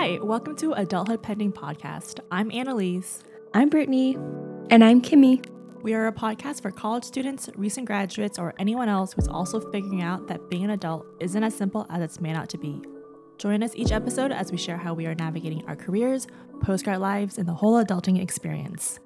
Hi, 0.00 0.18
welcome 0.22 0.56
to 0.56 0.72
Adulthood 0.72 1.22
Pending 1.22 1.52
Podcast. 1.52 2.20
I'm 2.30 2.50
Annalise. 2.52 3.22
I'm 3.52 3.68
Brittany. 3.68 4.16
And 4.70 4.82
I'm 4.82 5.02
Kimmy. 5.02 5.44
We 5.82 5.92
are 5.92 6.06
a 6.06 6.12
podcast 6.12 6.62
for 6.62 6.70
college 6.70 7.04
students, 7.04 7.50
recent 7.54 7.86
graduates, 7.86 8.38
or 8.38 8.54
anyone 8.58 8.88
else 8.88 9.12
who's 9.12 9.28
also 9.28 9.60
figuring 9.60 10.00
out 10.00 10.26
that 10.28 10.48
being 10.48 10.64
an 10.64 10.70
adult 10.70 11.04
isn't 11.20 11.44
as 11.44 11.54
simple 11.54 11.86
as 11.90 12.00
it's 12.00 12.18
made 12.18 12.34
out 12.34 12.48
to 12.48 12.56
be. 12.56 12.80
Join 13.36 13.62
us 13.62 13.72
each 13.74 13.92
episode 13.92 14.32
as 14.32 14.50
we 14.50 14.56
share 14.56 14.78
how 14.78 14.94
we 14.94 15.04
are 15.04 15.14
navigating 15.14 15.66
our 15.66 15.76
careers, 15.76 16.26
postgrad 16.60 17.00
lives, 17.00 17.36
and 17.36 17.46
the 17.46 17.52
whole 17.52 17.74
adulting 17.84 18.22
experience. 18.22 19.00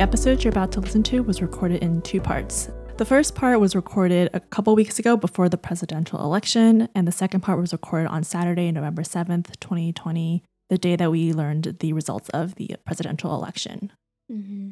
The 0.00 0.04
episode 0.04 0.42
you're 0.42 0.50
about 0.50 0.72
to 0.72 0.80
listen 0.80 1.02
to 1.02 1.22
was 1.22 1.42
recorded 1.42 1.82
in 1.82 2.00
two 2.00 2.22
parts. 2.22 2.70
The 2.96 3.04
first 3.04 3.34
part 3.34 3.60
was 3.60 3.76
recorded 3.76 4.30
a 4.32 4.40
couple 4.40 4.74
weeks 4.74 4.98
ago 4.98 5.14
before 5.14 5.50
the 5.50 5.58
presidential 5.58 6.18
election, 6.20 6.88
and 6.94 7.06
the 7.06 7.12
second 7.12 7.42
part 7.42 7.60
was 7.60 7.74
recorded 7.74 8.08
on 8.08 8.24
Saturday, 8.24 8.72
November 8.72 9.02
7th, 9.02 9.60
2020, 9.60 10.42
the 10.70 10.78
day 10.78 10.96
that 10.96 11.10
we 11.10 11.34
learned 11.34 11.76
the 11.80 11.92
results 11.92 12.30
of 12.30 12.54
the 12.54 12.76
presidential 12.86 13.34
election. 13.34 13.92
Mm-hmm. 14.32 14.70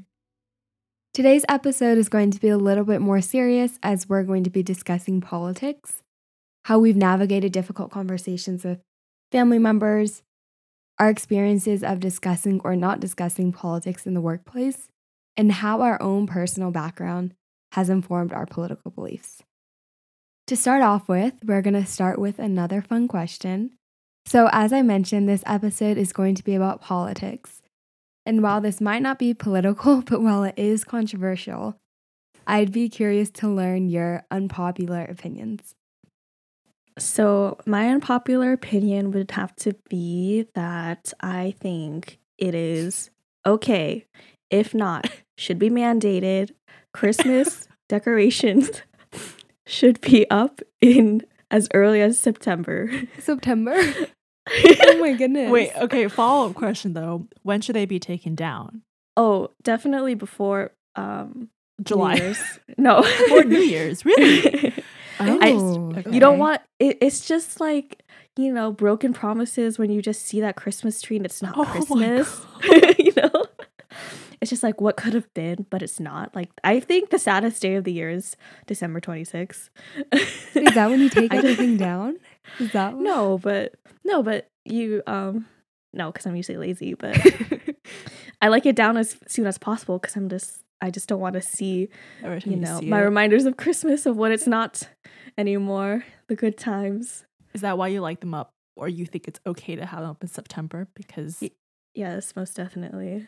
Today's 1.12 1.45
episode 1.47 1.98
is 1.98 2.09
going 2.09 2.31
to 2.31 2.41
be 2.41 2.48
a 2.48 2.56
little 2.56 2.84
bit 2.84 3.03
more 3.03 3.20
serious 3.20 3.79
as 3.83 4.09
we're 4.09 4.23
going 4.23 4.45
to 4.45 4.51
be 4.51 4.62
discussing 4.62 5.20
politics, 5.20 6.03
how 6.65 6.79
we've 6.79 6.97
navigated 6.97 7.53
difficult 7.53 7.91
conversations 7.91 8.65
with 8.65 8.81
family 9.31 9.59
members, 9.59 10.23
our 10.98 11.11
experiences 11.11 11.84
of 11.84 12.01
discussing 12.01 12.62
or 12.65 12.75
not 12.75 12.98
discussing 12.98 13.53
politics 13.53 14.06
in 14.06 14.15
the 14.15 14.23
workplace, 14.23 14.89
and 15.38 15.52
how 15.52 15.80
our 15.80 16.02
own 16.02 16.27
personal 16.27 16.73
background 16.73 17.33
has 17.73 17.88
informed 17.88 18.33
our 18.33 18.44
political 18.44 18.91
beliefs. 18.91 19.42
To 20.48 20.56
start 20.56 20.83
off 20.83 21.08
with, 21.08 21.34
we're 21.45 21.62
going 21.62 21.75
to 21.75 21.86
start 21.86 22.19
with 22.19 22.41
another 22.41 22.83
fun 22.83 23.06
question. 23.06 23.70
So, 24.27 24.48
as 24.53 24.72
I 24.72 24.83
mentioned, 24.83 25.28
this 25.28 25.45
episode 25.47 25.97
is 25.97 26.12
going 26.12 26.34
to 26.34 26.45
be 26.45 26.55
about 26.55 26.83
politics. 26.83 27.62
And 28.27 28.42
while 28.42 28.61
this 28.61 28.80
might 28.80 29.00
not 29.00 29.19
be 29.19 29.33
political, 29.33 30.03
but 30.06 30.20
while 30.20 30.42
it 30.42 30.58
is 30.58 30.84
controversial, 30.84 31.77
I'd 32.47 32.73
be 32.73 32.89
curious 32.89 33.30
to 33.30 33.48
learn 33.48 33.89
your 33.89 34.25
unpopular 34.30 35.05
opinions. 35.05 35.75
So, 36.98 37.58
my 37.64 37.89
unpopular 37.89 38.52
opinion 38.52 39.12
would 39.12 39.30
have 39.30 39.55
to 39.56 39.75
be 39.89 40.47
that 40.55 41.12
I 41.20 41.55
think 41.61 42.19
it 42.39 42.55
is 42.55 43.11
okay 43.47 44.06
if 44.50 44.75
not, 44.75 45.11
should 45.39 45.58
be 45.58 45.70
mandated. 45.70 46.50
Christmas 46.92 47.69
decorations 47.89 48.83
should 49.67 50.00
be 50.00 50.28
up 50.30 50.61
in 50.80 51.22
as 51.50 51.69
early 51.72 52.00
as 52.03 52.19
September. 52.19 52.91
September? 53.19 53.77
oh 54.50 54.98
my 54.98 55.12
goodness. 55.12 55.50
Wait, 55.50 55.70
okay, 55.77 56.08
follow 56.08 56.50
up 56.50 56.56
question 56.56 56.92
though. 56.92 57.27
When 57.42 57.61
should 57.61 57.77
they 57.77 57.86
be 57.86 58.00
taken 58.00 58.34
down? 58.34 58.83
Oh, 59.17 59.50
definitely 59.62 60.14
before 60.14 60.72
um 60.97 61.48
July. 61.83 62.34
no. 62.77 63.02
Before 63.19 63.45
New 63.45 63.61
Year's, 63.61 64.05
really? 64.05 64.75
oh, 65.20 65.39
I, 65.41 65.98
okay. 66.00 66.11
You 66.11 66.19
don't 66.19 66.39
want 66.39 66.61
it, 66.80 66.98
it's 67.00 67.27
just 67.27 67.61
like 67.61 68.02
you 68.36 68.52
know, 68.52 68.73
broken 68.73 69.12
promises 69.12 69.78
when 69.78 69.91
you 69.91 70.00
just 70.00 70.23
see 70.23 70.41
that 70.41 70.56
Christmas 70.56 71.00
tree 71.02 71.17
and 71.17 71.27
it's 71.27 71.42
not 71.42 71.55
oh 71.56 71.64
Christmas. 71.64 72.41
you 72.98 73.12
know? 73.17 73.45
It's 74.41 74.50
just 74.50 74.62
like 74.62 74.81
what 74.81 74.97
could 74.97 75.14
have 75.14 75.33
been, 75.34 75.67
but 75.70 75.83
it's 75.83 75.98
not. 76.00 76.34
Like 76.34 76.50
I 76.64 76.81
think 76.81 77.11
the 77.11 77.19
saddest 77.19 77.61
day 77.62 77.75
of 77.75 77.84
the 77.84 77.92
year 77.92 78.11
is 78.11 78.36
December 78.67 79.00
26th. 79.00 79.69
is 80.55 80.75
that 80.75 80.91
when 80.91 81.00
you 81.00 81.08
take 81.20 81.33
everything 81.33 81.77
down? 81.77 82.18
Is 82.58 82.70
that 82.73 82.95
what? 82.95 83.02
No, 83.02 83.39
but 83.39 83.74
no, 84.05 84.23
but 84.23 84.48
you 84.64 85.02
um 85.07 85.46
no, 85.92 86.13
because 86.13 86.27
I'm 86.27 86.36
usually 86.36 86.58
lazy, 86.58 86.95
but 86.95 87.17
I 88.42 88.48
like 88.48 88.67
it 88.67 88.77
down 88.77 88.96
as 88.96 89.17
soon 89.27 89.46
as 89.46 89.58
possible 89.58 89.98
because 89.98 90.17
I'm 90.17 90.29
just 90.29 90.63
I 90.80 90.90
just 90.90 91.08
don't 91.08 91.20
want 91.20 91.34
to 91.34 91.42
see 91.42 91.89
you 92.45 92.57
know 92.57 92.80
my 92.83 93.01
it. 93.01 93.05
reminders 93.05 93.45
of 93.46 93.57
Christmas 93.57 94.07
of 94.07 94.17
what 94.17 94.30
it's 94.30 94.46
not 94.46 94.89
anymore. 95.36 96.05
The 96.29 96.36
good 96.36 96.57
times. 96.58 97.24
Is 97.55 97.63
that 97.63 97.79
why 97.79 97.89
you 97.89 98.01
like 98.01 98.20
them 98.20 98.34
up, 98.34 98.52
or 98.77 98.89
you 98.89 99.07
think 99.07 99.27
it's 99.27 99.40
okay 99.46 99.74
to 99.74 99.86
have 99.86 100.01
them 100.01 100.11
up 100.11 100.23
in 100.23 100.29
September? 100.29 100.86
Because 100.95 101.39
y- 101.40 101.51
yes, 101.95 102.36
most 102.36 102.55
definitely. 102.55 103.27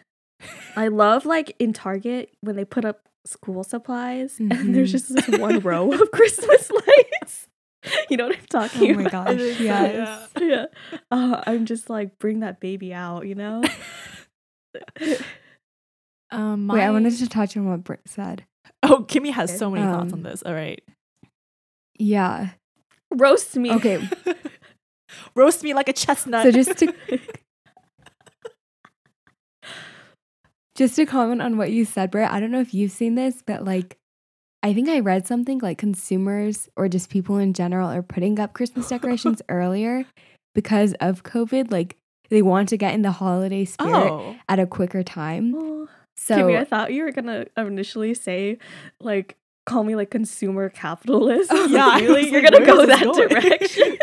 I 0.76 0.88
love 0.88 1.26
like 1.26 1.54
in 1.58 1.72
Target 1.72 2.30
when 2.40 2.56
they 2.56 2.64
put 2.64 2.84
up 2.84 3.08
school 3.24 3.64
supplies 3.64 4.38
mm-hmm. 4.38 4.52
and 4.52 4.74
there's 4.74 4.92
mm-hmm. 4.92 5.14
just 5.14 5.26
this 5.26 5.38
one 5.38 5.60
row 5.60 5.92
of 5.92 6.10
Christmas 6.12 6.70
lights. 6.70 7.48
You 8.08 8.16
know 8.16 8.26
what 8.26 8.36
I'm 8.36 8.46
talking 8.46 8.90
about? 9.00 9.28
Oh 9.28 9.34
my 9.34 9.36
gosh, 9.36 9.60
yes. 9.60 10.28
Yeah. 10.38 10.46
yeah. 10.46 10.66
Uh, 11.10 11.42
I'm 11.46 11.64
just 11.64 11.88
like, 11.88 12.18
bring 12.18 12.40
that 12.40 12.60
baby 12.60 12.92
out, 12.92 13.26
you 13.26 13.34
know? 13.34 13.62
um, 16.30 16.66
my... 16.66 16.74
Wait, 16.74 16.82
I 16.82 16.90
wanted 16.90 17.16
to 17.16 17.28
touch 17.28 17.56
on 17.56 17.66
what 17.66 17.82
Britt 17.84 18.02
said. 18.06 18.44
Oh, 18.82 19.04
Kimmy 19.08 19.32
has 19.32 19.56
so 19.56 19.70
many 19.70 19.84
um, 19.84 19.92
thoughts 19.92 20.12
on 20.12 20.18
um, 20.20 20.22
this. 20.22 20.42
All 20.42 20.52
right. 20.54 20.82
Yeah. 21.98 22.50
Roast 23.10 23.56
me. 23.56 23.72
Okay. 23.72 24.06
Roast 25.34 25.62
me 25.62 25.74
like 25.74 25.88
a 25.88 25.92
chestnut. 25.92 26.44
So 26.44 26.50
just 26.50 26.78
to 26.78 26.94
just 30.80 30.96
to 30.96 31.04
comment 31.04 31.42
on 31.42 31.58
what 31.58 31.70
you 31.70 31.84
said, 31.84 32.10
Britt, 32.10 32.30
I 32.30 32.40
don't 32.40 32.50
know 32.50 32.62
if 32.62 32.72
you've 32.72 32.90
seen 32.90 33.14
this, 33.14 33.42
but 33.46 33.66
like, 33.66 33.98
I 34.62 34.72
think 34.72 34.88
I 34.88 35.00
read 35.00 35.26
something 35.26 35.58
like 35.58 35.76
consumers 35.76 36.70
or 36.74 36.88
just 36.88 37.10
people 37.10 37.36
in 37.36 37.52
general 37.52 37.90
are 37.90 38.00
putting 38.00 38.40
up 38.40 38.54
Christmas 38.54 38.88
decorations 38.94 39.42
earlier 39.50 40.06
because 40.54 40.94
of 40.94 41.22
COVID. 41.22 41.70
Like, 41.70 41.98
they 42.30 42.40
want 42.40 42.70
to 42.70 42.78
get 42.78 42.94
in 42.94 43.02
the 43.02 43.10
holiday 43.10 43.66
spirit 43.66 44.10
oh. 44.10 44.36
at 44.48 44.58
a 44.58 44.66
quicker 44.66 45.02
time. 45.02 45.54
Oh. 45.54 45.88
So, 46.16 46.36
Kimmy, 46.36 46.56
I 46.58 46.64
thought 46.64 46.94
you 46.94 47.04
were 47.04 47.12
gonna 47.12 47.44
initially 47.58 48.14
say 48.14 48.56
like 49.00 49.36
call 49.66 49.84
me 49.84 49.96
like 49.96 50.10
consumer 50.10 50.70
capitalist. 50.70 51.50
Oh, 51.52 51.66
yeah, 51.70 51.98
really, 51.98 52.30
you're 52.30 52.40
like, 52.40 52.52
gonna 52.52 52.64
go 52.64 52.86
that 52.86 53.04
going? 53.04 53.28
direction. 53.28 53.98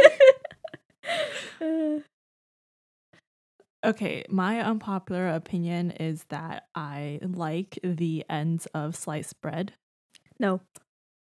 Uh, 1.59 2.03
Okay, 3.85 4.23
my 4.29 4.59
unpopular 4.61 5.29
opinion 5.29 5.91
is 5.91 6.23
that 6.25 6.67
I 6.75 7.19
like 7.21 7.79
the 7.83 8.25
ends 8.29 8.65
of 8.73 8.95
sliced 8.95 9.39
bread. 9.41 9.73
No. 10.39 10.61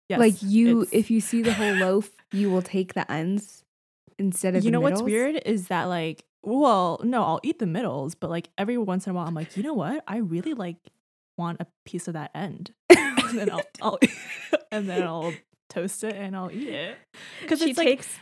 Yes, 0.09 0.19
like 0.19 0.35
you 0.41 0.85
if 0.91 1.09
you 1.09 1.21
see 1.21 1.41
the 1.41 1.53
whole 1.53 1.73
loaf, 1.75 2.11
you 2.31 2.51
will 2.51 2.61
take 2.61 2.93
the 2.93 3.09
ends 3.11 3.63
instead 4.19 4.55
of 4.55 4.63
You 4.63 4.71
know 4.71 4.79
middles? 4.81 5.01
what's 5.01 5.11
weird 5.11 5.41
is 5.45 5.67
that 5.69 5.85
like 5.85 6.25
well, 6.45 6.99
no, 7.03 7.23
I'll 7.23 7.39
eat 7.41 7.59
the 7.59 7.65
middles, 7.65 8.15
but 8.15 8.29
like 8.29 8.49
every 8.57 8.77
once 8.77 9.07
in 9.07 9.11
a 9.11 9.13
while 9.13 9.25
I'm 9.27 9.33
like, 9.33 9.55
"You 9.55 9.63
know 9.63 9.73
what? 9.73 10.03
I 10.07 10.17
really 10.17 10.53
like 10.53 10.75
want 11.37 11.61
a 11.61 11.67
piece 11.85 12.07
of 12.09 12.13
that 12.15 12.31
end." 12.35 12.73
and 12.89 13.39
then 13.39 13.49
I'll, 13.49 13.61
I'll 13.81 13.99
and 14.71 14.89
then 14.89 15.03
I'll 15.03 15.33
toast 15.69 16.03
it 16.03 16.15
and 16.15 16.35
I'll 16.35 16.51
eat 16.51 16.67
it. 16.67 16.97
Cuz 17.47 17.61
it 17.61 17.75
takes 17.77 18.19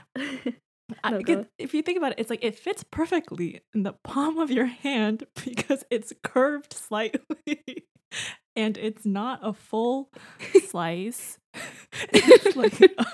I, 1.03 1.46
if 1.57 1.74
you 1.74 1.81
think 1.81 1.97
about 1.97 2.13
it, 2.13 2.19
it's 2.19 2.29
like 2.29 2.44
it 2.44 2.57
fits 2.57 2.84
perfectly 2.84 3.62
in 3.74 3.84
the 3.84 3.94
palm 4.03 4.38
of 4.38 4.52
your 4.52 4.66
hand 4.66 5.25
because 5.46 5.84
it's 5.90 6.13
curved 6.24 6.74
slightly 6.74 7.85
and 8.56 8.78
it's 8.78 9.06
not 9.06 9.40
a 9.41 9.53
full 9.53 10.09
slice. 10.68 11.38
it's 12.13 12.56
like 12.56 12.80
a 12.81 13.06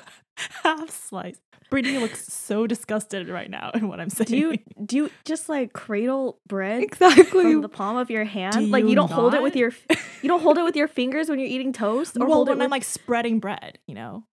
half 0.63 0.89
slice. 0.89 1.39
Brittany 1.69 1.97
looks 1.97 2.31
so 2.31 2.65
disgusted 2.65 3.27
right 3.27 3.49
now 3.49 3.71
in 3.73 3.89
what 3.89 3.99
I'm 3.99 4.09
saying. 4.09 4.27
Do 4.27 4.37
you 4.37 4.57
do 4.85 4.95
you 4.95 5.11
just 5.25 5.49
like 5.49 5.73
cradle 5.73 6.39
bread 6.47 6.81
exactly 6.81 7.25
from 7.25 7.61
the 7.61 7.69
palm 7.69 7.97
of 7.97 8.09
your 8.09 8.23
hand? 8.23 8.55
Do 8.55 8.61
like 8.67 8.83
you, 8.83 8.91
you 8.91 8.95
don't 8.95 9.09
not? 9.09 9.15
hold 9.19 9.33
it 9.33 9.41
with 9.41 9.55
your 9.55 9.73
you 10.21 10.29
don't 10.29 10.41
hold 10.41 10.57
it 10.57 10.63
with 10.63 10.75
your 10.75 10.87
fingers 10.87 11.29
when 11.29 11.39
you're 11.39 11.49
eating 11.49 11.73
toast, 11.73 12.15
or 12.15 12.25
well, 12.25 12.35
hold 12.35 12.47
when 12.47 12.57
it 12.57 12.59
when 12.59 12.65
I'm 12.65 12.71
like 12.71 12.85
spreading 12.85 13.39
bread, 13.39 13.79
you 13.85 13.95
know. 13.95 14.23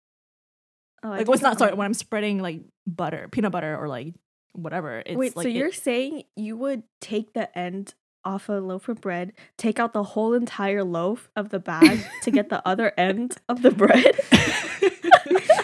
Oh, 1.05 1.09
like 1.09 1.27
what's 1.27 1.43
not 1.43 1.59
sorry 1.59 1.73
when 1.75 1.85
I'm 1.85 1.93
spreading 1.93 2.39
like 2.39 2.61
butter, 2.87 3.27
peanut 3.31 3.51
butter, 3.51 3.77
or 3.77 3.87
like 3.87 4.15
whatever. 4.53 5.03
It's 5.05 5.15
Wait, 5.15 5.35
like 5.35 5.43
so 5.43 5.49
you're 5.49 5.71
saying 5.71 6.23
you 6.35 6.57
would 6.57 6.83
take 6.99 7.33
the 7.33 7.55
end 7.57 7.93
off 8.23 8.49
a 8.49 8.53
loaf 8.53 8.89
of 8.89 9.01
bread, 9.01 9.33
take 9.55 9.79
out 9.79 9.93
the 9.93 10.01
whole 10.01 10.33
entire 10.33 10.83
loaf 10.83 11.29
of 11.35 11.49
the 11.49 11.59
bag 11.59 12.03
to 12.23 12.31
get 12.31 12.49
the 12.49 12.67
other 12.67 12.91
end 12.97 13.37
of 13.47 13.61
the 13.61 13.69
bread? 13.69 14.19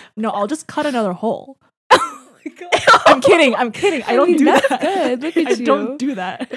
no, 0.15 0.29
I'll 0.29 0.45
just 0.47 0.67
cut 0.67 0.85
another 0.85 1.13
hole. 1.13 1.57
Oh 2.93 3.03
I'm 3.05 3.21
kidding. 3.21 3.55
I'm 3.55 3.71
kidding. 3.71 4.01
I, 4.03 4.11
I 4.11 4.15
don't 4.15 4.29
mean, 4.29 4.37
do 4.37 4.45
that. 4.45 4.81
Good. 4.81 5.21
Look 5.21 5.37
at 5.37 5.47
I 5.47 5.51
you. 5.51 5.65
don't 5.65 5.97
do 5.97 6.15
that. 6.15 6.51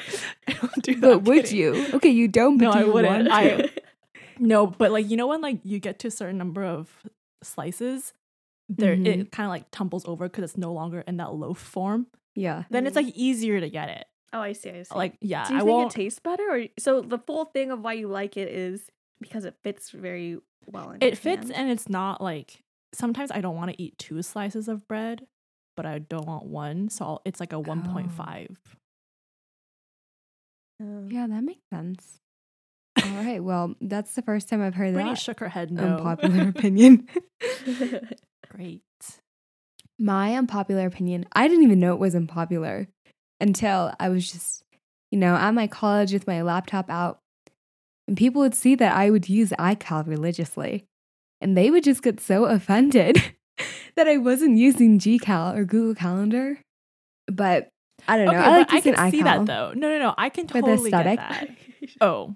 I 0.48 0.52
don't 0.52 0.82
do 0.82 0.94
that. 0.94 1.00
But 1.00 1.18
would 1.24 1.52
you? 1.52 1.86
Okay, 1.94 2.08
you 2.08 2.26
don't. 2.26 2.56
no, 2.56 2.70
I 2.70 2.84
wouldn't. 2.84 3.28
I 3.30 3.70
no, 4.38 4.66
but 4.66 4.90
like 4.90 5.10
you 5.10 5.16
know 5.16 5.26
when 5.26 5.40
like 5.42 5.60
you 5.62 5.78
get 5.78 5.98
to 6.00 6.08
a 6.08 6.10
certain 6.10 6.38
number 6.38 6.64
of 6.64 6.88
slices, 7.42 8.12
there 8.68 8.94
mm-hmm. 8.94 9.06
it 9.06 9.32
kind 9.32 9.46
of 9.46 9.50
like 9.50 9.70
tumbles 9.70 10.06
over 10.06 10.28
because 10.28 10.44
it's 10.44 10.56
no 10.56 10.72
longer 10.72 11.00
in 11.06 11.18
that 11.18 11.34
loaf 11.34 11.58
form. 11.58 12.06
Yeah. 12.34 12.64
Then 12.70 12.86
it's 12.86 12.96
like 12.96 13.12
easier 13.14 13.60
to 13.60 13.68
get 13.68 13.88
it. 13.90 14.06
Oh, 14.32 14.40
I 14.40 14.52
see. 14.52 14.70
I 14.70 14.82
see. 14.82 14.94
Like, 14.94 15.16
yeah, 15.20 15.46
do 15.46 15.54
you 15.54 15.58
I 15.58 15.62
think 15.62 15.70
won't. 15.70 15.92
it 15.92 15.96
tastes 15.96 16.18
better, 16.18 16.42
or 16.50 16.64
so 16.76 17.00
the 17.00 17.18
full 17.18 17.44
thing 17.44 17.70
of 17.70 17.80
why 17.80 17.92
you 17.92 18.08
like 18.08 18.36
it 18.36 18.48
is 18.48 18.82
because 19.20 19.44
it 19.44 19.54
fits 19.62 19.90
very 19.90 20.38
well. 20.66 20.90
In 20.90 20.98
it 21.02 21.16
fits 21.16 21.44
hand? 21.44 21.54
and 21.54 21.70
it's 21.70 21.88
not 21.88 22.20
like 22.20 22.64
sometimes 22.92 23.30
I 23.30 23.40
don't 23.40 23.54
want 23.54 23.70
to 23.70 23.80
eat 23.80 23.96
two 23.96 24.22
slices 24.22 24.66
of 24.66 24.88
bread, 24.88 25.26
but 25.76 25.86
I 25.86 26.00
don't 26.00 26.26
want 26.26 26.46
one, 26.46 26.88
so 26.88 27.04
I'll, 27.04 27.22
it's 27.24 27.38
like 27.38 27.52
a 27.52 27.60
one 27.60 27.82
point 27.82 28.10
five. 28.10 28.58
Oh. 30.82 31.06
Yeah, 31.08 31.28
that 31.28 31.44
makes 31.44 31.62
sense. 31.70 32.20
All 33.02 33.10
right. 33.24 33.42
Well, 33.42 33.74
that's 33.80 34.14
the 34.14 34.22
first 34.22 34.48
time 34.48 34.62
I've 34.62 34.74
heard 34.74 34.94
Brittany 34.94 35.14
that 35.14 35.20
shook 35.20 35.40
her 35.40 35.48
head 35.48 35.70
no. 35.70 35.96
unpopular 35.96 36.48
opinion. 36.56 37.08
Great. 38.54 38.82
My 39.98 40.34
unpopular 40.36 40.86
opinion, 40.86 41.26
I 41.32 41.48
didn't 41.48 41.64
even 41.64 41.80
know 41.80 41.92
it 41.92 41.98
was 42.00 42.14
unpopular 42.14 42.88
until 43.40 43.92
I 43.98 44.08
was 44.08 44.30
just, 44.30 44.62
you 45.10 45.18
know, 45.18 45.34
at 45.34 45.52
my 45.52 45.66
college 45.66 46.12
with 46.12 46.26
my 46.26 46.42
laptop 46.42 46.88
out. 46.88 47.18
And 48.06 48.16
people 48.16 48.42
would 48.42 48.54
see 48.54 48.74
that 48.76 48.94
I 48.94 49.10
would 49.10 49.28
use 49.28 49.50
iCal 49.58 50.06
religiously. 50.06 50.84
And 51.40 51.56
they 51.56 51.70
would 51.70 51.84
just 51.84 52.02
get 52.02 52.20
so 52.20 52.44
offended 52.44 53.16
that 53.96 54.06
I 54.06 54.18
wasn't 54.18 54.56
using 54.56 54.98
GCal 54.98 55.56
or 55.56 55.64
Google 55.64 55.94
Calendar. 55.94 56.58
But 57.26 57.70
I 58.06 58.16
don't 58.16 58.26
know. 58.26 58.32
Okay, 58.32 58.38
I 58.38 58.56
like 58.58 58.66
but 58.68 58.72
I 58.72 58.76
using 58.76 58.94
can 58.94 59.10
see 59.10 59.22
that 59.22 59.46
though. 59.46 59.72
No, 59.74 59.88
no, 59.88 59.98
no. 59.98 60.14
I 60.16 60.28
can 60.28 60.46
totally 60.46 60.90
get 60.90 61.16
that. 61.16 61.48
Oh. 62.00 62.34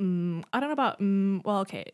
Mm, 0.00 0.44
I 0.52 0.60
don't 0.60 0.68
know 0.68 0.74
about 0.74 1.00
mm, 1.00 1.44
well, 1.44 1.60
okay. 1.60 1.84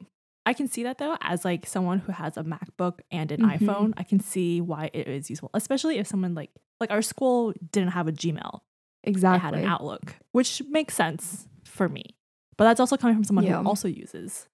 I 0.48 0.54
can 0.54 0.66
see 0.68 0.82
that 0.84 0.98
though 0.98 1.16
as 1.20 1.44
like 1.44 1.66
someone 1.66 1.98
who 1.98 2.12
has 2.12 2.36
a 2.36 2.42
MacBook 2.42 3.00
and 3.10 3.30
an 3.32 3.40
Mhm. 3.42 3.58
iPhone. 3.58 3.92
I 3.96 4.02
can 4.02 4.20
see 4.20 4.60
why 4.60 4.90
it 4.92 5.06
is 5.06 5.28
useful, 5.30 5.50
especially 5.54 5.98
if 5.98 6.06
someone 6.06 6.34
like 6.34 6.50
like 6.80 6.90
our 6.90 7.02
school 7.02 7.52
didn't 7.72 7.90
have 7.90 8.06
a 8.08 8.12
Gmail. 8.12 8.60
It 9.02 9.10
Exactly. 9.10 9.40
had 9.40 9.54
an 9.54 9.64
Outlook, 9.64 10.16
which 10.32 10.62
makes 10.68 10.94
sense 10.94 11.48
for 11.64 11.88
me. 11.88 12.16
But 12.56 12.64
that's 12.64 12.80
also 12.80 12.96
coming 12.96 13.16
from 13.16 13.24
someone 13.24 13.44
Yeah. 13.44 13.60
who 13.62 13.68
also 13.68 13.88
uses 13.88 14.48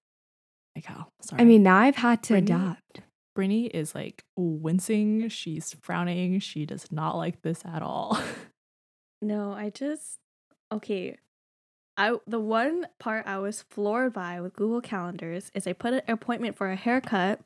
iCal. 0.77 1.07
Sorry. 1.21 1.41
I 1.41 1.45
mean, 1.45 1.63
now 1.63 1.77
I've 1.77 1.95
had 1.95 2.21
to 2.23 2.33
Brittany- 2.33 2.51
adapt. 2.61 3.01
Brittany 3.35 3.65
is 3.67 3.93
like 3.95 4.23
wincing. 4.37 5.27
She's 5.29 5.73
frowning. 5.81 6.39
She 6.39 6.65
does 6.65 6.91
not 6.91 7.15
like 7.17 7.41
this 7.41 7.63
at 7.65 7.81
all. 7.81 8.17
No, 9.21 9.53
I 9.53 9.69
just 9.71 10.19
okay. 10.71 11.17
I 11.97 12.17
the 12.27 12.39
one 12.39 12.87
part 12.99 13.25
I 13.25 13.37
was 13.37 13.61
floored 13.69 14.13
by 14.13 14.41
with 14.41 14.53
Google 14.53 14.81
Calendars 14.81 15.49
is 15.53 15.63
they 15.63 15.73
put 15.73 15.93
an 15.93 16.01
appointment 16.07 16.57
for 16.57 16.69
a 16.69 16.75
haircut, 16.75 17.39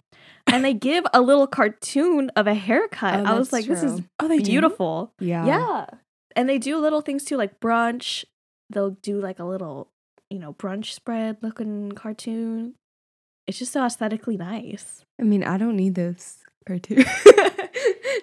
and 0.48 0.66
they 0.66 0.74
give 0.74 1.06
a 1.14 1.22
little 1.22 1.46
cartoon 1.48 2.32
of 2.36 2.48
a 2.48 2.56
haircut. 2.56 3.20
Oh, 3.20 3.24
I 3.26 3.38
was 3.38 3.54
like, 3.54 3.66
this 3.66 3.84
is 3.84 4.02
oh, 4.20 4.28
they 4.28 4.40
beautiful. 4.40 5.14
Yeah. 5.20 5.46
Yeah, 5.46 5.86
and 6.36 6.50
they 6.50 6.58
do 6.58 6.78
little 6.80 7.02
things 7.02 7.26
too, 7.26 7.38
like 7.38 7.60
brunch. 7.60 8.26
They'll 8.72 8.92
do 9.02 9.20
like 9.20 9.40
a 9.40 9.46
little, 9.46 9.88
you 10.30 10.40
know, 10.40 10.54
brunch 10.54 10.94
spread 10.94 11.38
looking 11.42 11.92
cartoon. 11.92 12.74
It's 13.48 13.60
just 13.60 13.72
so 13.72 13.84
aesthetically 13.84 14.38
nice. 14.38 15.04
I 15.20 15.24
mean, 15.24 15.44
I 15.44 15.58
don't 15.58 15.76
need 15.76 15.96
those 15.96 16.38
cartoons. 16.68 17.06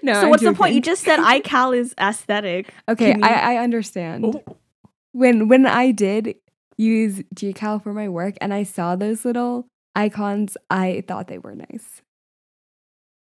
no. 0.03 0.15
so 0.15 0.21
I'm 0.23 0.31
what's 0.31 0.43
the 0.43 0.55
point? 0.55 0.75
You 0.75 0.81
just 0.81 1.03
said 1.03 1.19
iCal 1.21 1.77
is 1.77 1.95
aesthetic. 2.01 2.73
Okay, 2.89 3.15
you- 3.17 3.23
I, 3.23 3.55
I 3.55 3.57
understand. 3.59 4.25
Oh, 4.25 4.57
When 5.17 5.49
when 5.49 5.65
I 5.65 5.93
did 5.93 6.35
use 6.77 7.23
GCal 7.35 7.83
for 7.83 7.95
my 7.95 8.07
work 8.09 8.35
and 8.43 8.53
I 8.53 8.65
saw 8.65 8.97
those 8.97 9.25
little 9.25 9.67
icons, 9.95 10.59
I 10.69 11.05
thought 11.09 11.27
they 11.29 11.39
were 11.39 11.55
nice. 11.55 12.03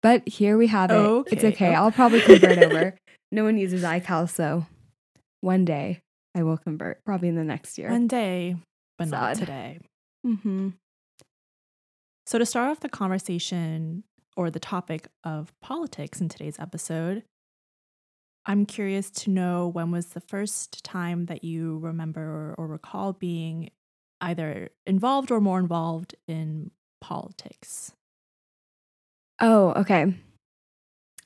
But 0.03 0.29
here 0.29 0.59
we 0.59 0.67
have 0.67 0.91
it. 0.91 0.95
It's 1.33 1.45
Okay, 1.45 1.49
okay. 1.55 1.69
oh. 1.77 1.85
I'll 1.85 1.93
probably 1.93 2.21
convert 2.21 2.59
over. 2.59 2.97
No 3.31 3.45
one 3.45 3.59
uses 3.59 3.83
iCal, 3.85 4.27
so 4.29 4.67
one 5.43 5.67
day 5.67 6.01
I 6.35 6.43
will 6.43 6.57
convert. 6.57 7.05
Probably 7.05 7.29
in 7.29 7.37
the 7.37 7.45
next 7.45 7.77
year. 7.77 7.91
one 7.91 8.07
day, 8.09 8.57
but 8.97 9.09
not 9.09 9.37
today. 9.37 9.81
mm-hmm. 10.27 10.71
So, 12.27 12.39
to 12.39 12.47
start 12.47 12.71
off 12.71 12.81
the 12.81 12.89
conversation 12.89 14.05
or 14.35 14.51
the 14.51 14.59
topic 14.59 15.09
of 15.25 15.53
politics 15.61 16.23
in 16.23 16.31
today's 16.31 16.59
episode, 16.59 17.23
I'm 18.49 18.65
curious 18.65 19.11
to 19.11 19.31
know 19.31 19.69
when 19.69 19.91
was 19.91 20.07
the 20.07 20.21
first 20.21 20.83
time 20.83 21.27
that 21.27 21.45
you 21.45 21.79
remember 21.79 22.55
or 22.57 22.67
recall 22.67 23.13
being 23.13 23.71
either 24.23 24.71
involved 24.87 25.31
or 25.31 25.41
more 25.41 25.59
involved 25.59 26.15
in 26.27 26.71
politics? 27.01 27.93
Oh, 29.41 29.73
okay. 29.77 30.15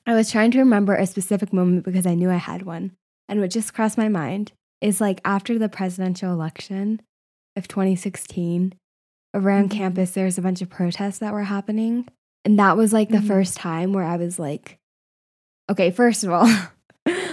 I 0.05 0.13
was 0.13 0.29
trying 0.29 0.51
to 0.51 0.59
remember 0.59 0.95
a 0.95 1.07
specific 1.07 1.53
moment 1.53 1.85
because 1.85 2.05
I 2.05 2.13
knew 2.13 2.29
I 2.29 2.35
had 2.35 2.63
one. 2.63 2.91
And 3.29 3.39
what 3.39 3.51
just 3.51 3.73
crossed 3.73 3.97
my 3.97 4.09
mind 4.09 4.51
is 4.81 4.99
like 4.99 5.21
after 5.23 5.57
the 5.57 5.69
presidential 5.69 6.31
election 6.33 7.01
of 7.55 7.69
2016, 7.69 8.73
around 9.33 9.69
Mhm. 9.69 9.77
campus, 9.77 10.11
there 10.11 10.25
was 10.25 10.37
a 10.37 10.41
bunch 10.41 10.61
of 10.61 10.69
protests 10.69 11.19
that 11.19 11.31
were 11.33 11.43
happening. 11.43 12.05
And 12.43 12.59
that 12.59 12.75
was 12.75 12.91
like 12.91 13.09
the 13.09 13.19
Mhm. 13.19 13.27
first 13.27 13.55
time 13.55 13.93
where 13.93 14.03
I 14.03 14.17
was 14.17 14.37
like, 14.37 14.77
okay, 15.71 15.89
first 15.89 16.25
of 16.25 16.31
all, 16.31 16.43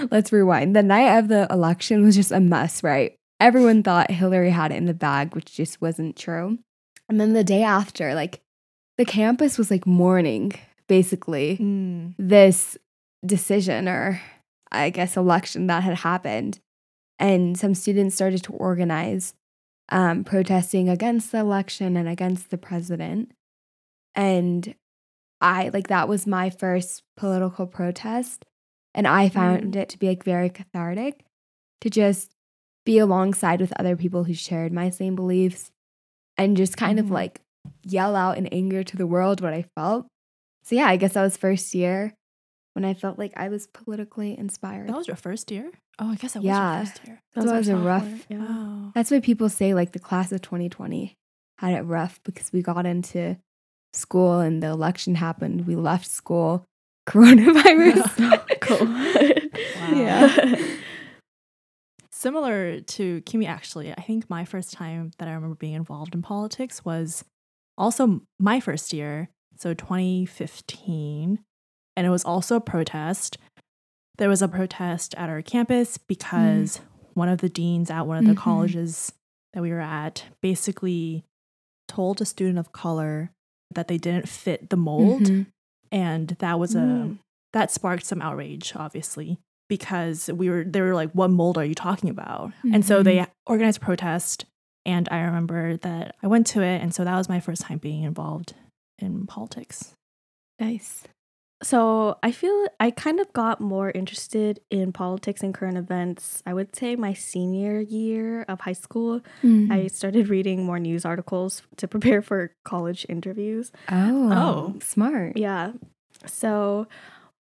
let's 0.09 0.31
rewind. 0.31 0.75
The 0.75 0.83
night 0.83 1.17
of 1.19 1.27
the 1.27 1.47
election 1.51 2.03
was 2.03 2.15
just 2.15 2.31
a 2.31 2.39
mess, 2.39 2.83
right? 2.83 3.15
Everyone 3.39 3.83
thought 3.83 4.11
Hillary 4.11 4.51
had 4.51 4.71
it 4.71 4.75
in 4.75 4.85
the 4.85 4.93
bag, 4.93 5.35
which 5.35 5.53
just 5.53 5.81
wasn't 5.81 6.15
true. 6.15 6.59
And 7.09 7.19
then 7.19 7.33
the 7.33 7.43
day 7.43 7.63
after, 7.63 8.13
like 8.15 8.41
the 8.97 9.05
campus 9.05 9.57
was 9.57 9.71
like 9.71 9.85
mourning, 9.87 10.53
basically, 10.87 11.57
Mm. 11.57 12.13
this 12.17 12.77
decision 13.25 13.87
or 13.87 14.21
I 14.71 14.89
guess 14.89 15.17
election 15.17 15.67
that 15.67 15.83
had 15.83 15.97
happened. 15.97 16.59
And 17.19 17.57
some 17.57 17.75
students 17.75 18.15
started 18.15 18.43
to 18.45 18.53
organize, 18.53 19.33
um, 19.89 20.23
protesting 20.23 20.87
against 20.89 21.31
the 21.31 21.39
election 21.39 21.97
and 21.97 22.07
against 22.07 22.49
the 22.49 22.57
president. 22.57 23.31
And 24.15 24.73
I 25.41 25.69
like 25.69 25.87
that 25.87 26.07
was 26.07 26.25
my 26.25 26.49
first 26.49 27.03
political 27.17 27.67
protest. 27.67 28.45
And 28.93 29.07
I 29.07 29.29
found 29.29 29.75
it 29.75 29.89
to 29.89 29.99
be 29.99 30.07
like 30.07 30.23
very 30.23 30.49
cathartic 30.49 31.23
to 31.81 31.89
just 31.89 32.31
be 32.85 32.97
alongside 32.97 33.61
with 33.61 33.73
other 33.79 33.95
people 33.95 34.23
who 34.25 34.33
shared 34.33 34.73
my 34.73 34.89
same 34.89 35.15
beliefs 35.15 35.71
and 36.37 36.57
just 36.57 36.75
kind 36.77 36.99
of 36.99 37.05
Mhm. 37.07 37.11
like 37.11 37.41
yell 37.83 38.15
out 38.15 38.37
in 38.37 38.47
anger 38.47 38.83
to 38.83 38.97
the 38.97 39.07
world 39.07 39.39
what 39.41 39.53
I 39.53 39.65
felt. 39.77 40.07
So 40.63 40.75
yeah, 40.75 40.85
I 40.87 40.97
guess 40.97 41.13
that 41.13 41.21
was 41.23 41.37
first 41.37 41.73
year 41.73 42.13
when 42.73 42.83
I 42.85 42.93
felt 42.93 43.17
like 43.19 43.33
I 43.35 43.49
was 43.49 43.67
politically 43.67 44.37
inspired. 44.37 44.89
That 44.89 44.95
was 44.97 45.07
your 45.07 45.15
first 45.15 45.51
year? 45.51 45.71
Oh, 45.99 46.11
I 46.11 46.15
guess 46.15 46.33
that 46.33 46.43
Yeah. 46.43 46.79
was 46.81 46.87
your 46.89 46.95
first 46.95 47.07
year. 47.07 47.19
That 47.35 47.45
was 47.57 47.67
a 47.69 47.77
rough- 47.77 48.25
Yeah. 48.29 48.37
Wow. 48.39 48.91
That's 48.95 49.11
why 49.11 49.19
people 49.19 49.49
say 49.49 49.73
like 49.73 49.91
the 49.91 49.99
class 49.99 50.31
of 50.31 50.41
2020 50.41 51.13
had 51.59 51.73
it 51.73 51.81
rough 51.83 52.19
because 52.23 52.51
we 52.51 52.61
got 52.61 52.85
into 52.85 53.37
school 53.93 54.39
and 54.39 54.63
the 54.63 54.67
election 54.67 55.15
happened. 55.15 55.67
We 55.67 55.75
left 55.75 56.07
school, 56.09 56.65
coronavirus. 57.07 58.15
cool. 58.17 58.50
Yeah. 59.93 60.55
Similar 62.13 62.81
to 62.81 63.21
Kimmy, 63.21 63.47
actually, 63.47 63.91
I 63.91 64.01
think 64.01 64.29
my 64.29 64.45
first 64.45 64.73
time 64.73 65.11
that 65.17 65.27
I 65.27 65.33
remember 65.33 65.55
being 65.55 65.73
involved 65.73 66.13
in 66.13 66.21
politics 66.21 66.85
was 66.85 67.23
also 67.77 68.21
my 68.39 68.59
first 68.59 68.93
year, 68.93 69.29
so 69.57 69.73
2015. 69.73 71.39
And 71.97 72.07
it 72.07 72.09
was 72.09 72.23
also 72.23 72.57
a 72.57 72.61
protest. 72.61 73.37
There 74.17 74.29
was 74.29 74.41
a 74.41 74.47
protest 74.47 75.15
at 75.15 75.29
our 75.29 75.41
campus 75.41 75.97
because 75.97 76.79
one 77.15 77.27
of 77.29 77.39
the 77.39 77.49
deans 77.49 77.89
at 77.89 78.05
one 78.07 78.17
of 78.17 78.25
the 78.25 78.33
Mhm. 78.33 78.37
colleges 78.37 79.11
that 79.53 79.61
we 79.63 79.71
were 79.71 79.79
at 79.81 80.25
basically 80.41 81.23
told 81.87 82.21
a 82.21 82.25
student 82.25 82.59
of 82.59 82.71
color 82.71 83.31
that 83.73 83.87
they 83.87 83.97
didn't 83.97 84.29
fit 84.29 84.69
the 84.69 84.77
mold. 84.77 85.23
Mhm. 85.23 85.45
And 85.91 86.27
that 86.39 86.59
was 86.59 86.75
a 86.75 86.79
Mm. 86.79 87.19
That 87.53 87.71
sparked 87.71 88.05
some 88.05 88.21
outrage, 88.21 88.73
obviously, 88.75 89.37
because 89.69 90.29
we 90.33 90.49
were 90.49 90.63
they 90.63 90.81
were 90.81 90.95
like, 90.95 91.11
"What 91.11 91.29
mold 91.31 91.57
are 91.57 91.65
you 91.65 91.75
talking 91.75 92.09
about?" 92.09 92.51
And 92.73 92.85
so 92.85 93.03
they 93.03 93.25
organized 93.45 93.77
a 93.77 93.85
protest, 93.85 94.45
and 94.85 95.07
I 95.11 95.19
remember 95.21 95.77
that 95.77 96.15
I 96.23 96.27
went 96.27 96.47
to 96.47 96.61
it, 96.61 96.81
and 96.81 96.93
so 96.93 97.03
that 97.03 97.15
was 97.17 97.29
my 97.29 97.39
first 97.39 97.61
time 97.63 97.77
being 97.77 98.03
involved 98.03 98.53
in 98.99 99.25
politics. 99.27 99.93
Nice. 100.59 101.03
So 101.63 102.17
I 102.23 102.31
feel 102.31 102.67
I 102.79 102.89
kind 102.89 103.19
of 103.19 103.31
got 103.33 103.61
more 103.61 103.91
interested 103.91 104.59
in 104.71 104.91
politics 104.91 105.43
and 105.43 105.53
current 105.53 105.77
events. 105.77 106.41
I 106.43 106.55
would 106.55 106.75
say 106.75 106.95
my 106.95 107.13
senior 107.13 107.79
year 107.79 108.43
of 108.49 108.61
high 108.61 108.73
school, 108.73 109.21
Mm. 109.43 109.71
I 109.71 109.85
started 109.87 110.27
reading 110.27 110.65
more 110.65 110.79
news 110.79 111.05
articles 111.05 111.61
to 111.77 111.87
prepare 111.87 112.23
for 112.23 112.55
college 112.65 113.05
interviews. 113.09 113.71
oh, 113.91 114.31
Oh. 114.33 114.79
smart. 114.81 115.37
Yeah. 115.37 115.73
So, 116.25 116.87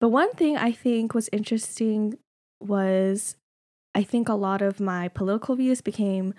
but 0.01 0.09
one 0.09 0.33
thing 0.33 0.57
I 0.57 0.73
think 0.73 1.15
was 1.15 1.29
interesting 1.33 2.15
was 2.61 3.37
I 3.95 4.03
think 4.03 4.29
a 4.29 4.35
lot 4.35 4.63
of 4.63 4.81
my 4.81 5.09
political 5.09 5.57
views 5.57 5.81
became 5.81 6.35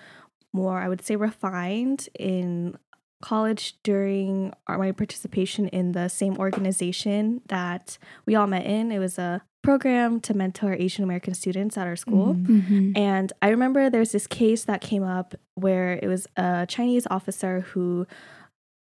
more, 0.53 0.79
I 0.79 0.89
would 0.89 1.01
say, 1.01 1.15
refined 1.15 2.09
in 2.17 2.77
college 3.21 3.75
during 3.83 4.51
my 4.67 4.91
participation 4.91 5.67
in 5.67 5.91
the 5.91 6.07
same 6.07 6.37
organization 6.37 7.41
that 7.47 7.97
we 8.25 8.35
all 8.35 8.47
met 8.47 8.65
in. 8.65 8.91
It 8.91 8.99
was 8.99 9.19
a 9.19 9.41
program 9.61 10.19
to 10.21 10.33
mentor 10.33 10.73
Asian 10.73 11.03
American 11.03 11.35
students 11.35 11.77
at 11.77 11.85
our 11.85 11.95
school. 11.95 12.33
Mhm. 12.33 12.45
Mm-hmm. 12.47 12.97
And 12.97 13.31
I 13.41 13.49
remember 13.49 13.89
there's 13.89 14.11
this 14.11 14.25
case 14.25 14.63
that 14.65 14.81
came 14.81 15.03
up 15.03 15.35
where 15.53 15.99
it 16.01 16.07
was 16.07 16.27
a 16.35 16.65
Chinese 16.67 17.05
officer 17.11 17.61
who 17.61 18.07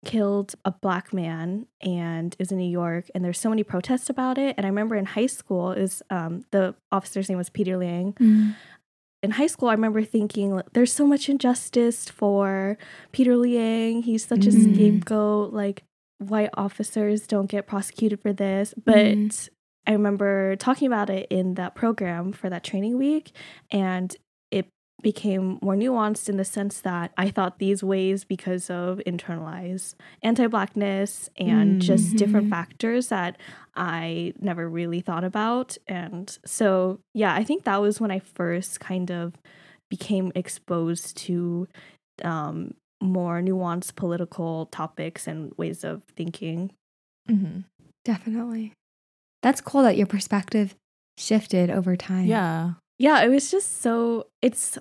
killed 0.05 0.55
a 0.63 0.71
black 0.71 1.11
man 1.13 1.65
and 1.81 2.35
was 2.39 2.51
in 2.51 2.57
New 2.57 2.69
York 2.69 3.09
and 3.13 3.23
there's 3.23 3.39
so 3.39 3.49
many 3.49 3.63
protests 3.63 4.09
about 4.09 4.37
it. 4.37 4.55
And 4.57 4.65
I 4.65 4.69
remember 4.69 4.95
in 4.95 5.05
high 5.05 5.25
school, 5.27 5.67
was 5.75 6.01
um, 6.09 6.45
the 6.51 6.73
officer's 6.91 7.27
name 7.29 7.37
was 7.37 7.49
Peter 7.49 7.77
Liang. 7.77 8.13
Mm-hmm. 8.13 8.51
In 9.21 9.31
high 9.31 9.47
school, 9.47 9.67
I 9.67 9.73
remember 9.73 10.01
thinking 10.03 10.61
there's 10.71 10.93
so 10.93 11.05
much 11.05 11.27
injustice 11.27 12.09
for 12.09 12.77
Peter 13.11 13.35
Liang. 13.35 14.01
He's 14.03 14.25
such 14.25 14.45
a 14.45 14.49
Mhm. 14.49 14.73
scapegoat. 14.75 15.51
Like 15.51 15.83
white 16.19 16.51
officers 16.53 17.27
don't 17.27 17.47
get 17.49 17.67
prosecuted 17.67 18.21
for 18.21 18.31
this. 18.31 18.73
But 18.81 18.95
Mhm. 18.95 19.49
I 19.85 19.91
remember 19.91 20.55
talking 20.55 20.87
about 20.87 21.09
it 21.09 21.27
in 21.29 21.55
that 21.55 21.75
program 21.75 22.31
for 22.31 22.49
that 22.49 22.63
training 22.63 22.97
week, 22.97 23.31
and 23.71 24.15
became 25.01 25.59
more 25.61 25.75
nuanced 25.75 26.29
in 26.29 26.37
the 26.37 26.45
sense 26.45 26.81
that 26.81 27.11
I 27.17 27.29
thought 27.29 27.59
these 27.59 27.83
ways 27.83 28.23
because 28.23 28.69
of 28.69 28.99
internalized 29.07 29.95
anti 30.21 30.47
blackness 30.47 31.29
and 31.37 31.81
just 31.81 32.15
different 32.17 32.49
factors 32.49 33.07
that 33.07 33.37
I 33.75 34.33
never 34.39 34.69
really 34.69 35.01
thought 35.01 35.23
about. 35.23 35.77
And 35.87 36.37
so, 36.45 36.99
yeah, 37.13 37.33
I 37.33 37.43
think 37.43 37.63
that 37.63 37.81
was 37.81 38.01
when 38.01 38.11
I 38.11 38.19
first 38.19 38.79
kind 38.79 39.09
of 39.11 39.33
became 39.89 40.31
exposed 40.35 41.17
to 41.17 41.67
um, 42.23 42.73
more 43.01 43.41
nuanced 43.41 43.95
political 43.95 44.65
topics 44.67 45.27
and 45.27 45.53
ways 45.57 45.83
of 45.83 46.03
thinking. 46.15 46.71
Mhm. 47.29 47.63
Definitely. 48.03 48.73
That's 49.41 49.61
cool 49.61 49.83
that 49.83 49.97
your 49.97 50.07
perspective 50.07 50.75
shifted 51.17 51.69
over 51.69 51.95
time. 51.95 52.25
Yeah. 52.25 52.73
Yeah 52.99 53.21
it 53.23 53.29
was 53.29 53.49
just 53.49 53.81
so 53.81 54.27
it's 54.41 54.77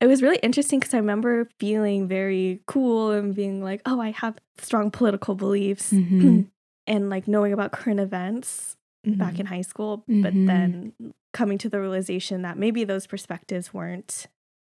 it 0.00 0.06
was 0.06 0.22
really 0.22 0.38
interesting 0.38 0.78
because 0.78 0.94
i 0.94 0.98
remember 0.98 1.48
feeling 1.58 2.06
very 2.08 2.60
cool 2.66 3.10
and 3.10 3.34
being 3.34 3.62
like 3.62 3.80
oh 3.86 4.00
i 4.00 4.10
have 4.10 4.36
strong 4.58 4.90
political 4.90 5.34
beliefs 5.34 5.92
Mhm. 5.92 6.46
and 6.86 7.10
like 7.10 7.26
knowing 7.28 7.52
about 7.52 7.72
current 7.72 8.00
events 8.00 8.76
back 9.04 9.34
Mhm. 9.34 9.40
in 9.40 9.46
high 9.46 9.62
school 9.62 10.04
but 10.08 10.32
Mhm. 10.34 10.46
then 10.46 10.92
coming 11.32 11.58
to 11.58 11.68
the 11.68 11.80
realization 11.80 12.42
that 12.42 12.56
maybe 12.58 12.84
those 12.84 13.06
perspectives 13.06 13.72
weren't 13.74 14.26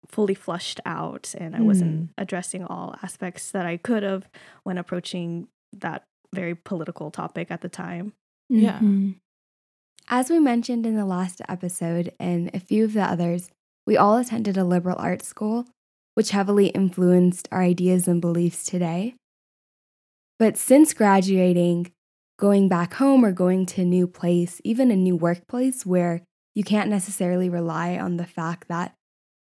fully 0.08 0.34
flushed 0.34 0.80
out 0.84 1.34
and 1.38 1.54
i 1.56 1.60
wasn't 1.60 2.10
addressing 2.18 2.64
all 2.64 2.94
aspects 3.02 3.50
that 3.52 3.66
i 3.66 3.76
could 3.76 4.02
have 4.02 4.28
when 4.64 4.78
approaching 4.78 5.48
that 5.72 6.04
very 6.34 6.54
political 6.54 7.10
topic 7.10 7.50
at 7.50 7.60
the 7.62 7.68
time 7.68 8.12
Yeah. 8.48 8.80
As 10.14 10.28
we 10.28 10.38
mentioned 10.38 10.84
in 10.84 10.94
the 10.94 11.06
last 11.06 11.40
episode 11.48 12.12
and 12.20 12.50
a 12.52 12.60
few 12.60 12.84
of 12.84 12.92
the 12.92 13.00
others, 13.00 13.48
we 13.86 13.96
all 13.96 14.18
attended 14.18 14.58
a 14.58 14.62
liberal 14.62 14.98
arts 14.98 15.26
school, 15.26 15.64
which 16.12 16.32
heavily 16.32 16.66
influenced 16.66 17.48
our 17.50 17.62
ideas 17.62 18.06
and 18.06 18.20
beliefs 18.20 18.62
today. 18.62 19.14
But 20.38 20.58
since 20.58 20.92
graduating, 20.92 21.92
going 22.38 22.68
back 22.68 22.92
home 22.92 23.24
or 23.24 23.32
going 23.32 23.64
to 23.64 23.80
a 23.80 23.86
new 23.86 24.06
place, 24.06 24.60
even 24.64 24.90
a 24.90 24.96
new 24.96 25.16
workplace 25.16 25.86
where 25.86 26.20
you 26.54 26.62
can't 26.62 26.90
necessarily 26.90 27.48
rely 27.48 27.96
on 27.96 28.18
the 28.18 28.26
fact 28.26 28.68
that 28.68 28.92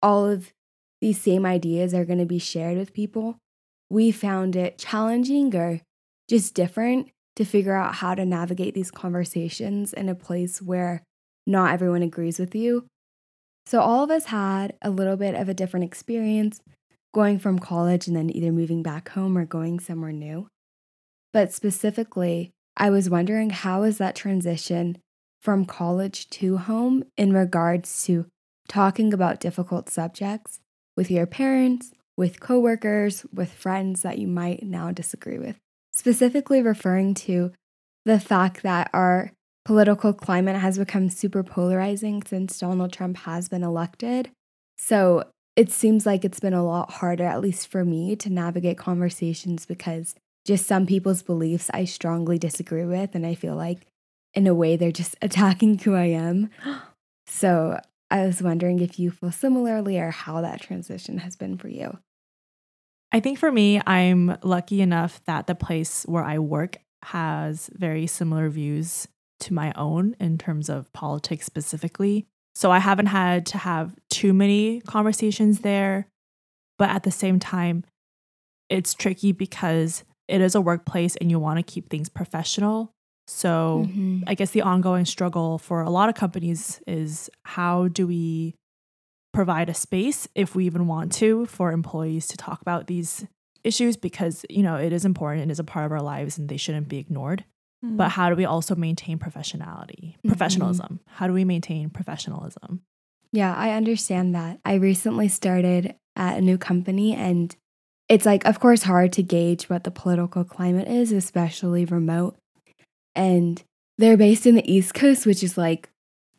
all 0.02 0.28
of 0.28 0.52
these 1.00 1.20
same 1.20 1.46
ideas 1.46 1.94
are 1.94 2.04
going 2.04 2.18
to 2.18 2.26
be 2.26 2.40
shared 2.40 2.76
with 2.76 2.92
people, 2.92 3.38
we 3.88 4.10
found 4.10 4.56
it 4.56 4.78
challenging 4.78 5.54
or 5.54 5.80
just 6.28 6.54
different 6.54 7.12
to 7.36 7.44
figure 7.44 7.74
out 7.74 7.96
how 7.96 8.14
to 8.14 8.24
navigate 8.24 8.74
these 8.74 8.90
conversations 8.90 9.92
in 9.92 10.08
a 10.08 10.14
place 10.14 10.60
where 10.60 11.02
not 11.46 11.72
everyone 11.72 12.02
agrees 12.02 12.38
with 12.38 12.54
you. 12.54 12.86
So, 13.66 13.80
all 13.80 14.02
of 14.02 14.10
us 14.10 14.26
had 14.26 14.74
a 14.82 14.90
little 14.90 15.16
bit 15.16 15.34
of 15.34 15.48
a 15.48 15.54
different 15.54 15.84
experience 15.84 16.60
going 17.14 17.38
from 17.38 17.58
college 17.58 18.06
and 18.06 18.16
then 18.16 18.34
either 18.34 18.52
moving 18.52 18.82
back 18.82 19.10
home 19.10 19.36
or 19.36 19.44
going 19.44 19.80
somewhere 19.80 20.12
new. 20.12 20.48
But 21.32 21.52
specifically, 21.52 22.50
I 22.76 22.90
was 22.90 23.10
wondering 23.10 23.50
how 23.50 23.82
is 23.82 23.98
that 23.98 24.14
transition 24.14 24.98
from 25.40 25.64
college 25.64 26.28
to 26.30 26.58
home 26.58 27.04
in 27.16 27.32
regards 27.32 28.04
to 28.04 28.26
talking 28.68 29.12
about 29.12 29.40
difficult 29.40 29.88
subjects 29.88 30.60
with 30.96 31.10
your 31.10 31.26
parents, 31.26 31.92
with 32.16 32.40
coworkers, 32.40 33.24
with 33.32 33.52
friends 33.52 34.02
that 34.02 34.18
you 34.18 34.26
might 34.26 34.62
now 34.62 34.90
disagree 34.92 35.38
with? 35.38 35.56
Specifically 35.96 36.62
referring 36.62 37.14
to 37.14 37.52
the 38.04 38.20
fact 38.20 38.62
that 38.62 38.90
our 38.92 39.32
political 39.64 40.12
climate 40.12 40.56
has 40.56 40.78
become 40.78 41.10
super 41.10 41.42
polarizing 41.42 42.22
since 42.22 42.58
Donald 42.58 42.92
Trump 42.92 43.16
has 43.16 43.48
been 43.48 43.64
elected. 43.64 44.30
So 44.78 45.24
it 45.56 45.72
seems 45.72 46.04
like 46.06 46.24
it's 46.24 46.38
been 46.38 46.54
a 46.54 46.64
lot 46.64 46.92
harder, 46.92 47.24
at 47.24 47.40
least 47.40 47.68
for 47.68 47.84
me, 47.84 48.14
to 48.16 48.30
navigate 48.30 48.78
conversations 48.78 49.64
because 49.64 50.14
just 50.44 50.66
some 50.66 50.86
people's 50.86 51.22
beliefs 51.22 51.70
I 51.74 51.86
strongly 51.86 52.38
disagree 52.38 52.84
with. 52.84 53.14
And 53.14 53.26
I 53.26 53.34
feel 53.34 53.56
like, 53.56 53.86
in 54.34 54.46
a 54.46 54.54
way, 54.54 54.76
they're 54.76 54.92
just 54.92 55.16
attacking 55.22 55.78
who 55.78 55.94
I 55.94 56.06
am. 56.06 56.50
So 57.28 57.80
I 58.08 58.24
was 58.24 58.40
wondering 58.40 58.78
if 58.78 59.00
you 59.00 59.10
feel 59.10 59.32
similarly 59.32 59.98
or 59.98 60.12
how 60.12 60.42
that 60.42 60.60
transition 60.60 61.18
has 61.18 61.34
been 61.34 61.58
for 61.58 61.66
you. 61.66 61.98
I 63.12 63.20
think 63.20 63.38
for 63.38 63.50
me, 63.52 63.80
I'm 63.86 64.36
lucky 64.42 64.80
enough 64.80 65.20
that 65.26 65.46
the 65.46 65.54
place 65.54 66.04
where 66.06 66.24
I 66.24 66.38
work 66.38 66.78
has 67.04 67.70
very 67.72 68.06
similar 68.06 68.48
views 68.48 69.08
to 69.40 69.54
my 69.54 69.72
own 69.76 70.16
in 70.18 70.38
terms 70.38 70.68
of 70.68 70.92
politics 70.92 71.46
specifically. 71.46 72.26
So 72.54 72.70
I 72.70 72.78
haven't 72.78 73.06
had 73.06 73.46
to 73.46 73.58
have 73.58 73.94
too 74.10 74.32
many 74.32 74.80
conversations 74.80 75.60
there. 75.60 76.08
But 76.78 76.90
at 76.90 77.04
the 77.04 77.10
same 77.10 77.38
time, 77.38 77.84
it's 78.68 78.92
tricky 78.94 79.32
because 79.32 80.04
it 80.28 80.40
is 80.40 80.54
a 80.54 80.60
workplace 80.60 81.16
and 81.16 81.30
you 81.30 81.38
want 81.38 81.58
to 81.58 81.62
keep 81.62 81.88
things 81.88 82.08
professional. 82.08 82.90
So 83.28 83.86
Mhm. 83.88 84.24
I 84.26 84.34
guess 84.34 84.50
the 84.50 84.62
ongoing 84.62 85.04
struggle 85.04 85.58
for 85.58 85.80
a 85.82 85.90
lot 85.90 86.08
of 86.08 86.14
companies 86.14 86.80
is 86.86 87.30
how 87.44 87.88
do 87.88 88.06
we 88.06 88.54
provide 89.36 89.68
a 89.68 89.74
space 89.74 90.26
if 90.34 90.54
we 90.56 90.64
even 90.66 90.86
want 90.86 91.12
to 91.12 91.44
for 91.46 91.70
employees 91.70 92.26
to 92.26 92.36
talk 92.36 92.60
about 92.62 92.86
these 92.86 93.26
issues 93.64 93.96
because 93.96 94.44
you 94.48 94.62
know 94.62 94.76
it 94.76 94.92
is 94.92 95.04
important 95.04 95.44
it 95.48 95.52
is 95.52 95.58
a 95.58 95.64
part 95.72 95.84
of 95.86 95.92
our 95.92 96.00
lives 96.02 96.38
and 96.38 96.48
they 96.48 96.56
shouldn't 96.56 96.88
be 96.88 96.98
ignored 96.98 97.44
but 97.82 98.08
how 98.08 98.30
do 98.30 98.34
we 98.34 98.44
also 98.44 98.74
maintain 98.74 99.18
professionality 99.18 100.04
Mhm. 100.24 100.28
professionalism 100.28 101.00
how 101.06 101.26
do 101.28 101.32
we 101.34 101.44
maintain 101.44 101.90
professionalism 101.90 102.70
Yeah, 103.32 103.52
I 103.54 103.68
understand 103.80 104.34
that. 104.34 104.60
I 104.64 104.74
recently 104.90 105.28
started 105.28 105.94
at 106.14 106.38
a 106.38 106.40
new 106.40 106.56
company, 106.56 107.08
and 107.14 107.54
it's 108.08 108.24
like, 108.24 108.46
of 108.46 108.60
course, 108.60 108.84
hard 108.84 109.12
to 109.14 109.22
gauge 109.22 109.68
what 109.68 109.82
the 109.84 109.90
political 109.90 110.44
climate 110.44 110.88
is, 110.88 111.12
especially 111.12 111.84
remote. 111.84 112.34
And 113.14 113.62
they're 113.98 114.16
based 114.16 114.46
in 114.46 114.54
the 114.54 114.72
East 114.72 114.94
Coast, 114.94 115.26
which 115.26 115.42
is 115.42 115.58
like, 115.58 115.90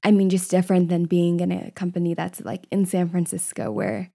I 0.03 0.11
mean, 0.11 0.29
just 0.29 0.51
different 0.51 0.89
than 0.89 1.05
being 1.05 1.39
in 1.39 1.51
a 1.51 1.71
company 1.71 2.13
that's 2.13 2.41
like 2.41 2.65
in 2.71 2.85
San 2.85 3.09
Francisco, 3.09 3.71
where 3.71 4.11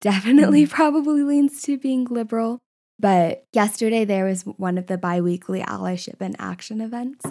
definitely 0.00 0.66
probably 0.66 1.22
leans 1.22 1.62
to 1.62 1.78
being 1.78 2.04
liberal. 2.04 2.58
But 2.98 3.44
yesterday, 3.52 4.04
there 4.04 4.24
was 4.24 4.42
one 4.42 4.78
of 4.78 4.86
the 4.86 4.98
bi 4.98 5.20
weekly 5.20 5.60
allyship 5.60 6.16
and 6.20 6.36
action 6.38 6.80
events. 6.80 7.26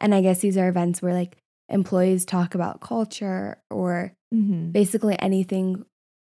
And 0.00 0.14
I 0.14 0.20
guess 0.20 0.40
these 0.40 0.58
are 0.58 0.68
events 0.68 1.00
where 1.00 1.14
like 1.14 1.36
employees 1.68 2.24
talk 2.24 2.54
about 2.54 2.80
culture 2.80 3.58
or 3.70 4.12
mm-hmm. 4.34 4.70
basically 4.70 5.16
anything 5.18 5.84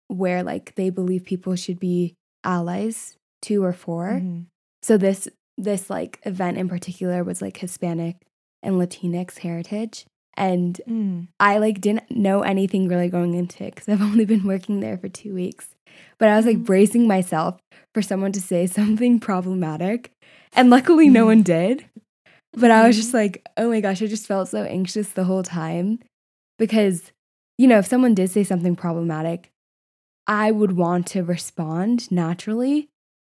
where 0.09 0.43
like 0.43 0.75
they 0.77 0.91
believe 0.91 1.25
people 1.25 1.57
should 1.57 1.81
be 1.81 2.15
allies 2.45 3.17
to 3.43 3.63
or 3.63 3.73
for. 3.73 4.07
Mm-hmm. 4.07 4.43
So 4.83 4.97
this 4.97 5.29
this 5.59 5.91
like 5.91 6.21
event 6.25 6.59
in 6.59 6.69
particular 6.69 7.25
was 7.25 7.43
like 7.43 7.57
Hispanic 7.57 8.17
and 8.63 8.77
Latinx 8.77 9.39
heritage. 9.39 10.07
And 10.37 10.81
Mm. 10.89 11.29
I 11.41 11.59
like 11.59 11.81
didn't 11.81 12.11
know 12.11 12.43
anything 12.43 12.89
really 12.89 13.09
going 13.09 13.35
into 13.35 13.65
it 13.65 13.75
because 13.75 13.89
I've 13.89 14.03
only 14.11 14.25
been 14.25 14.45
working 14.45 14.81
there 14.81 14.99
for 14.99 15.09
two 15.09 15.35
weeks. 15.35 15.69
But 16.19 16.29
I 16.29 16.37
was 16.37 16.47
like 16.47 16.59
Mhm. 16.59 16.65
bracing 16.67 17.07
myself 17.07 17.59
for 17.95 18.03
someone 18.03 18.33
to 18.33 18.41
say 18.41 18.67
something 18.79 19.19
problematic. 19.21 20.11
And 20.53 20.71
luckily 20.71 21.09
no 21.09 21.25
one 21.27 21.43
did. 21.43 21.87
But 22.53 22.71
I 22.71 22.87
was 22.87 22.97
just 22.97 23.13
like, 23.13 23.47
oh 23.59 23.69
my 23.69 23.81
gosh, 23.81 24.01
I 24.01 24.07
just 24.07 24.27
felt 24.27 24.49
so 24.49 24.63
anxious 24.63 25.11
the 25.11 25.25
whole 25.25 25.43
time 25.43 25.99
because, 26.59 27.13
you 27.59 27.67
know, 27.69 27.79
if 27.79 27.87
someone 27.87 28.15
did 28.15 28.31
say 28.31 28.45
something 28.45 28.75
problematic, 28.77 29.51
I 30.27 30.51
would 30.51 30.73
want 30.73 31.07
to 31.09 31.23
respond 31.23 32.11
naturally. 32.11 32.89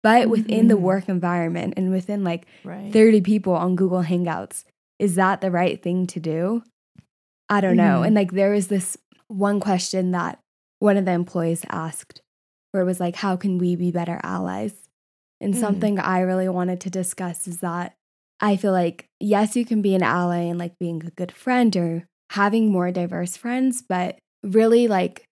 But 0.03 0.29
within 0.29 0.67
the 0.67 0.75
Mhm. 0.75 0.81
work 0.81 1.09
environment 1.09 1.73
and 1.77 1.89
within 1.91 2.23
like 2.23 2.45
right 2.63 2.93
30 2.93 3.21
people 3.21 3.53
on 3.53 3.75
Google 3.75 4.03
Hangouts, 4.03 4.63
is 4.99 5.15
that 5.15 5.41
the 5.41 5.51
right 5.51 5.81
thing 5.81 6.05
to 6.07 6.19
do? 6.19 6.63
I 7.49 7.61
don't 7.61 7.77
know. 7.77 8.01
Mhm. 8.01 8.07
And 8.07 8.15
like 8.15 8.31
there 8.31 8.51
was 8.51 8.67
this 8.67 8.97
one 9.27 9.59
question 9.59 10.11
that 10.11 10.39
one 10.79 10.97
of 10.97 11.05
the 11.05 11.11
employees 11.11 11.65
asked 11.69 12.21
where 12.71 12.83
it 12.83 12.85
was 12.85 12.99
like, 12.99 13.15
how 13.15 13.35
can 13.35 13.57
we 13.57 13.75
be 13.75 13.91
better 13.91 14.19
allies? 14.23 14.87
And 15.39 15.53
Mm. 15.53 15.59
something 15.59 15.99
I 15.99 16.19
really 16.21 16.49
wanted 16.49 16.81
to 16.81 16.89
discuss 16.89 17.47
is 17.47 17.59
that 17.61 17.93
I 18.39 18.55
feel 18.57 18.71
like, 18.71 19.05
yes, 19.19 19.55
you 19.55 19.65
can 19.65 19.81
be 19.81 19.95
an 19.95 20.03
ally 20.03 20.39
and 20.39 20.59
like 20.59 20.77
being 20.79 21.03
a 21.05 21.11
good 21.11 21.31
friend 21.31 21.75
or 21.75 22.05
having 22.31 22.71
more 22.71 22.91
diverse 22.91 23.35
friends, 23.37 23.81
but 23.87 24.19
really, 24.43 24.87
like, 24.87 25.23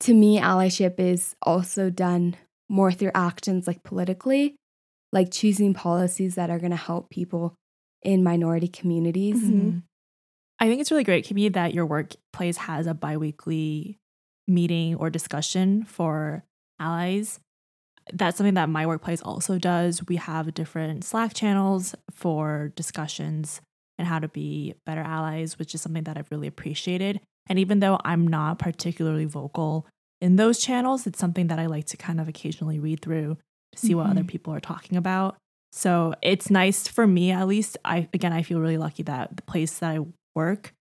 to 0.00 0.14
me, 0.14 0.38
allyship 0.38 0.98
is 1.00 1.34
also 1.42 1.90
done 1.90 2.36
more 2.68 2.92
through 2.92 3.10
actions 3.14 3.66
like 3.66 3.82
politically, 3.82 4.56
like 5.12 5.30
choosing 5.32 5.74
policies 5.74 6.36
that 6.36 6.50
are 6.50 6.58
going 6.58 6.70
to 6.70 6.76
help 6.76 7.10
people 7.10 7.54
in 8.02 8.22
minority 8.22 8.68
communities. 8.68 9.42
Mhm. 9.42 9.82
I 10.60 10.66
think 10.68 10.80
it's 10.80 10.90
really 10.90 11.04
great, 11.04 11.26
Kimmy, 11.26 11.52
that 11.52 11.72
your 11.74 11.86
workplace 11.86 12.58
has 12.58 12.86
a 12.86 12.94
biweekly 12.94 13.98
meeting 14.46 14.94
or 14.96 15.08
discussion 15.10 15.84
for 15.84 16.44
allies. 16.78 17.40
That's 18.12 18.36
something 18.36 18.54
that 18.54 18.68
my 18.68 18.86
workplace 18.86 19.22
also 19.22 19.58
does. 19.58 20.06
We 20.06 20.16
have 20.16 20.52
different 20.54 21.04
Slack 21.04 21.32
channels 21.34 21.94
for 22.10 22.72
discussions 22.76 23.60
and 23.98 24.08
how 24.08 24.18
to 24.18 24.28
be 24.28 24.74
better 24.84 25.02
allies, 25.02 25.58
which 25.58 25.74
is 25.74 25.82
something 25.82 26.04
that 26.04 26.18
I've 26.18 26.30
really 26.30 26.46
appreciated. 26.48 27.20
And 27.48 27.58
even 27.58 27.80
though 27.80 27.98
I'm 28.04 28.26
not 28.26 28.58
particularly 28.58 29.26
vocal 29.26 29.86
in 30.20 30.36
those 30.36 30.58
channels, 30.58 31.06
it's 31.06 31.18
something 31.18 31.46
that 31.46 31.58
I 31.58 31.66
like 31.66 31.86
to 31.86 31.96
kind 31.96 32.20
of 32.20 32.28
occasionally 32.28 32.78
read 32.78 33.00
through 33.00 33.38
to 33.72 33.78
see 33.78 33.94
what 33.94 34.06
other 34.08 34.22
Mhm. 34.24 34.28
people 34.28 34.52
are 34.54 34.60
talking 34.60 34.96
about. 34.98 35.36
So 35.72 36.14
it's 36.22 36.50
nice 36.50 36.88
for 36.88 37.06
me, 37.06 37.30
at 37.30 37.46
least. 37.46 37.78
I 37.84 38.08
again, 38.12 38.32
I 38.32 38.42
feel 38.42 38.60
really 38.60 38.78
lucky 38.78 39.02
that 39.04 39.36
the 39.36 39.42
place 39.42 39.78
that 39.78 39.90
I 39.96 40.06
work 40.34 40.74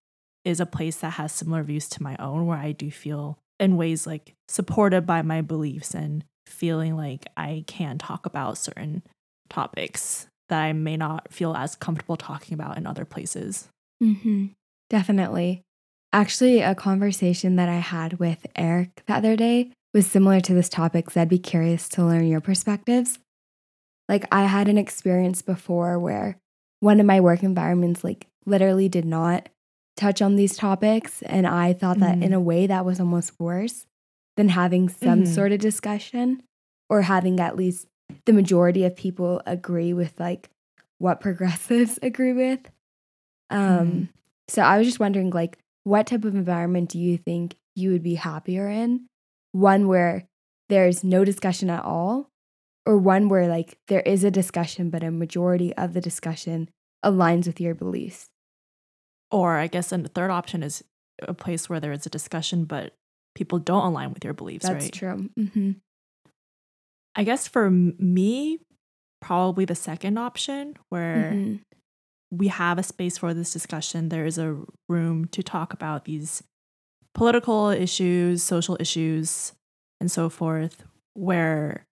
is 0.46 0.60
a 0.60 0.65
place 0.65 0.98
that 0.98 1.12
has 1.12 1.32
similar 1.32 1.63
views 1.63 1.89
to 1.89 2.03
my 2.03 2.15
own, 2.18 2.46
where 2.46 2.58
I 2.58 2.72
do 2.72 2.89
feel 2.91 3.38
in 3.60 3.77
ways 3.77 4.08
like 4.08 4.36
supported 4.48 5.06
by 5.06 5.22
my 5.22 5.41
beliefs 5.41 5.94
and 5.94 6.24
feeling 6.46 6.96
like 6.96 7.25
I 7.38 7.63
can 7.68 7.98
talk 7.98 8.25
about 8.25 8.58
certain 8.58 9.03
topics 9.50 10.27
that 10.48 10.62
I 10.62 10.74
may 10.74 10.98
not 10.98 11.32
feel 11.32 11.56
as 11.56 11.75
comfortable 11.75 12.18
talking 12.18 12.53
about 12.53 12.77
in 12.77 12.88
other 12.88 13.06
places. 13.06 13.70
hmm 14.01 14.48
Definitely. 14.89 15.62
Actually, 16.12 16.62
a 16.62 16.74
conversation 16.74 17.58
that 17.58 17.70
I 17.70 17.75
had 17.77 18.18
with 18.18 18.48
Eric 18.56 19.03
the 19.06 19.13
other 19.13 19.36
day 19.36 19.72
was 19.94 20.08
similar 20.08 20.39
to 20.41 20.56
this 20.56 20.68
topic. 20.70 21.12
So 21.12 21.22
I'd 21.22 21.29
be 21.29 21.38
curious 21.38 21.88
to 21.89 22.03
learn 22.03 22.25
your 22.25 22.41
perspectives. 22.41 23.20
Like, 24.08 24.25
I 24.32 24.46
had 24.46 24.68
an 24.68 24.79
experience 24.79 25.44
before 25.44 26.00
where 26.00 26.38
one 26.79 27.00
of 27.00 27.06
my 27.06 27.20
work 27.20 27.44
environments, 27.44 28.03
like, 28.03 28.25
literally 28.46 28.89
did 28.89 29.05
not 29.05 29.50
touch 29.96 30.22
on 30.22 30.36
these 30.36 30.55
topics. 30.55 31.22
And 31.24 31.46
I 31.46 31.74
thought 31.74 32.00
that 32.00 32.22
in 32.22 32.31
Mhm. 32.31 32.36
a 32.36 32.39
way 32.39 32.67
that 32.67 32.86
was 32.86 33.00
almost 33.00 33.34
worse 33.39 33.86
than 34.38 34.50
having 34.50 34.88
some 34.89 35.24
Mhm. 35.24 35.27
sort 35.27 35.51
of 35.51 35.60
discussion 35.60 36.41
or 36.89 37.01
having 37.03 37.39
at 37.39 37.55
least 37.58 37.88
the 38.25 38.34
majority 38.34 38.84
of 38.86 38.96
people 38.96 39.41
agree 39.46 39.93
with 39.93 40.19
like 40.19 40.50
what 41.00 41.19
progressives 41.19 42.00
agree 42.03 42.34
with. 42.34 42.72
Um, 43.50 43.60
Mhm. 43.88 44.10
So 44.48 44.62
I 44.63 44.77
was 44.79 44.88
just 44.88 45.00
wondering, 45.00 45.29
like, 45.29 45.60
what 45.84 46.08
type 46.08 46.25
of 46.25 46.34
environment 46.34 46.89
do 46.89 46.98
you 47.00 47.17
think 47.17 47.55
you 47.75 47.91
would 47.91 48.01
be 48.01 48.15
happier 48.15 48.67
in? 48.67 49.05
One 49.51 49.88
where 49.88 50.27
there's 50.69 51.03
no 51.03 51.24
discussion 51.24 51.69
at 51.69 51.84
all, 51.84 52.29
or 52.86 52.98
one 52.98 53.29
where 53.29 53.48
like 53.48 53.77
there 53.88 54.01
is 54.01 54.24
a 54.24 54.31
discussion, 54.31 54.89
but 54.89 55.03
a 55.03 55.12
majority 55.12 55.74
of 55.75 55.93
the 55.93 56.01
discussion 56.01 56.69
aligns 57.06 57.48
with 57.48 57.60
your 57.62 57.75
beliefs. 57.75 58.29
Or 59.32 59.58
I 59.58 59.68
guess 59.68 59.91
a 59.91 60.00
third 60.00 60.32
option 60.32 60.63
is 60.63 60.84
a 61.22 61.34
place 61.34 61.70
where 61.70 61.79
there 61.79 61.91
is 61.91 62.06
a 62.06 62.10
discussion, 62.10 62.65
but 62.65 62.96
people 63.36 63.60
don't 63.60 63.86
align 63.86 64.13
with 64.13 64.24
your 64.24 64.34
beliefs, 64.34 64.68
That's 64.68 64.86
right? 64.86 64.94
true. 64.94 65.29
Mm-hmm. 65.38 65.72
I 67.15 67.24
guess 67.24 67.48
for 67.48 67.70
me, 67.70 68.60
probably 69.22 69.65
the 69.65 69.75
second 69.75 70.18
option 70.18 70.75
where 70.89 71.32
hmm 71.32 71.56
we 72.32 72.48
have 72.48 72.77
a 72.77 72.84
space 72.84 73.18
for 73.18 73.34
this 73.34 73.51
discussion. 73.51 74.10
There 74.10 74.27
is 74.27 74.38
a 74.38 74.56
room 74.88 75.25
to 75.29 75.41
talk 75.41 75.74
about 75.74 76.06
these 76.06 76.44
political 77.15 77.70
issues, 77.70 78.44
social 78.44 78.77
issues, 78.79 79.53
and 80.00 80.12
so 80.12 80.29
forth, 80.29 80.84
where 81.15 81.88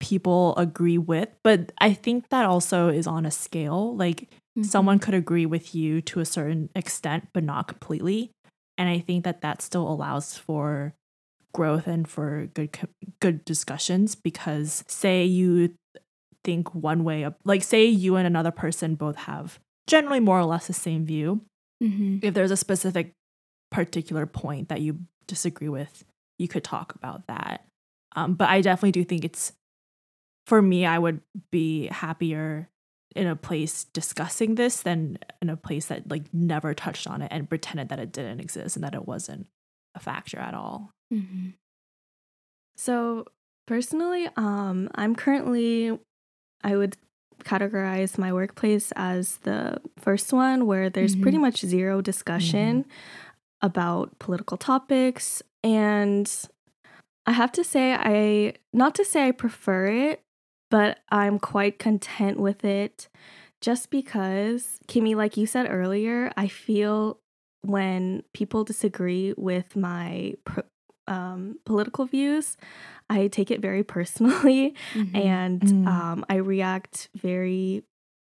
people 0.00 0.54
agree 0.56 0.98
with. 0.98 1.28
But 1.42 1.72
I 1.78 1.92
think 1.92 2.28
that 2.28 2.44
also 2.44 2.88
is 2.88 3.06
on 3.06 3.26
a 3.26 3.30
scale. 3.30 3.96
Like 3.96 4.28
someone 4.62 4.98
could 4.98 5.14
agree 5.14 5.46
with 5.46 5.74
you 5.74 6.00
to 6.02 6.20
a 6.20 6.24
certain 6.24 6.68
extent, 6.74 7.28
but 7.32 7.44
not 7.44 7.68
completely. 7.68 8.30
And 8.76 8.88
I 8.88 9.00
think 9.00 9.24
that 9.24 9.40
that 9.40 9.60
still 9.60 9.88
allows 9.88 10.36
for 10.36 10.94
growth 11.52 11.86
and 11.86 12.08
for 12.08 12.46
good 12.54 12.70
good 13.20 13.44
discussions 13.44 14.14
because 14.14 14.84
say 14.86 15.24
you 15.24 15.74
think 16.44 16.74
one 16.74 17.04
way 17.04 17.22
of 17.22 17.34
like 17.44 17.62
say 17.62 17.84
you 17.84 18.16
and 18.16 18.26
another 18.26 18.50
person 18.50 18.94
both 18.94 19.16
have 19.16 19.58
generally 19.86 20.20
more 20.20 20.38
or 20.38 20.44
less 20.44 20.66
the 20.66 20.72
same 20.72 21.04
view 21.04 21.40
hmm 21.82 22.18
if 22.22 22.34
there's 22.34 22.50
a 22.50 22.56
specific 22.56 23.12
particular 23.70 24.26
point 24.26 24.68
that 24.68 24.80
you 24.80 24.98
disagree 25.26 25.68
with 25.68 26.04
you 26.38 26.48
could 26.48 26.64
talk 26.64 26.94
about 26.94 27.26
that 27.26 27.64
um, 28.14 28.34
but 28.34 28.48
i 28.48 28.60
definitely 28.60 28.92
do 28.92 29.04
think 29.04 29.24
it's 29.24 29.52
for 30.48 30.60
me 30.62 30.86
i 30.86 30.98
would 30.98 31.20
be 31.50 31.86
happier 31.88 32.68
in 33.16 33.26
a 33.26 33.36
place 33.36 33.84
discussing 33.84 34.54
this 34.54 34.82
than 34.82 35.18
in 35.42 35.48
a 35.50 35.56
place 35.56 35.86
that 35.86 36.08
like 36.10 36.24
never 36.32 36.74
touched 36.74 37.06
on 37.06 37.22
it 37.22 37.28
and 37.30 37.48
pretended 37.48 37.88
that 37.88 37.98
it 37.98 38.12
didn't 38.12 38.40
exist 38.40 38.76
and 38.76 38.84
that 38.84 38.94
it 38.94 39.06
wasn't 39.06 39.46
a 39.94 40.00
factor 40.00 40.38
at 40.38 40.54
all 40.54 40.90
hmm 41.10 41.50
So 42.76 43.26
personally, 43.66 44.28
um, 44.36 44.88
I'm 44.94 45.14
currently, 45.14 45.98
I 46.62 46.76
would 46.76 46.96
categorize 47.44 48.18
my 48.18 48.32
workplace 48.32 48.92
as 48.96 49.38
the 49.38 49.80
first 49.98 50.32
one 50.32 50.66
where 50.66 50.88
there's 50.90 51.16
pretty 51.16 51.38
Mhm. 51.38 51.46
much 51.48 51.58
zero 51.66 52.00
discussion 52.00 52.84
about 53.62 54.18
political 54.18 54.56
topics. 54.56 55.42
And 55.64 56.30
I 57.26 57.32
have 57.32 57.52
to 57.52 57.64
say, 57.64 57.94
I, 57.94 58.54
not 58.72 58.94
to 58.96 59.04
say 59.04 59.26
I 59.28 59.32
prefer 59.32 59.86
it, 59.86 60.22
but 60.70 60.98
I'm 61.10 61.38
quite 61.38 61.78
content 61.78 62.38
with 62.38 62.64
it 62.64 63.08
just 63.60 63.90
because, 63.90 64.78
Kimmy, 64.86 65.16
like 65.16 65.36
you 65.36 65.46
said 65.46 65.66
earlier, 65.70 66.32
I 66.36 66.48
feel 66.48 67.18
when 67.62 68.22
people 68.34 68.64
disagree 68.64 69.34
with 69.36 69.74
my 69.76 70.34
pro- 70.44 70.62
um, 71.08 71.58
political 71.64 72.04
views, 72.04 72.56
I 73.10 73.28
take 73.28 73.50
it 73.50 73.60
very 73.60 73.82
personally 73.96 74.74
and 75.14 75.60
Mm. 75.60 75.86
um, 75.88 76.24
I 76.28 76.36
react 76.36 77.08
very 77.16 77.82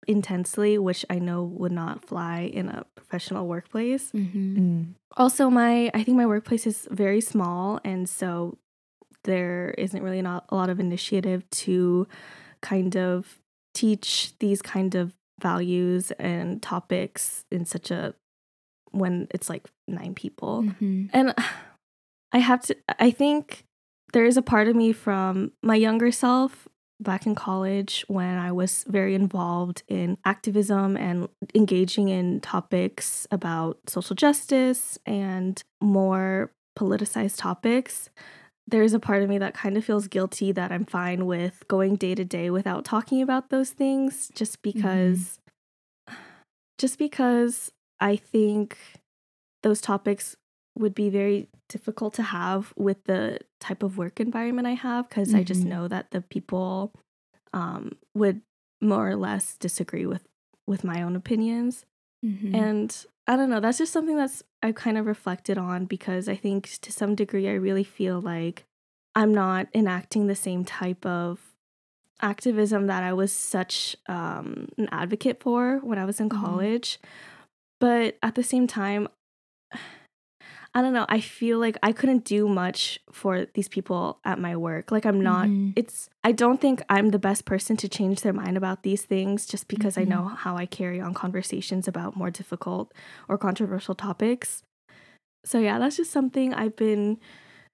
intensely, 0.07 0.77
which 0.77 1.05
I 1.09 1.19
know 1.19 1.43
would 1.43 1.71
not 1.71 2.03
fly 2.03 2.41
in 2.41 2.67
a 2.67 2.85
professional 2.95 3.47
workplace. 3.47 4.11
hmm 4.11 4.57
Mm. 4.57 4.85
Also, 5.15 5.49
my 5.49 5.89
I 5.93 6.03
think 6.03 6.17
my 6.17 6.25
workplace 6.25 6.65
is 6.67 6.87
very 6.91 7.21
small, 7.21 7.79
and 7.85 8.09
so 8.09 8.57
there 9.23 9.73
isn't 9.77 10.03
really 10.03 10.21
not 10.21 10.45
a 10.49 10.55
lot 10.55 10.69
of 10.69 10.79
initiative 10.79 11.49
to 11.49 12.07
kind 12.61 12.95
of 12.95 13.39
teach 13.73 14.33
these 14.39 14.61
kind 14.61 14.95
of 14.95 15.13
values 15.41 16.11
and 16.11 16.61
topics 16.61 17.45
in 17.51 17.65
such 17.65 17.91
a 17.91 18.13
when 18.91 19.27
it's 19.31 19.49
like 19.49 19.67
nine 19.87 20.13
people. 20.13 20.61
hmm 20.61 21.05
And 21.13 21.33
I 22.31 22.39
have 22.39 22.61
to, 22.63 22.75
I 22.99 23.11
think 23.11 23.65
there 24.13 24.25
is 24.25 24.37
a 24.37 24.41
part 24.41 24.67
of 24.67 24.75
me 24.75 24.91
from 24.91 25.51
my 25.61 25.75
younger 25.75 26.11
self 26.11 26.67
back 26.99 27.25
in 27.25 27.35
college 27.35 28.05
when 28.07 28.37
I 28.37 28.51
was 28.51 28.85
very 28.87 29.13
involved 29.13 29.83
in 29.87 30.17
activism 30.25 30.95
and 30.95 31.27
engaging 31.53 32.09
in 32.09 32.39
topics 32.39 33.27
about 33.29 33.77
social 33.87 34.15
justice 34.15 34.97
and 35.05 35.61
more 35.81 36.51
politicized 36.77 37.37
topics. 37.37 38.09
There's 38.67 38.93
a 38.93 38.99
part 38.99 39.23
of 39.23 39.29
me 39.29 39.37
that 39.39 39.53
kind 39.53 39.77
of 39.77 39.83
feels 39.83 40.07
guilty 40.07 40.51
that 40.53 40.71
I'm 40.71 40.85
fine 40.85 41.25
with 41.25 41.67
going 41.67 41.95
day 41.95 42.15
to 42.15 42.23
day 42.25 42.49
without 42.49 42.85
talking 42.85 43.21
about 43.21 43.49
those 43.49 43.71
things 43.71 44.31
just 44.35 44.61
because 44.61 45.39
just 46.77 46.97
because 46.97 47.71
I 47.99 48.15
think 48.15 48.77
those 49.61 49.79
topics 49.81 50.35
would 50.77 50.95
be 50.95 51.09
very 51.09 51.49
difficult 51.69 52.13
to 52.15 52.23
have 52.23 52.73
with 52.75 53.03
the 53.05 53.39
type 53.59 53.83
of 53.83 53.97
work 53.97 54.19
environment 54.19 54.67
I 54.67 54.71
have 54.73 55.07
because 55.07 55.33
I 55.33 55.43
just 55.43 55.61
Mhm. 55.63 55.67
know 55.69 55.87
that 55.87 56.11
the 56.11 56.21
people 56.21 56.91
um, 57.53 57.91
would 58.15 58.41
more 58.81 59.07
or 59.09 59.15
less 59.15 59.55
disagree 59.57 60.05
with 60.05 60.27
with 60.65 60.83
my 60.83 61.01
own 61.03 61.15
opinions. 61.15 61.85
hmm 62.23 62.55
And 62.55 63.05
I 63.27 63.37
don't 63.37 63.49
know, 63.49 63.59
that's 63.59 63.77
just 63.77 63.93
something 63.93 64.17
that's 64.17 64.43
I've 64.61 64.75
kind 64.75 64.97
of 64.97 65.05
reflected 65.05 65.57
on 65.57 65.85
because 65.85 66.27
I 66.27 66.35
think 66.35 66.69
to 66.81 66.91
some 66.91 67.15
degree 67.15 67.47
I 67.47 67.53
really 67.53 67.83
feel 67.83 68.19
like 68.19 68.65
I'm 69.15 69.33
not 69.33 69.67
enacting 69.73 70.27
the 70.27 70.35
same 70.35 70.65
type 70.65 71.05
of 71.05 71.39
activism 72.21 72.87
that 72.87 73.03
I 73.03 73.13
was 73.13 73.33
such 73.33 73.95
um, 74.07 74.69
an 74.77 74.89
advocate 74.91 75.41
for 75.41 75.79
when 75.83 75.99
I 75.99 76.05
was 76.05 76.19
in 76.19 76.29
Mhm. 76.29 76.41
college. 76.41 76.99
But 77.79 78.17
at 78.23 78.35
the 78.35 78.43
same 78.43 78.67
time, 78.67 79.07
I 80.75 80.81
don't 80.81 80.93
know. 80.93 81.05
I 81.07 81.19
feel 81.19 81.59
like 81.59 81.77
I 81.83 81.91
couldn't 81.91 82.25
do 82.25 82.47
much 82.47 82.99
for 83.11 83.45
these 83.53 83.67
people 83.67 84.19
at 84.25 84.39
my 84.39 84.55
work. 84.57 84.91
Like 84.91 85.05
I'm 85.05 85.21
not 85.21 85.47
Mhm. 85.47 85.73
it's 85.75 86.09
I 86.23 86.31
don't 86.31 86.59
think 86.59 86.81
I'm 86.89 87.09
the 87.09 87.19
best 87.19 87.45
person 87.45 87.77
to 87.77 87.87
change 87.87 88.21
their 88.21 88.33
mind 88.33 88.57
about 88.57 88.81
these 88.83 89.03
things 89.03 89.45
just 89.45 89.67
because 89.67 89.97
I 89.97 90.03
Mhm. 90.03 90.07
know 90.09 90.23
how 90.29 90.57
I 90.57 90.65
carry 90.65 90.99
on 90.99 91.13
conversations 91.13 91.87
about 91.87 92.15
more 92.15 92.31
difficult 92.31 92.91
or 93.29 93.37
controversial 93.37 93.93
topics. 93.95 94.63
So 95.45 95.59
yeah, 95.59 95.77
that's 95.79 95.97
just 95.97 96.11
something 96.11 96.53
I've 96.53 96.75
been 96.75 97.19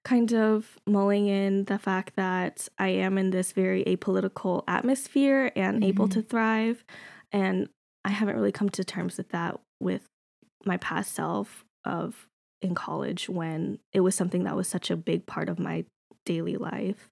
kind 0.04 0.32
of 0.32 0.78
mulling 0.86 1.26
in 1.26 1.64
the 1.66 1.78
fact 1.78 2.16
that 2.16 2.68
I 2.78 2.88
am 2.88 3.16
in 3.18 3.30
this 3.30 3.52
very 3.52 3.84
apolitical 3.84 4.64
atmosphere 4.66 5.52
and 5.56 5.84
able 5.84 6.06
Mhm. 6.08 6.12
to 6.12 6.22
thrive 6.22 6.84
and 7.32 7.68
I 8.04 8.10
haven't 8.10 8.34
really 8.36 8.52
come 8.52 8.70
to 8.70 8.82
terms 8.84 9.18
with 9.18 9.28
that 9.30 9.60
with 9.78 10.06
my 10.64 10.78
past 10.78 11.12
self 11.12 11.64
of 11.84 12.26
in 12.62 12.74
college 12.74 13.28
when 13.28 13.78
it 13.92 14.00
was 14.00 14.14
something 14.14 14.44
that 14.44 14.56
was 14.56 14.68
such 14.68 14.90
a 14.90 14.96
big 14.96 15.26
part 15.26 15.48
of 15.48 15.58
my 15.58 15.84
daily 16.24 16.56
life. 16.56 17.08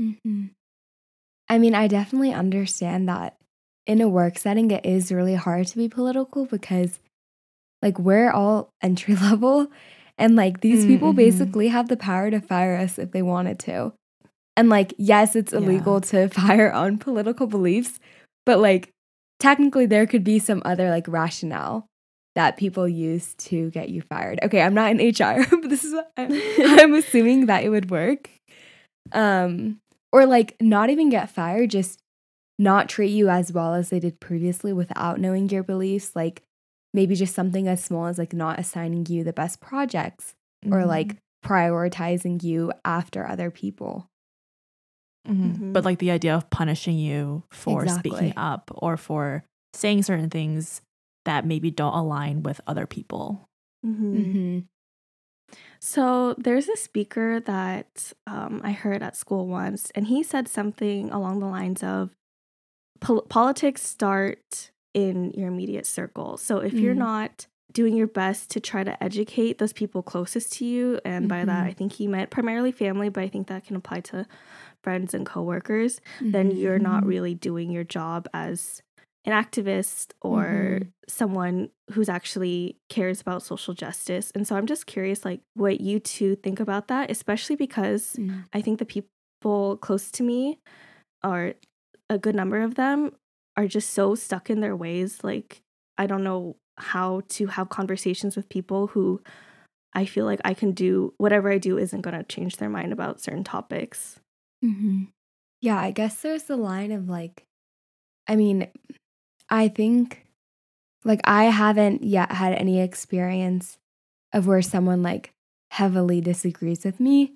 Mhm. 0.00 0.50
I 1.48 1.58
mean, 1.58 1.74
I 1.74 1.86
definitely 1.86 2.32
understand 2.32 3.08
that 3.08 3.36
in 3.86 4.00
a 4.00 4.08
work 4.08 4.38
setting, 4.38 4.70
it 4.70 4.84
is 4.84 5.12
really 5.12 5.36
hard 5.36 5.68
to 5.68 5.76
be 5.76 5.88
political 5.88 6.44
because, 6.46 6.98
like, 7.82 7.98
we're 7.98 8.30
all 8.30 8.70
entry 8.82 9.14
level, 9.14 9.68
and 10.18 10.34
like 10.34 10.60
these 10.60 10.84
people 10.84 11.08
Mm-hmm. 11.10 11.16
basically 11.16 11.68
have 11.68 11.88
the 11.88 11.96
power 11.96 12.30
to 12.30 12.40
fire 12.40 12.76
us 12.76 12.98
if 12.98 13.12
they 13.12 13.22
wanted 13.22 13.58
to. 13.60 13.92
And 14.56 14.68
like, 14.70 14.94
yes, 14.98 15.36
it's 15.36 15.52
illegal 15.52 16.00
to 16.00 16.28
fire 16.30 16.72
on 16.72 16.98
political 16.98 17.46
beliefs, 17.46 18.00
but 18.46 18.58
like, 18.58 18.90
technically, 19.38 19.86
there 19.86 20.06
could 20.06 20.24
be 20.24 20.38
some 20.38 20.62
other 20.64 20.90
like 20.90 21.06
rationale 21.06 21.86
that 22.36 22.56
people 22.56 22.86
use 22.86 23.34
to 23.34 23.70
get 23.70 23.88
you 23.88 24.02
fired. 24.02 24.38
Okay, 24.44 24.60
I'm 24.62 24.74
not 24.74 24.90
in 24.92 24.98
HR, 24.98 25.44
but 25.50 25.68
this 25.68 25.82
is 25.84 25.92
what 25.94 26.12
I'm, 26.16 26.30
I'm 26.58 26.94
assuming 26.94 27.46
that 27.46 27.64
it 27.64 27.70
would 27.70 27.90
work. 27.90 28.30
Um, 29.12 29.80
or 30.12 30.26
like 30.26 30.54
not 30.60 30.90
even 30.90 31.08
get 31.08 31.30
fired, 31.30 31.70
just 31.70 31.98
not 32.58 32.88
treat 32.88 33.08
you 33.10 33.28
as 33.28 33.52
well 33.52 33.74
as 33.74 33.88
they 33.90 33.98
did 34.00 34.20
previously 34.20 34.72
without 34.72 35.18
knowing 35.18 35.48
your 35.48 35.62
beliefs. 35.62 36.12
Like 36.14 36.42
maybe 36.94 37.14
just 37.14 37.34
something 37.34 37.68
as 37.68 37.82
small 37.82 38.06
as 38.06 38.18
like 38.18 38.32
not 38.32 38.58
assigning 38.58 39.06
you 39.06 39.24
the 39.24 39.32
best 39.32 39.60
projects 39.60 40.34
or 40.70 40.82
Mhm. 40.82 40.86
like 40.86 41.16
prioritizing 41.44 42.42
you 42.42 42.72
after 42.84 43.26
other 43.26 43.50
people. 43.50 44.08
Mhm. 45.26 45.56
Mhm. 45.58 45.72
But 45.72 45.84
like 45.84 45.98
the 45.98 46.10
idea 46.10 46.34
of 46.34 46.48
punishing 46.50 46.98
you 46.98 47.44
for 47.50 47.82
Exactly. 47.82 48.10
speaking 48.10 48.32
up 48.36 48.70
or 48.74 48.96
for 48.96 49.44
saying 49.74 50.02
certain 50.02 50.30
things 50.30 50.80
that 51.26 51.44
maybe 51.44 51.70
don't 51.70 51.92
align 51.94 52.42
with 52.42 52.60
other 52.66 52.86
people. 52.86 53.48
Mhm. 53.84 54.12
Mm-hmm. 54.14 54.58
So 55.80 56.34
there's 56.38 56.68
a 56.68 56.76
speaker 56.76 57.40
that 57.40 58.12
um, 58.26 58.60
I 58.64 58.72
heard 58.72 59.02
at 59.02 59.16
school 59.16 59.46
once, 59.46 59.90
and 59.94 60.06
he 60.06 60.22
said 60.22 60.48
something 60.48 61.10
along 61.10 61.40
the 61.40 61.46
lines 61.46 61.82
of 61.82 62.10
"Pol- 63.00 63.22
politics 63.28 63.82
start 63.82 64.70
in 64.94 65.32
your 65.32 65.48
immediate 65.48 65.86
circle. 65.86 66.36
So 66.38 66.58
if 66.58 66.72
you're 66.74 66.94
Mm. 66.94 66.98
not 67.10 67.46
doing 67.72 67.94
your 67.94 68.06
best 68.06 68.50
to 68.52 68.60
try 68.60 68.82
to 68.82 69.02
educate 69.04 69.58
those 69.58 69.74
people 69.74 70.02
closest 70.02 70.52
to 70.54 70.64
you, 70.64 70.98
and 71.04 71.28
by 71.28 71.44
that 71.44 71.64
Mhm. 71.64 71.68
I 71.68 71.72
think 71.74 71.92
he 71.92 72.06
meant 72.08 72.30
primarily 72.30 72.72
family, 72.72 73.10
but 73.10 73.22
I 73.22 73.28
think 73.28 73.48
that 73.48 73.64
can 73.66 73.76
apply 73.76 74.00
to 74.12 74.26
friends 74.82 75.12
and 75.12 75.26
coworkers, 75.26 76.00
then 76.20 76.50
you're 76.52 76.78
not 76.78 77.02
Mhm. 77.04 77.08
really 77.08 77.34
doing 77.34 77.70
your 77.70 77.84
job 77.84 78.28
as 78.32 78.82
an 79.26 79.32
activist 79.32 80.12
or 80.22 80.80
Mhm. 80.82 80.92
someone 81.08 81.70
who's 81.92 82.08
actually 82.08 82.78
cares 82.88 83.20
about 83.20 83.42
social 83.42 83.74
justice. 83.74 84.30
And 84.34 84.46
so 84.46 84.56
I'm 84.56 84.66
just 84.66 84.86
curious 84.86 85.24
like 85.24 85.40
what 85.54 85.80
you 85.80 86.00
two 86.00 86.36
think 86.36 86.60
about 86.60 86.88
that, 86.88 87.10
especially 87.10 87.56
because 87.56 88.16
Mm. 88.18 88.44
I 88.52 88.62
think 88.62 88.78
the 88.78 88.86
people 88.86 89.76
close 89.78 90.10
to 90.12 90.22
me 90.22 90.58
are 91.22 91.54
a 92.10 92.18
good 92.18 92.34
number 92.34 92.60
of 92.62 92.74
them 92.76 93.12
are 93.56 93.66
just 93.68 93.90
so 93.92 94.14
stuck 94.14 94.50
in 94.50 94.60
their 94.60 94.76
ways 94.76 95.24
like 95.24 95.62
I 95.98 96.06
don't 96.06 96.24
know 96.24 96.56
how 96.78 97.22
to 97.30 97.46
have 97.46 97.68
conversations 97.70 98.36
with 98.36 98.48
people 98.50 98.88
who 98.88 99.22
I 99.94 100.04
feel 100.04 100.26
like 100.26 100.40
I 100.44 100.54
can 100.54 100.72
do 100.72 101.14
whatever 101.18 101.50
I 101.50 101.58
do 101.58 101.78
isn't 101.78 102.02
going 102.02 102.16
to 102.16 102.22
change 102.24 102.58
their 102.58 102.68
mind 102.68 102.92
about 102.92 103.20
certain 103.20 103.44
topics. 103.44 104.20
hmm 104.62 105.04
Yeah, 105.62 105.78
I 105.80 105.90
guess 105.90 106.20
there's 106.22 106.44
the 106.44 106.56
line 106.56 106.92
of 106.92 107.08
like, 107.08 107.44
I 108.28 108.36
mean, 108.36 108.68
I 109.48 109.68
think 109.68 110.26
like 111.04 111.20
I 111.24 111.44
haven't 111.44 112.02
yet 112.02 112.32
had 112.32 112.52
any 112.54 112.80
experience 112.80 113.78
of 114.32 114.46
where 114.46 114.62
someone 114.62 115.02
like 115.02 115.32
heavily 115.70 116.20
disagrees 116.20 116.84
with 116.84 117.00
me. 117.00 117.34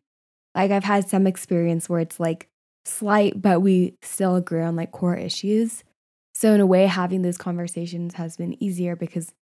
Like 0.55 0.71
I've 0.71 0.85
had 0.85 1.09
some 1.09 1.27
experience 1.27 1.89
where 1.89 2.01
it's 2.01 2.19
like 2.19 2.49
slight, 2.85 3.41
but 3.41 3.61
we 3.61 3.95
still 4.03 4.37
agree 4.37 4.63
on 4.63 4.77
like 4.77 4.91
core 4.91 5.17
issues. 5.17 5.85
So 6.35 6.53
in 6.53 6.61
a 6.61 6.67
way, 6.67 6.87
having 6.87 7.23
those 7.23 7.39
conversations 7.39 8.15
has 8.15 8.37
been 8.37 8.63
easier 8.63 8.97
because 8.97 9.33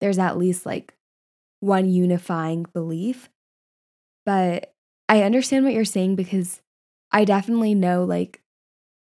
there's 0.00 0.18
at 0.18 0.38
least 0.38 0.66
like 0.66 0.94
one 1.60 1.88
unifying 1.88 2.66
belief. 2.72 3.28
But 4.24 4.72
I 5.08 5.22
understand 5.22 5.64
what 5.64 5.74
you're 5.74 5.84
saying 5.84 6.16
because 6.16 6.60
I 7.12 7.24
definitely 7.24 7.74
know 7.74 8.04
like 8.04 8.40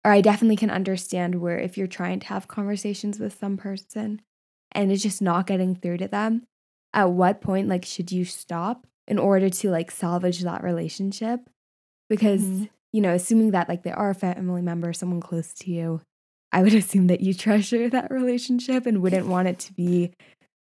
or 0.06 0.12
I 0.12 0.22
definitely 0.22 0.56
can 0.56 0.70
understand 0.70 1.36
where 1.42 1.60
if 1.60 1.78
you're 1.78 1.88
trying 1.88 2.20
to 2.22 2.28
have 2.28 2.48
conversations 2.48 3.20
with 3.20 3.38
some 3.38 3.58
person 3.58 4.22
and 4.72 4.92
it's 4.92 5.04
just 5.04 5.22
not 5.22 5.48
getting 5.48 5.76
through 5.76 5.98
to 5.98 6.08
them, 6.08 6.44
at 6.94 7.12
what 7.12 7.42
point 7.42 7.68
like 7.68 7.86
should 7.86 8.12
you 8.12 8.26
stop 8.26 8.88
in 9.08 9.18
order 9.20 9.50
to 9.50 9.70
like 9.70 9.92
salvage 9.92 10.42
that 10.42 10.64
relationship? 10.64 11.42
Because, 12.10 12.42
Mhm. 12.42 12.70
you 12.94 13.02
know, 13.02 13.14
assuming 13.14 13.52
that 13.52 13.70
like 13.70 13.84
they 13.84 13.92
are 13.92 14.10
a 14.12 14.16
family 14.16 14.62
member, 14.62 14.94
someone 14.94 15.20
close 15.22 15.54
to 15.56 15.72
you, 15.72 16.02
I 16.52 16.64
would 16.64 16.74
assume 16.84 17.08
that 17.08 17.22
you 17.22 17.34
treasure 17.34 17.90
that 17.90 18.10
relationship 18.12 18.86
and 18.86 19.02
wouldn't 19.02 19.28
want 19.28 19.48
it 19.48 19.60
to 19.60 19.74
be 19.74 20.14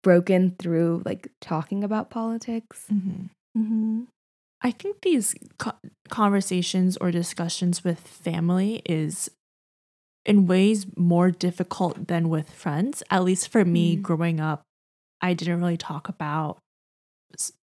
broken 0.04 0.56
through 0.60 1.02
like 1.06 1.30
talking 1.42 1.84
about 1.84 2.10
politics. 2.10 2.86
Mhm. 2.92 3.30
Mhm. 3.58 4.08
I 4.64 4.72
think 4.72 5.02
these 5.02 5.36
co- 5.58 5.78
conversations 6.10 6.96
or 6.98 7.12
discussions 7.12 7.84
with 7.84 8.00
family 8.00 8.82
is 8.86 9.30
in 10.26 10.48
ways 10.48 10.86
more 10.96 11.32
difficult 11.32 12.08
than 12.08 12.30
with 12.30 12.50
friends. 12.50 13.04
At 13.10 13.24
least 13.26 13.50
for 13.50 13.66
me 13.66 13.98
Mm. 13.98 14.02
growing 14.02 14.40
up, 14.40 14.62
I 15.22 15.34
didn't 15.34 15.60
really 15.60 15.78
talk 15.78 16.08
about 16.08 16.60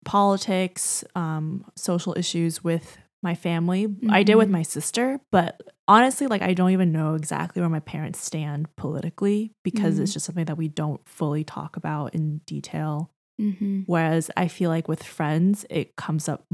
politics, 0.05 1.05
um, 1.15 1.65
social 1.77 2.15
issues 2.17 2.65
with 2.65 2.99
my 3.23 3.35
family. 3.35 3.87
I 4.09 4.23
did 4.23 4.37
with 4.37 4.49
Mhm. 4.49 4.53
my 4.53 4.63
sister, 4.63 5.21
but 5.33 5.61
honestly, 5.89 6.27
like 6.27 6.43
I 6.43 6.55
don't 6.55 6.71
even 6.71 6.93
know 6.93 7.15
exactly 7.15 7.61
where 7.61 7.69
my 7.69 7.81
parents 7.81 8.21
stand 8.21 8.75
politically 8.77 9.53
because 9.65 9.99
it's 9.99 10.11
Mhm. 10.11 10.15
just 10.15 10.27
something 10.27 10.45
that 10.47 10.57
we 10.57 10.69
don't 10.69 11.07
fully 11.09 11.43
talk 11.45 11.77
about 11.77 12.15
in 12.15 12.39
detail. 12.47 13.11
Mm-hmm. 13.41 13.83
Whereas 13.87 14.31
I 14.37 14.49
feel 14.49 14.71
like 14.71 14.89
with 14.89 15.03
friends, 15.03 15.65
it 15.69 15.97
comes 15.97 16.29
up 16.29 16.45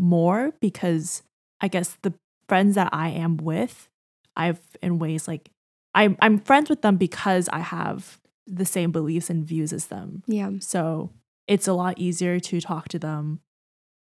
more 0.00 0.52
because 0.60 1.22
I 1.60 1.68
guess 1.68 1.96
the 2.02 2.14
friends 2.48 2.74
that 2.74 2.88
I 2.92 3.10
am 3.10 3.36
with, 3.36 3.88
I've 4.36 4.60
in 4.82 4.98
ways 4.98 5.28
like 5.28 5.50
I'm 5.94 6.16
I'm 6.22 6.38
friends 6.38 6.70
with 6.70 6.82
them 6.82 6.96
because 6.96 7.48
I 7.50 7.58
have 7.60 8.18
the 8.46 8.64
same 8.64 8.90
beliefs 8.90 9.30
and 9.30 9.44
views 9.44 9.72
as 9.72 9.86
them. 9.86 10.22
Yeah. 10.26 10.50
So 10.60 11.10
it's 11.46 11.68
a 11.68 11.72
lot 11.72 11.98
easier 11.98 12.40
to 12.40 12.60
talk 12.60 12.88
to 12.88 12.98
them 12.98 13.40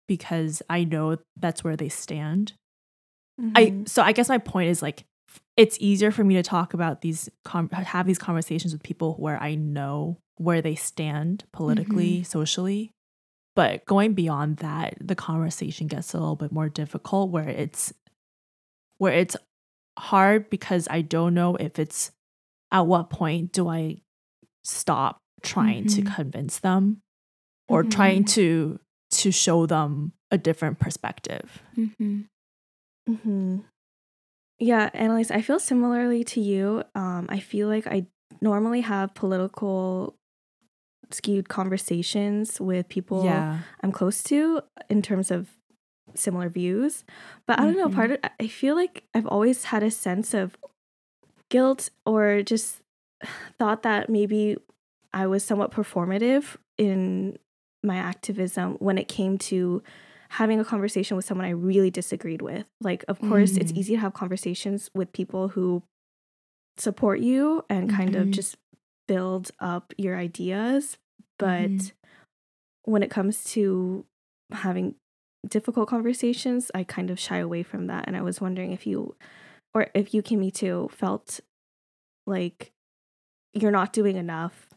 because 0.07 0.61
I 0.69 0.83
know 0.83 1.17
that's 1.35 1.63
where 1.63 1.75
they 1.75 1.89
stand. 1.89 2.53
I 3.55 3.67
Mhm. 3.67 3.89
so 3.89 4.01
I 4.01 4.11
guess 4.11 4.29
my 4.29 4.37
point 4.37 4.69
is 4.69 4.81
like 4.81 5.05
it's 5.55 5.77
easier 5.79 6.11
for 6.11 6.23
me 6.23 6.35
to 6.35 6.43
talk 6.43 6.73
about 6.73 7.01
these 7.01 7.29
com- 7.43 7.69
have 7.69 8.07
these 8.07 8.17
conversations 8.17 8.73
with 8.73 8.81
people 8.83 9.15
where 9.15 9.41
I 9.41 9.55
know 9.55 10.17
where 10.37 10.61
they 10.61 10.75
stand 10.75 11.43
politically, 11.51 12.23
socially. 12.23 12.91
But 13.59 13.83
going 13.85 14.13
beyond 14.13 14.57
that, 14.59 14.95
the 15.01 15.15
conversation 15.15 15.87
gets 15.87 16.13
a 16.13 16.17
little 16.17 16.37
bit 16.37 16.49
more 16.53 16.69
difficult 16.69 17.29
where 17.29 17.49
it's 17.49 17.91
where 18.99 19.11
it's 19.11 19.35
hard 19.97 20.49
because 20.49 20.87
I 20.89 21.01
don't 21.01 21.33
know 21.33 21.57
if 21.57 21.77
it's 21.77 22.11
at 22.71 22.87
what 22.87 23.09
point 23.09 23.51
do 23.51 23.67
I 23.67 23.97
stop 24.63 25.17
trying 25.43 25.87
to 25.87 26.01
Mhm. 26.03 26.15
convince 26.15 26.59
them 26.59 27.01
or 27.67 27.83
trying 27.83 28.23
Mhm. 28.23 28.27
to 28.35 28.79
to 29.11 29.31
show 29.31 29.65
them 29.65 30.13
a 30.31 30.37
different 30.37 30.79
perspective. 30.79 31.61
Mm-hmm. 31.75 32.21
hmm 33.13 33.57
Yeah, 34.59 34.89
Annalise, 34.93 35.31
I 35.31 35.41
feel 35.41 35.59
similarly 35.59 36.23
to 36.25 36.39
you. 36.39 36.83
Um, 36.95 37.25
I 37.27 37.39
feel 37.39 37.67
like 37.67 37.87
I 37.87 38.07
normally 38.41 38.81
have 38.81 39.13
political 39.15 40.18
skewed 41.11 41.49
conversations 41.49 42.59
with 42.61 42.87
people 42.89 43.23
yeah. 43.23 43.59
I'm 43.83 43.91
close 43.91 44.23
to 44.23 44.61
in 44.89 45.01
terms 45.01 45.31
of 45.31 45.49
similar 46.15 46.49
views. 46.49 47.03
But 47.47 47.59
I 47.59 47.63
don't 47.65 47.77
know, 47.77 47.89
Mhm. 47.89 47.93
part 47.95 48.11
of 48.11 48.19
I 48.39 48.47
feel 48.47 48.75
like 48.75 49.03
I've 49.13 49.27
always 49.27 49.65
had 49.65 49.83
a 49.83 49.91
sense 49.91 50.33
of 50.33 50.57
guilt 51.49 51.89
or 52.05 52.41
just 52.43 52.81
thought 53.57 53.83
that 53.83 54.09
maybe 54.09 54.57
I 55.13 55.27
was 55.27 55.43
somewhat 55.43 55.71
performative 55.71 56.55
in 56.77 57.37
my 57.83 57.95
activism 57.95 58.75
when 58.79 58.97
it 58.97 59.07
came 59.07 59.37
to 59.37 59.81
having 60.29 60.59
a 60.59 60.65
conversation 60.65 61.17
with 61.17 61.25
someone 61.25 61.45
I 61.47 61.51
really 61.51 61.89
disagreed 61.89 62.41
with. 62.43 62.65
Like, 62.81 63.03
of 63.07 63.19
course, 63.19 63.57
it's 63.57 63.71
Mm. 63.71 63.77
easy 63.77 63.93
to 63.95 63.99
have 64.01 64.13
conversations 64.13 64.89
with 64.93 65.11
people 65.11 65.49
who 65.49 65.81
support 66.77 67.19
you 67.19 67.63
and 67.69 67.89
kind 67.89 68.15
of 68.15 68.27
Mhm. 68.27 68.31
just 68.33 68.57
build 69.09 69.49
up 69.59 69.93
your 69.97 70.15
ideas. 70.15 70.97
But 71.39 71.71
Mhm. 71.71 71.91
when 72.83 73.01
it 73.03 73.09
comes 73.09 73.43
to 73.55 74.05
having 74.51 74.95
difficult 75.47 75.89
conversations, 75.89 76.69
I 76.75 76.83
kind 76.83 77.09
of 77.09 77.19
shy 77.19 77.37
away 77.37 77.63
from 77.63 77.87
that. 77.87 78.05
And 78.07 78.15
I 78.15 78.21
was 78.21 78.39
wondering 78.39 78.71
if 78.71 78.85
you, 78.85 79.15
or 79.73 79.87
if 79.95 80.13
you, 80.13 80.21
Kimmy, 80.21 80.53
too, 80.53 80.89
felt 80.91 81.39
like 82.27 82.71
you're 83.53 83.71
not 83.71 83.93
doing 83.93 84.15
enough 84.15 84.67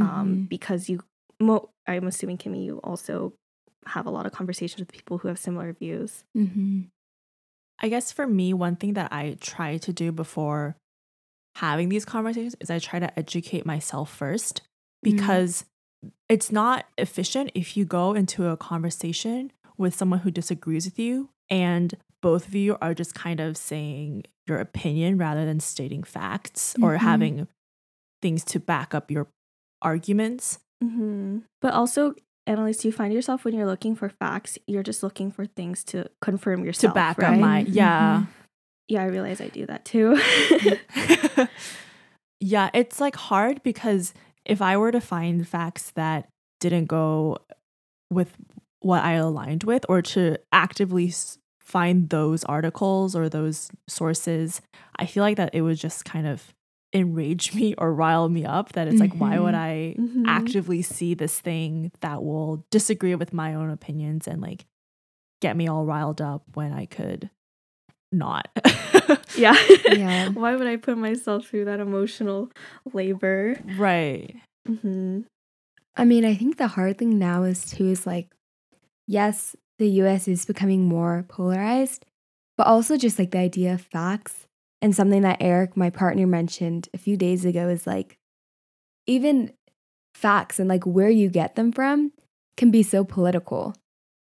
um, 0.00 0.08
Mhm. 0.36 0.48
because 0.48 0.88
you, 0.88 1.00
mo- 1.38 1.68
I'm 1.86 2.06
assuming, 2.06 2.38
Kimmy, 2.38 2.64
you 2.64 2.78
also 2.82 3.34
have 3.86 4.06
a 4.06 4.10
lot 4.10 4.24
of 4.24 4.32
conversations 4.32 4.80
with 4.80 4.90
people 4.92 5.18
who 5.18 5.28
have 5.28 5.38
similar 5.38 5.70
views. 5.74 6.24
Mhm. 6.34 6.88
I 7.78 7.88
guess 7.90 8.10
for 8.12 8.26
me, 8.26 8.54
one 8.54 8.76
thing 8.76 8.94
that 8.94 9.12
I 9.12 9.36
try 9.40 9.76
to 9.78 9.92
do 9.92 10.10
before 10.12 10.76
having 11.56 11.88
these 11.88 12.04
conversations 12.04 12.56
is 12.60 12.70
I 12.70 12.78
try 12.78 12.98
to 12.98 13.18
educate 13.18 13.66
myself 13.66 14.12
first 14.12 14.62
Mm. 15.04 15.16
because 15.16 15.64
it's 16.28 16.50
not 16.52 16.86
efficient 16.98 17.50
if 17.54 17.76
you 17.76 17.84
go 17.84 18.12
into 18.14 18.46
a 18.48 18.56
conversation 18.56 19.52
with 19.76 19.94
someone 19.94 20.20
who 20.20 20.30
disagrees 20.30 20.84
with 20.84 20.98
you 20.98 21.28
and 21.50 21.94
both 22.20 22.46
of 22.46 22.54
you 22.54 22.76
are 22.80 22.94
just 22.94 23.14
kind 23.14 23.40
of 23.40 23.56
saying 23.56 24.24
your 24.46 24.58
opinion 24.58 25.18
rather 25.18 25.44
than 25.44 25.58
stating 25.60 26.02
facts 26.04 26.74
or 26.80 26.94
Mhm. 26.94 26.98
having 26.98 27.48
things 28.20 28.44
to 28.44 28.60
back 28.60 28.94
up 28.94 29.10
your 29.10 29.26
arguments. 29.80 30.58
Mm-hmm. 30.82 31.38
But 31.60 31.74
also, 31.74 32.14
Annalise, 32.46 32.78
do 32.78 32.88
you 32.88 32.92
find 32.92 33.12
yourself 33.12 33.44
when 33.44 33.54
you're 33.54 33.66
looking 33.66 33.94
for 33.94 34.08
facts, 34.08 34.58
you're 34.66 34.82
just 34.82 35.02
looking 35.02 35.30
for 35.30 35.46
things 35.46 35.84
to 35.84 36.08
confirm 36.20 36.64
yourself. 36.64 36.92
To 36.92 36.94
back 36.94 37.18
right? 37.18 37.34
up 37.34 37.40
my, 37.40 37.60
yeah. 37.60 38.24
Yeah, 38.88 39.02
I 39.02 39.06
realize 39.06 39.40
I 39.40 39.48
do 39.48 39.66
that 39.66 39.84
too. 39.84 40.16
yeah, 42.40 42.70
it's 42.74 43.00
like 43.00 43.16
hard 43.16 43.62
because 43.62 44.12
if 44.44 44.60
I 44.60 44.76
were 44.76 44.92
to 44.92 45.00
find 45.00 45.46
facts 45.46 45.90
that 45.92 46.28
didn't 46.60 46.86
go 46.86 47.38
with 48.10 48.36
what 48.80 49.02
I 49.04 49.12
aligned 49.12 49.64
with, 49.64 49.84
or 49.88 50.02
to 50.02 50.38
actively 50.50 51.12
find 51.60 52.08
those 52.10 52.42
articles 52.44 53.14
or 53.14 53.28
those 53.28 53.70
sources, 53.88 54.60
I 54.96 55.06
feel 55.06 55.22
like 55.22 55.36
that 55.36 55.54
it 55.54 55.62
would 55.62 55.76
just 55.78 56.04
kind 56.04 56.26
of 56.26 56.52
enrage 56.92 57.54
me 57.54 57.74
or 57.78 57.94
rile 57.94 58.28
me 58.28 58.44
up. 58.44 58.72
That 58.72 58.88
it's 58.88 59.00
like, 59.00 59.14
why 59.14 59.38
would 59.38 59.54
Mhm. 59.54 59.58
I 59.58 59.94
Mhm. 59.98 60.28
actively 60.28 60.82
see 60.82 61.14
this 61.14 61.40
thing 61.40 61.92
that 62.00 62.22
will 62.22 62.66
disagree 62.70 63.14
with 63.14 63.32
my 63.32 63.54
own 63.54 63.70
opinions 63.70 64.26
and 64.26 64.42
like 64.42 64.66
get 65.40 65.56
me 65.56 65.68
all 65.68 65.86
riled 65.86 66.20
up 66.20 66.42
when 66.54 66.72
I 66.72 66.86
could 66.86 67.30
not? 68.12 68.48
yeah. 69.36 69.56
Yeah. 69.88 70.28
Why 70.34 70.56
would 70.56 70.66
I 70.66 70.76
put 70.76 70.98
myself 70.98 71.46
through 71.46 71.64
that 71.66 71.80
emotional 71.80 72.50
labor? 72.92 73.56
right. 73.78 74.36
Mm-hmm. 74.68 75.20
I 75.96 76.04
mean, 76.04 76.24
I 76.24 76.34
think 76.34 76.56
the 76.56 76.68
hard 76.68 76.98
thing 76.98 77.18
now 77.18 77.42
is 77.42 77.64
too 77.68 77.88
is 77.88 78.06
like, 78.06 78.28
yes, 79.06 79.56
the 79.78 79.88
US 80.02 80.28
is 80.28 80.44
becoming 80.46 80.84
more 80.84 81.24
polarized, 81.28 82.06
but 82.56 82.66
also 82.66 82.96
just 82.96 83.18
like 83.18 83.30
the 83.32 83.38
idea 83.38 83.74
of 83.74 83.80
facts 83.82 84.46
and 84.80 84.94
something 84.94 85.22
that 85.22 85.38
Eric, 85.40 85.76
my 85.76 85.90
partner, 85.90 86.26
mentioned 86.26 86.88
a 86.94 86.98
few 86.98 87.16
days 87.16 87.44
ago 87.44 87.68
is 87.68 87.86
like, 87.86 88.16
even 89.06 89.52
facts 90.14 90.58
and 90.60 90.68
like 90.68 90.84
where 90.84 91.10
you 91.10 91.28
get 91.28 91.56
them 91.56 91.72
from 91.72 92.12
can 92.56 92.70
be 92.70 92.82
so 92.82 93.04
political. 93.04 93.74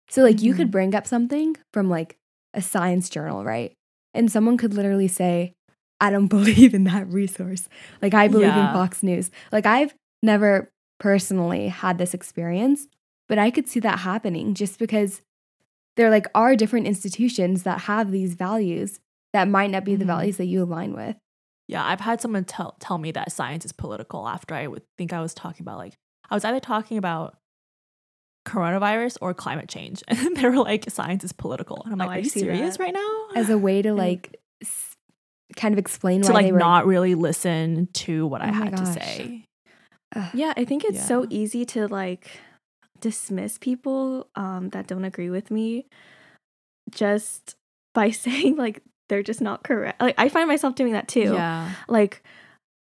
So, 0.10 0.22
like, 0.24 0.42
you 0.42 0.54
could 0.54 0.68
Mhm. 0.68 0.72
bring 0.72 0.96
up 0.96 1.06
something 1.08 1.58
from 1.74 1.90
like 1.90 2.18
a 2.54 2.62
science 2.62 3.10
journal, 3.10 3.44
right? 3.44 3.74
And 4.18 4.32
someone 4.32 4.58
could 4.58 4.74
literally 4.74 5.08
say, 5.08 5.54
I 6.02 6.10
don't 6.10 6.28
believe 6.38 6.74
in 6.74 6.84
that 6.86 7.08
resource. 7.08 7.70
Like, 8.02 8.14
I 8.14 8.28
believe 8.28 8.56
Yeah. 8.56 8.68
in 8.68 8.74
Fox 8.74 9.04
News. 9.04 9.32
Like, 9.52 9.66
I've 9.66 9.94
never 10.24 10.70
personally 11.00 11.68
had 11.68 11.98
this 11.98 12.14
experience, 12.14 12.88
but 13.30 13.38
I 13.38 13.52
could 13.52 13.68
see 13.68 13.80
that 13.82 14.00
happening 14.00 14.54
just 14.56 14.80
because 14.80 15.22
there 15.96 16.10
like 16.10 16.28
are 16.36 16.56
different 16.56 16.88
institutions 16.88 17.64
that 17.64 17.82
have 17.82 18.12
these 18.12 18.34
values 18.36 19.00
that 19.34 19.48
might 19.48 19.72
not 19.72 19.84
be 19.84 19.96
the 19.96 20.04
Mhm. 20.06 20.08
values 20.16 20.38
that 20.38 20.46
you 20.46 20.64
align 20.64 20.94
with. 20.94 21.16
Yeah, 21.68 21.86
I've 21.86 22.00
had 22.02 22.22
someone 22.22 22.46
tell 22.46 22.76
tell 22.80 22.98
me 22.98 23.12
that 23.12 23.32
science 23.32 23.66
is 23.66 23.72
political 23.74 24.28
after 24.28 24.56
I 24.56 24.68
would 24.68 24.84
think 24.98 25.12
I 25.14 25.22
was 25.22 25.34
talking 25.34 25.64
about 25.64 25.78
like 25.80 25.94
I 26.30 26.36
was 26.36 26.46
either 26.46 26.60
talking 26.60 26.98
about 26.98 27.38
coronavirus 28.48 29.18
or 29.22 29.34
climate 29.34 29.70
change, 29.70 30.04
and 30.08 30.36
they 30.38 30.48
were 30.50 30.58
like, 30.58 30.90
"Science 30.90 31.24
is 31.24 31.32
political," 31.34 31.82
and 31.84 31.94
I'm 31.94 32.02
Oh, 32.02 32.06
like, 32.06 32.16
I 32.16 32.20
"Are 32.20 32.24
you 32.24 32.30
serious 32.30 32.78
that. 32.78 32.84
right 32.84 32.94
now?" 32.94 33.28
As 33.36 33.50
a 33.50 33.58
way 33.58 33.82
to 33.82 33.94
like 33.94 34.40
s- 34.62 34.96
kind 35.56 35.74
of 35.74 35.80
explain 35.80 36.22
to 36.24 36.30
why 36.30 36.34
like 36.36 36.46
they 36.48 36.52
were 36.52 36.60
not 36.60 36.86
really 36.88 37.16
listen 37.16 37.88
to 37.94 38.26
what 38.28 38.42
I 38.42 38.50
Oh 38.50 38.52
my 38.52 38.58
had 38.66 38.78
to 38.78 38.86
say. 38.86 39.46
Ugh. 40.16 40.30
Yeah, 40.34 40.54
I 40.56 40.64
think 40.66 40.84
it's 40.86 41.06
so 41.06 41.26
easy 41.30 41.66
to 41.66 41.88
like 41.88 42.40
dismiss 43.00 43.58
people 43.58 44.28
um, 44.36 44.70
that 44.70 44.88
don't 44.88 45.04
agree 45.06 45.30
with 45.30 45.52
me 45.52 45.86
just 46.92 47.56
by 47.94 48.10
saying 48.24 48.56
like 48.56 48.82
they're 49.10 49.24
just 49.24 49.42
not 49.42 49.64
correct. 49.64 50.02
Like 50.02 50.16
I 50.18 50.30
find 50.30 50.48
myself 50.48 50.76
doing 50.76 50.94
that 50.94 51.08
too. 51.08 51.34
Yeah, 51.34 51.72
Like 51.88 52.24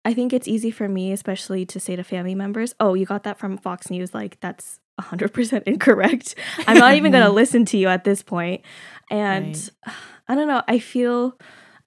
I 0.04 0.14
think 0.14 0.34
it's 0.34 0.48
easy 0.48 0.72
for 0.72 0.88
me, 0.88 1.12
especially 1.12 1.66
to 1.66 1.80
say 1.80 1.96
to 1.96 2.04
family 2.04 2.36
members, 2.36 2.76
"Oh, 2.80 2.94
you 2.94 3.06
got 3.06 3.24
that 3.24 3.38
from 3.40 3.58
Fox 3.58 3.90
News." 3.90 4.14
Like 4.14 4.40
that's 4.40 4.80
100% 5.00 5.64
incorrect. 5.64 6.36
I'm 6.68 6.78
not 6.78 6.96
even 6.96 7.12
going 7.12 7.24
to 7.26 7.32
listen 7.32 7.66
to 7.66 7.78
you 7.78 7.88
at 7.88 8.04
this 8.04 8.24
point. 8.24 8.62
And 9.10 9.56
Right. 9.86 9.96
I 10.28 10.36
don't 10.36 10.48
know, 10.48 10.64
I 10.68 10.80
feel 10.80 11.38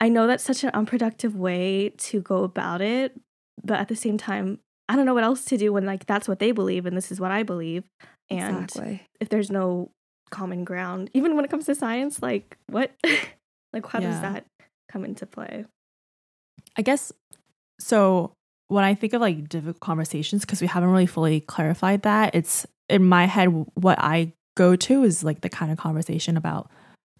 I 0.01 0.09
know 0.09 0.27
that's 0.27 0.43
such 0.43 0.63
an 0.63 0.69
unproductive 0.73 1.35
way 1.35 1.89
to 1.97 2.21
go 2.21 2.43
about 2.43 2.81
it, 2.81 3.19
but 3.63 3.79
at 3.79 3.89
the 3.89 3.95
same 3.95 4.17
time, 4.17 4.59
I 4.87 4.95
don't 4.95 5.05
know 5.05 5.13
what 5.13 5.23
else 5.23 5.45
to 5.45 5.57
do 5.57 5.73
when 5.73 5.85
like 5.85 6.05
that's 6.05 6.27
what 6.27 6.39
they 6.39 6.51
believe 6.51 6.85
and 6.85 6.95
this 6.95 7.11
is 7.11 7.19
what 7.19 7.31
I 7.31 7.43
believe. 7.43 7.83
And 8.29 8.63
exactly. 8.63 9.03
if 9.19 9.29
there's 9.29 9.51
no 9.51 9.91
common 10.31 10.63
ground, 10.63 11.09
even 11.13 11.35
when 11.35 11.43
it 11.43 11.51
comes 11.51 11.65
to 11.65 11.75
science, 11.75 12.21
like 12.21 12.57
what 12.67 12.91
like 13.73 13.85
how 13.87 13.99
does 13.99 14.21
that 14.21 14.45
come 14.89 15.03
into 15.03 15.25
play? 15.25 15.65
I 16.77 16.81
guess 16.81 17.11
so. 17.79 18.33
When 18.67 18.83
I 18.83 18.93
think 18.93 19.13
of 19.13 19.21
like 19.21 19.49
difficult 19.49 19.79
conversations, 19.79 20.41
because 20.41 20.61
we 20.61 20.67
haven't 20.67 20.91
really 20.91 21.07
fully 21.07 21.41
clarified 21.41 22.03
that, 22.03 22.35
it's 22.35 22.67
in 22.89 23.03
my 23.05 23.25
head 23.25 23.47
what 23.75 23.97
I 23.99 24.33
go 24.57 24.75
to 24.75 25.03
is 25.03 25.23
like 25.23 25.41
the 25.41 25.49
kind 25.49 25.71
of 25.71 25.77
conversation 25.77 26.35
about 26.37 26.69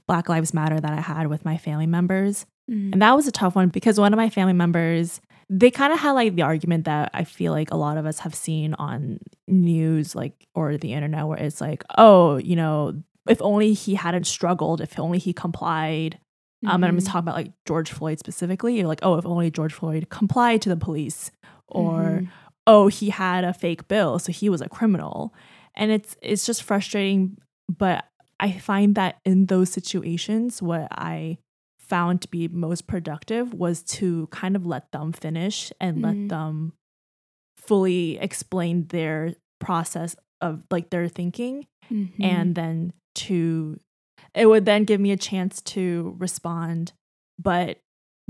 Black 0.07 0.27
Lives 0.29 0.53
Matter 0.53 0.79
that 0.79 0.91
I 0.91 1.01
had 1.01 1.27
with 1.27 1.45
my 1.45 1.57
family 1.57 1.85
members. 1.87 2.45
Mm. 2.69 2.93
And 2.93 3.01
that 3.01 3.15
was 3.15 3.27
a 3.27 3.31
tough 3.31 3.55
one 3.55 3.69
because 3.69 3.99
one 3.99 4.11
of 4.13 4.17
my 4.17 4.29
family 4.29 4.53
members, 4.53 5.21
they 5.49 5.71
kind 5.71 5.93
of 5.93 5.99
had 5.99 6.11
like 6.11 6.35
the 6.35 6.41
argument 6.41 6.85
that 6.85 7.11
I 7.13 7.23
feel 7.23 7.51
like 7.51 7.71
a 7.71 7.75
lot 7.77 7.97
of 7.97 8.05
us 8.05 8.19
have 8.19 8.35
seen 8.35 8.73
on 8.75 9.19
news, 9.47 10.15
like, 10.15 10.47
or 10.55 10.77
the 10.77 10.93
internet, 10.93 11.25
where 11.27 11.37
it's 11.37 11.61
like, 11.61 11.83
oh, 11.97 12.37
you 12.37 12.55
know, 12.55 13.01
if 13.27 13.41
only 13.41 13.73
he 13.73 13.95
hadn't 13.95 14.25
struggled, 14.25 14.81
if 14.81 14.97
only 14.99 15.19
he 15.19 15.33
complied. 15.33 16.19
Um, 16.67 16.83
and 16.83 16.85
I'm 16.85 16.95
just 16.95 17.07
Mhm. 17.07 17.11
talking 17.11 17.25
about 17.29 17.35
like 17.35 17.53
George 17.65 17.91
Floyd 17.91 18.19
specifically. 18.19 18.77
You're 18.77 18.87
like, 18.87 18.99
oh, 19.03 19.15
if 19.15 19.25
only 19.25 19.49
George 19.49 19.73
Floyd 19.73 20.09
complied 20.09 20.61
to 20.63 20.69
the 20.69 20.75
police, 20.75 21.31
or 21.67 22.01
Mhm. 22.21 22.27
oh, 22.67 22.87
he 22.87 23.09
had 23.11 23.43
a 23.43 23.53
fake 23.53 23.87
bill, 23.87 24.19
so 24.19 24.31
he 24.31 24.49
was 24.49 24.59
a 24.61 24.67
criminal. 24.69 25.33
And 25.79 25.91
it's 25.91 26.15
it's 26.21 26.45
just 26.45 26.61
frustrating, 26.63 27.37
but 27.67 28.05
I 28.39 28.51
find 28.51 28.93
that 28.95 29.17
in 29.25 29.47
those 29.47 29.69
situations, 29.71 30.61
what 30.61 30.87
I 30.91 31.39
found 31.79 32.21
to 32.21 32.27
be 32.27 32.47
most 32.49 32.85
productive 32.85 33.53
was 33.53 33.81
to 33.97 34.27
kind 34.27 34.55
of 34.55 34.65
let 34.65 34.91
them 34.91 35.11
finish 35.11 35.71
and 35.81 35.97
Mhm. 35.97 36.03
let 36.03 36.29
them 36.29 36.73
fully 37.57 38.17
explain 38.19 38.87
their 38.87 39.33
process 39.59 40.15
of 40.41 40.63
like 40.71 40.89
their 40.91 41.07
thinking 41.09 41.65
Mhm. 41.91 42.11
and 42.23 42.55
then 42.55 42.93
to 43.15 43.79
it 44.35 44.45
would 44.45 44.65
then 44.65 44.83
give 44.85 45.01
me 45.01 45.11
a 45.11 45.17
chance 45.17 45.61
to 45.61 46.15
respond 46.19 46.93
but 47.37 47.79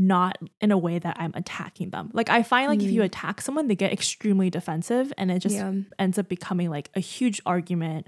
not 0.02 0.38
in 0.62 0.72
a 0.72 0.78
way 0.78 0.98
that 0.98 1.18
I'm 1.20 1.34
attacking 1.36 1.90
them. 1.90 2.10
Like 2.14 2.30
I 2.30 2.42
find 2.42 2.70
like 2.70 2.82
if 2.82 2.90
you 2.90 3.02
Mm. 3.02 3.06
attack 3.06 3.42
someone 3.42 3.68
they 3.68 3.76
get 3.76 3.92
extremely 3.92 4.50
defensive 4.50 5.12
and 5.18 5.30
it 5.30 5.40
just 5.40 5.56
yeah. 5.56 5.74
ends 6.00 6.18
up 6.18 6.30
becoming 6.30 6.70
like 6.70 6.90
a 6.96 7.02
huge 7.02 7.42
argument 7.46 8.08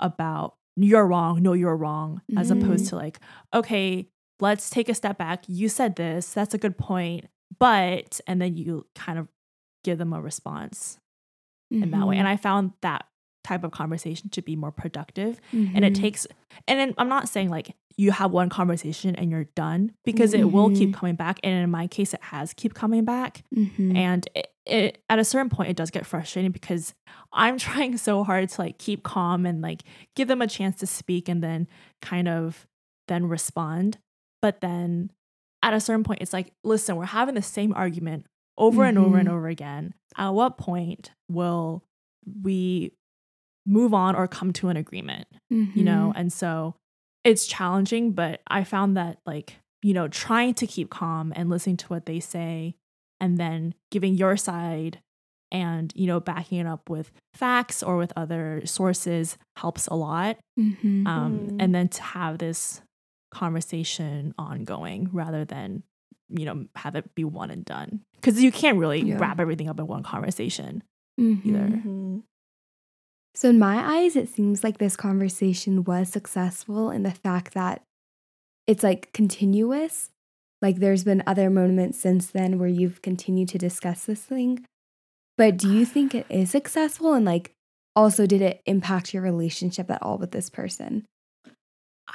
about 0.00 0.56
you're 0.76 1.06
wrong, 1.06 1.42
no 1.42 1.52
you're 1.52 1.76
wrong 1.76 2.22
as 2.36 2.50
opposed 2.50 2.86
Mhm. 2.86 2.88
to 2.90 2.96
like 2.96 3.20
okay, 3.52 4.08
let's 4.40 4.70
take 4.70 4.88
a 4.88 4.94
step 4.94 5.18
back. 5.18 5.44
You 5.48 5.68
said 5.68 5.96
this, 5.96 6.32
that's 6.32 6.54
a 6.54 6.58
good 6.58 6.78
point, 6.78 7.26
but 7.58 8.20
and 8.26 8.40
then 8.40 8.56
you 8.56 8.86
kind 8.94 9.18
of 9.18 9.28
give 9.84 9.98
them 9.98 10.12
a 10.12 10.20
response 10.20 10.98
in 11.70 11.90
that 11.90 12.06
way. 12.06 12.16
And 12.16 12.26
I 12.26 12.36
found 12.38 12.72
that 12.80 13.04
type 13.48 13.64
of 13.64 13.70
conversation 13.70 14.28
to 14.30 14.40
be 14.42 14.54
more 14.56 14.70
productive 14.82 15.40
and 15.52 15.84
it 15.84 15.92
Mhm. 15.94 16.00
takes 16.00 16.26
and 16.68 16.78
then 16.80 16.94
i'm 16.98 17.08
not 17.08 17.28
saying 17.28 17.48
like 17.48 17.74
you 17.96 18.10
have 18.12 18.30
one 18.30 18.48
conversation 18.48 19.16
and 19.16 19.30
you're 19.30 19.48
done 19.56 19.92
because 20.04 20.32
it 20.34 20.52
will 20.52 20.70
keep 20.78 20.90
Mhm. 20.90 20.94
coming 20.98 21.16
back 21.16 21.36
and 21.42 21.52
in 21.64 21.70
my 21.70 21.86
case 21.86 22.12
it 22.14 22.22
has 22.22 22.52
keep 22.52 22.74
coming 22.74 23.04
back 23.04 23.42
Mhm. 23.54 23.96
and 23.96 24.28
it, 24.34 24.48
it 24.66 25.02
at 25.08 25.18
a 25.18 25.24
certain 25.24 25.48
point 25.48 25.70
it 25.70 25.76
does 25.76 25.90
get 25.90 26.04
frustrating 26.06 26.52
because 26.52 26.94
i'm 27.32 27.56
trying 27.66 27.96
so 27.96 28.22
hard 28.22 28.48
to 28.50 28.60
like 28.60 28.76
keep 28.78 29.02
calm 29.02 29.46
and 29.46 29.62
like 29.62 29.82
give 30.14 30.28
them 30.28 30.42
a 30.42 30.46
chance 30.46 30.76
to 30.76 30.86
speak 30.86 31.28
and 31.28 31.42
then 31.42 31.66
kind 32.02 32.28
of 32.28 32.66
then 33.08 33.24
respond 33.26 33.98
but 34.42 34.60
then 34.60 35.10
at 35.62 35.72
a 35.74 35.80
certain 35.80 36.04
point 36.04 36.20
it's 36.22 36.32
like 36.34 36.52
listen 36.64 36.94
we're 36.96 37.06
having 37.20 37.34
the 37.34 37.42
same 37.42 37.72
argument 37.74 38.26
over 38.58 38.84
and 38.84 38.98
over 38.98 39.16
and 39.18 39.28
Mhm. 39.28 39.32
over 39.32 39.48
again 39.48 39.94
at 40.16 40.30
what 40.34 40.58
point 40.58 41.10
will 41.30 41.82
we 42.42 42.92
move 43.68 43.92
on 43.94 44.16
or 44.16 44.26
come 44.26 44.52
to 44.52 44.68
an 44.68 44.76
agreement 44.76 45.26
you 45.50 45.84
know 45.84 46.12
Mhm. 46.14 46.18
and 46.20 46.32
so 46.32 46.74
it's 47.24 47.46
challenging 47.46 48.12
but 48.12 48.40
i 48.48 48.64
found 48.64 48.96
that 48.96 49.18
like 49.26 49.56
you 49.82 49.92
know 49.94 50.08
trying 50.08 50.54
to 50.54 50.66
keep 50.66 50.88
calm 50.90 51.32
and 51.36 51.48
listening 51.50 51.76
to 51.76 51.86
what 51.88 52.06
they 52.06 52.20
say 52.20 52.74
and 53.20 53.36
then 53.38 53.74
giving 53.90 54.14
your 54.14 54.36
side 54.36 55.00
and 55.52 55.92
you 55.96 56.06
know 56.06 56.20
backing 56.20 56.58
it 56.58 56.66
up 56.66 56.88
with 56.90 57.10
facts 57.34 57.82
or 57.82 57.96
with 57.96 58.12
other 58.16 58.62
sources 58.66 59.36
helps 59.56 59.86
a 59.88 59.94
lot 59.94 60.36
Mhm. 60.58 61.06
um 61.06 61.32
Mhm. 61.38 61.56
and 61.62 61.74
then 61.74 61.88
to 61.88 62.02
have 62.02 62.38
this 62.38 62.80
conversation 63.30 64.34
ongoing 64.38 65.08
rather 65.12 65.44
than 65.44 65.82
you 66.28 66.44
know 66.44 66.66
have 66.76 66.94
it 66.96 67.14
be 67.14 67.24
one 67.24 67.50
and 67.50 67.64
done 67.64 68.00
because 68.16 68.42
you 68.42 68.52
can't 68.52 68.78
really 68.78 69.00
Yeah. 69.02 69.18
wrap 69.18 69.40
everything 69.40 69.68
up 69.68 69.78
in 69.80 69.86
one 69.86 70.02
conversation 70.02 70.82
Mhm. 71.18 71.46
either 71.46 71.66
Mhm. 71.68 72.22
So, 73.38 73.50
in 73.50 73.58
my 73.60 73.98
eyes, 74.00 74.16
it 74.16 74.28
seems 74.28 74.64
like 74.64 74.78
this 74.78 74.96
conversation 74.96 75.84
was 75.84 76.08
successful 76.08 76.90
in 76.90 77.04
the 77.04 77.12
fact 77.12 77.54
that 77.54 77.82
it's 78.66 78.82
like 78.82 79.12
continuous. 79.12 80.10
Like, 80.60 80.78
there's 80.80 81.04
been 81.04 81.22
other 81.24 81.48
moments 81.48 82.00
since 82.00 82.26
then 82.32 82.58
where 82.58 82.68
you've 82.68 83.00
continued 83.00 83.48
to 83.50 83.58
discuss 83.58 84.06
this 84.06 84.22
thing. 84.22 84.66
But 85.36 85.56
do 85.56 85.68
you 85.68 85.86
think 85.86 86.16
it 86.16 86.26
is 86.28 86.50
successful? 86.50 87.12
And, 87.14 87.24
like, 87.24 87.52
also, 87.94 88.26
did 88.26 88.42
it 88.42 88.60
impact 88.66 89.14
your 89.14 89.22
relationship 89.22 89.88
at 89.88 90.02
all 90.02 90.18
with 90.18 90.32
this 90.32 90.50
person? 90.50 91.04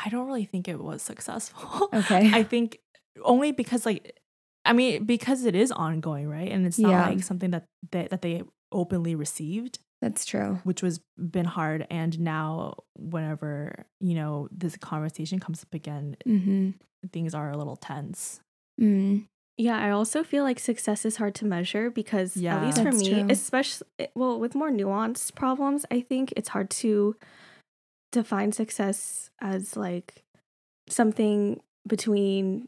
i 0.05 0.09
don't 0.09 0.25
really 0.27 0.43
think 0.43 0.67
it 0.67 0.81
was 0.83 1.01
successful 1.01 1.87
Okay. 1.93 2.31
I 2.33 2.43
think 2.43 2.79
only 3.23 3.53
because 3.53 3.85
like 3.85 4.19
I 4.65 4.73
mean 4.73 5.05
because 5.05 5.45
it 5.45 5.55
is 5.55 5.71
ongoing, 5.71 6.27
right? 6.27 6.51
And 6.51 6.65
it's 6.65 6.79
not 6.79 6.89
Yeah. 6.89 7.07
like 7.09 7.23
something 7.23 7.51
that 7.51 7.63
they, 7.91 8.07
that 8.09 8.21
they 8.23 8.41
openly 8.73 9.13
received, 9.15 9.79
That's 10.03 10.25
true. 10.25 10.59
which 10.65 10.81
was 10.83 10.99
been 11.17 11.45
hard. 11.45 11.87
And 11.89 12.19
now 12.19 12.75
whenever 12.97 13.85
you 14.01 14.15
know 14.15 14.49
this 14.51 14.75
conversation 14.77 15.39
comes 15.39 15.63
up 15.63 15.73
again, 15.73 16.17
Mm-hmm. 16.27 16.71
things 17.13 17.33
are 17.33 17.49
a 17.51 17.57
little 17.57 17.77
tense. 17.77 18.41
Mm. 18.81 19.27
Yeah, 19.57 19.77
I 19.77 19.91
also 19.91 20.23
feel 20.23 20.43
like 20.43 20.59
success 20.59 21.05
is 21.05 21.17
hard 21.17 21.35
to 21.35 21.45
measure 21.45 21.89
because 21.91 22.35
Yeah. 22.35 22.57
at 22.57 22.65
least 22.65 22.81
for 22.81 22.91
me, 22.91 23.09
true. 23.21 23.27
especially 23.29 23.87
well, 24.15 24.39
with 24.39 24.55
more 24.55 24.71
nuanced 24.71 25.35
problems, 25.35 25.85
I 25.91 26.01
think 26.01 26.33
it's 26.35 26.49
hard 26.49 26.69
to 26.83 27.15
define 28.11 28.51
success 28.51 29.29
as 29.41 29.77
like 29.77 30.23
something 30.89 31.61
between 31.87 32.67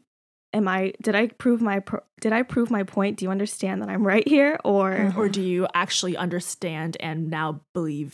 am 0.56 0.66
I 0.68 0.92
did 1.02 1.14
I 1.14 1.24
prove 1.42 1.60
my 1.60 1.78
pro- 1.80 2.02
did 2.20 2.32
I 2.32 2.42
prove 2.42 2.70
my 2.70 2.82
point? 2.82 3.18
Do 3.18 3.24
you 3.26 3.30
understand 3.30 3.76
that 3.82 3.88
I'm 3.92 4.06
right 4.06 4.26
here 4.26 4.58
or 4.64 4.86
Uh-huh. 4.92 5.20
Or 5.20 5.28
do 5.28 5.42
you 5.42 5.66
actually 5.74 6.16
understand 6.16 6.96
and 7.00 7.28
now 7.30 7.60
believe 7.74 8.10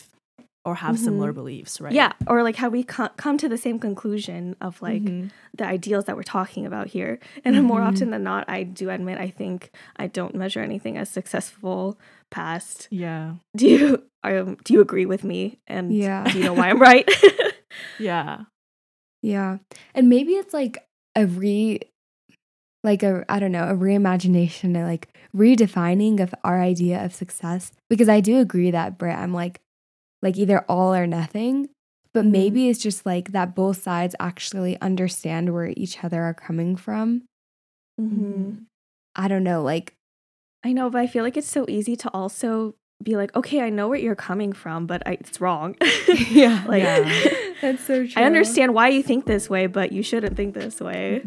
or 0.65 0.77
have 0.77 0.97
similar 0.99 1.33
Mhm. 1.33 1.41
beliefs, 1.41 1.81
right? 1.81 1.93
Yeah, 1.93 2.13
or 2.29 2.45
like 2.45 2.55
how 2.63 2.69
we 2.69 2.85
co- 2.85 3.15
come 3.17 3.37
to 3.39 3.49
the 3.49 3.59
same 3.59 3.79
conclusion 3.81 4.55
of 4.61 4.81
like 4.81 5.03
Mhm. 5.03 5.31
the 5.59 5.67
ideals 5.67 6.05
that 6.07 6.15
we're 6.17 6.23
talking 6.39 6.65
about 6.67 6.87
here. 6.97 7.19
And 7.45 7.61
more 7.65 7.81
Mhm. 7.81 7.89
often 7.89 8.11
than 8.11 8.23
not, 8.23 8.43
I 8.49 8.63
do 8.63 8.89
admit 8.91 9.19
I 9.19 9.29
think 9.31 9.71
I 9.97 10.07
don't 10.07 10.35
measure 10.37 10.61
anything 10.63 10.97
as 10.97 11.09
successful 11.11 11.99
past. 12.31 12.87
yeah, 12.91 13.35
Do 13.57 13.67
you 13.67 14.03
um, 14.25 14.57
do 14.65 14.73
you 14.75 14.81
agree 14.81 15.05
with 15.07 15.25
me? 15.25 15.59
And 15.67 15.93
Yeah. 15.93 16.23
do 16.31 16.39
you 16.39 16.45
know 16.45 16.55
why 16.55 16.71
I'm 16.71 16.81
right? 16.81 17.09
yeah, 17.99 18.45
Yeah. 19.21 19.59
And 19.95 20.09
maybe 20.09 20.33
it's 20.35 20.55
like 20.55 20.87
a 21.17 21.27
re 21.27 21.81
like 22.85 23.03
a 23.03 23.25
I 23.29 23.39
don't 23.39 23.53
know, 23.53 23.69
a 23.69 23.75
reimagination 23.75 24.77
or 24.77 24.85
like 24.85 25.09
redefining 25.37 26.21
of 26.21 26.35
our 26.45 26.61
idea 26.61 27.05
of 27.05 27.15
success. 27.15 27.73
Because 27.89 28.09
I 28.09 28.21
do 28.21 28.39
agree 28.41 28.71
that 28.71 28.99
Britt, 28.99 29.17
I'm 29.17 29.33
like 29.35 29.61
like 30.23 30.37
either 30.39 30.61
all 30.69 30.95
or 30.95 31.07
nothing. 31.07 31.69
But 32.15 32.25
Mhm. 32.27 32.31
maybe 32.31 32.69
it's 32.69 32.81
just 32.83 33.07
like 33.07 33.33
that 33.33 33.55
both 33.55 33.83
sides 33.83 34.15
actually 34.21 34.79
understand 34.83 35.53
where 35.55 35.73
each 35.77 36.05
other 36.05 36.23
are 36.23 36.35
coming 36.35 36.77
from. 36.77 37.23
Mm-hmm. 38.01 38.65
I 39.17 39.29
don't 39.29 39.45
know, 39.45 39.63
like 39.63 39.95
I 40.65 40.73
know, 40.73 40.91
but 40.91 41.01
I 41.01 41.07
feel 41.07 41.25
like 41.25 41.37
it's 41.37 41.49
so 41.49 41.65
easy 41.69 41.97
to 41.97 42.09
also 42.11 42.75
be 43.03 43.17
like, 43.17 43.35
okay, 43.35 43.61
I 43.63 43.69
know 43.71 43.89
where 43.89 43.99
you're 43.99 44.15
coming 44.15 44.53
from, 44.53 44.87
but 44.87 45.03
I, 45.07 45.13
it's 45.13 45.41
wrong. 45.41 45.75
Yeah. 46.31 46.65
like 46.69 46.83
Yeah. 46.83 47.29
that's 47.63 47.85
so 47.85 48.07
true. 48.07 48.23
I 48.23 48.27
understand 48.27 48.75
why 48.75 48.89
you 48.89 49.03
think 49.03 49.27
this 49.27 49.49
way, 49.51 49.67
but 49.67 49.91
you 49.93 50.03
shouldn't 50.03 50.37
think 50.37 50.55
this 50.55 50.81
way. 50.81 51.23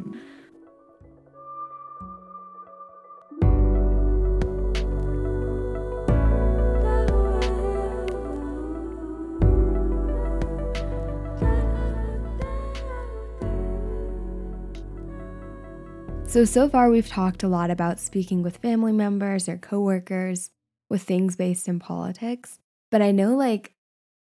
So, 16.35 16.43
so 16.43 16.67
far 16.67 16.89
we've 16.89 17.07
talked 17.07 17.43
a 17.43 17.47
lot 17.47 17.71
about 17.71 17.97
speaking 17.97 18.43
with 18.43 18.57
family 18.57 18.91
members 18.91 19.47
or 19.47 19.55
coworkers 19.55 20.49
with 20.89 21.01
things 21.01 21.37
based 21.37 21.69
in 21.69 21.79
politics. 21.79 22.59
But 22.91 23.01
I 23.01 23.11
know, 23.11 23.37
like, 23.37 23.71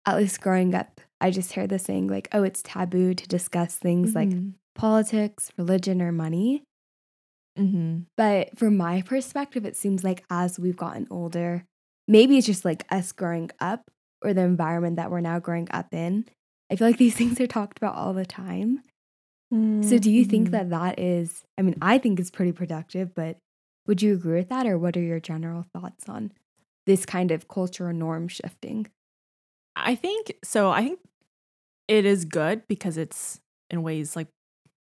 at 0.06 0.18
least 0.18 0.42
growing 0.42 0.76
up, 0.76 1.00
I 1.22 1.32
just 1.32 1.54
heard 1.54 1.70
the 1.70 1.80
saying, 1.80 2.08
like, 2.10 2.28
oh, 2.34 2.44
it's 2.44 2.62
taboo 2.62 3.14
to 3.14 3.28
discuss 3.30 3.78
things 3.78 4.14
like 4.14 4.28
Mhm. 4.28 4.56
politics, 4.76 5.54
religion, 5.58 6.02
or 6.02 6.12
money. 6.12 6.64
Mhm. 7.58 8.08
But 8.18 8.60
from 8.60 8.76
my 8.76 9.04
perspective, 9.04 9.66
it 9.66 9.78
seems 9.78 10.04
like 10.04 10.26
as 10.30 10.60
we've 10.60 10.76
gotten 10.76 11.08
older, 11.10 11.64
maybe 12.10 12.38
it's 12.38 12.46
just 12.46 12.66
like 12.66 12.86
us 12.92 13.14
growing 13.14 13.52
up 13.62 13.90
or 14.22 14.34
the 14.34 14.42
environment 14.42 14.98
that 14.98 15.12
we're 15.12 15.22
now 15.22 15.40
growing 15.40 15.70
up 15.72 15.94
in. 15.94 16.26
I 16.70 16.76
feel 16.76 16.90
like 16.90 16.98
these 16.98 17.16
things 17.16 17.40
are 17.40 17.48
talked 17.48 17.78
about 17.78 17.96
all 17.96 18.12
the 18.14 18.26
time. 18.26 18.84
So, 19.82 19.98
do 19.98 20.12
you 20.12 20.24
think 20.26 20.52
Mhm. 20.52 20.52
that 20.52 20.70
that 20.70 21.00
is, 21.00 21.44
I 21.58 21.64
mean, 21.64 21.76
I 21.82 21.98
think 21.98 22.20
it's 22.20 22.32
pretty 22.32 22.52
productive, 22.52 23.14
but 23.16 23.38
would 23.88 24.02
you 24.02 24.14
agree 24.14 24.40
with 24.40 24.50
that? 24.50 24.68
Or 24.68 24.78
what 24.78 24.96
are 24.96 25.02
your 25.02 25.20
general 25.20 25.64
thoughts 25.74 26.08
on 26.08 26.32
this 26.86 27.06
kind 27.06 27.32
of 27.32 27.48
cultural 27.48 27.94
norm 27.94 28.28
shifting? 28.28 28.88
I 29.76 29.96
think 29.96 30.34
so. 30.44 30.70
I 30.70 30.84
think 30.84 31.00
it 31.88 32.06
is 32.06 32.26
good 32.26 32.68
because 32.68 32.98
it's 32.98 33.42
in 33.70 33.84
ways 33.84 34.16
like 34.16 34.30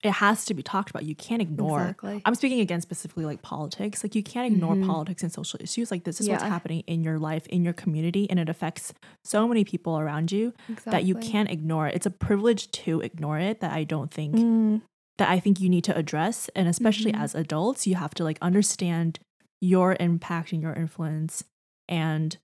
it 0.04 0.12
has 0.12 0.44
to 0.46 0.54
be 0.54 0.62
talked 0.62 0.90
about. 0.90 1.04
You 1.04 1.14
can't 1.14 1.40
ignore. 1.40 1.80
Exactly. 1.82 2.22
I'm 2.24 2.34
speaking 2.34 2.60
again 2.60 2.80
specifically 2.80 3.24
like 3.24 3.42
politics. 3.42 4.02
Like 4.04 4.14
you 4.14 4.22
can't 4.22 4.52
ignore 4.52 4.76
Mhm. 4.76 4.86
politics 4.86 5.22
and 5.22 5.32
social 5.32 5.58
issues. 5.62 5.90
Like 5.90 6.04
this 6.04 6.20
is 6.20 6.28
what's 6.28 6.42
happening 6.50 6.80
in 6.86 7.02
your 7.02 7.18
life, 7.18 7.46
in 7.48 7.64
your 7.64 7.72
community, 7.72 8.28
and 8.28 8.38
it 8.38 8.48
affects 8.48 8.92
so 9.24 9.48
many 9.48 9.64
people 9.64 9.98
around 9.98 10.30
you 10.32 10.52
that 10.84 11.04
you 11.04 11.14
can't 11.32 11.50
ignore 11.50 11.88
it. 11.88 11.94
It's 11.94 12.06
a 12.06 12.10
privilege 12.10 12.70
to 12.72 13.00
ignore 13.00 13.38
it 13.38 13.60
that 13.60 13.72
I 13.72 13.84
don't 13.84 14.10
think 14.10 14.36
Mm, 14.36 14.82
that 15.18 15.28
I 15.30 15.40
think 15.40 15.60
you 15.60 15.68
need 15.68 15.84
to 15.84 15.96
address. 15.96 16.48
And 16.56 16.68
especially 16.68 17.12
Mhm. 17.12 17.20
as 17.22 17.34
adults, 17.34 17.86
you 17.86 17.94
have 17.94 18.14
to 18.14 18.24
like 18.24 18.38
understand 18.42 19.18
your 19.60 19.96
impact 20.00 20.52
and 20.52 20.60
your 20.60 20.74
influence. 20.74 21.44
And 21.88 22.36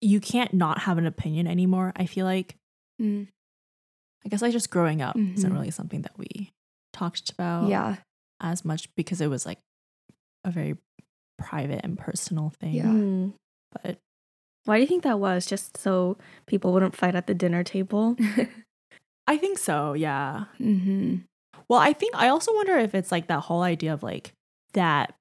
you 0.00 0.20
can't 0.20 0.54
not 0.54 0.80
have 0.80 0.96
an 0.98 1.06
opinion 1.06 1.46
anymore. 1.46 1.92
I 1.96 2.06
feel 2.06 2.24
like 2.26 2.56
Mm, 3.00 3.28
I 4.24 4.28
guess 4.28 4.42
like 4.42 4.52
just 4.52 4.70
growing 4.70 5.00
up 5.02 5.16
isn't 5.16 5.48
Mhm. 5.50 5.52
really 5.54 5.70
something 5.70 6.02
that 6.02 6.18
we 6.18 6.50
talked 6.98 7.30
about 7.30 7.68
yeah. 7.68 7.96
as 8.40 8.64
much 8.64 8.94
because 8.94 9.20
it 9.20 9.28
was 9.28 9.46
like 9.46 9.58
a 10.44 10.50
very 10.50 10.76
private 11.38 11.80
and 11.84 11.98
personal 11.98 12.52
thing. 12.60 12.74
Yeah. 12.74 12.84
mm. 12.84 13.32
But 13.82 13.98
Why 14.64 14.76
do 14.76 14.80
you 14.82 14.86
think 14.86 15.04
that 15.04 15.20
was? 15.20 15.46
Just 15.46 15.76
so 15.76 16.16
people 16.46 16.72
wouldn't 16.72 16.96
fight 16.96 17.14
at 17.14 17.26
the 17.26 17.34
dinner 17.34 17.62
table? 17.62 18.16
I 19.26 19.36
think 19.36 19.58
so, 19.58 19.92
yeah. 19.92 20.44
hmm 20.56 21.16
Well, 21.68 21.80
I 21.80 21.92
think 21.92 22.14
I 22.14 22.28
also 22.28 22.54
wonder 22.54 22.76
if 22.78 22.94
it's 22.94 23.12
like 23.12 23.26
that 23.28 23.40
whole 23.40 23.62
idea 23.62 23.92
of 23.92 24.02
like 24.02 24.32
that 24.72 25.14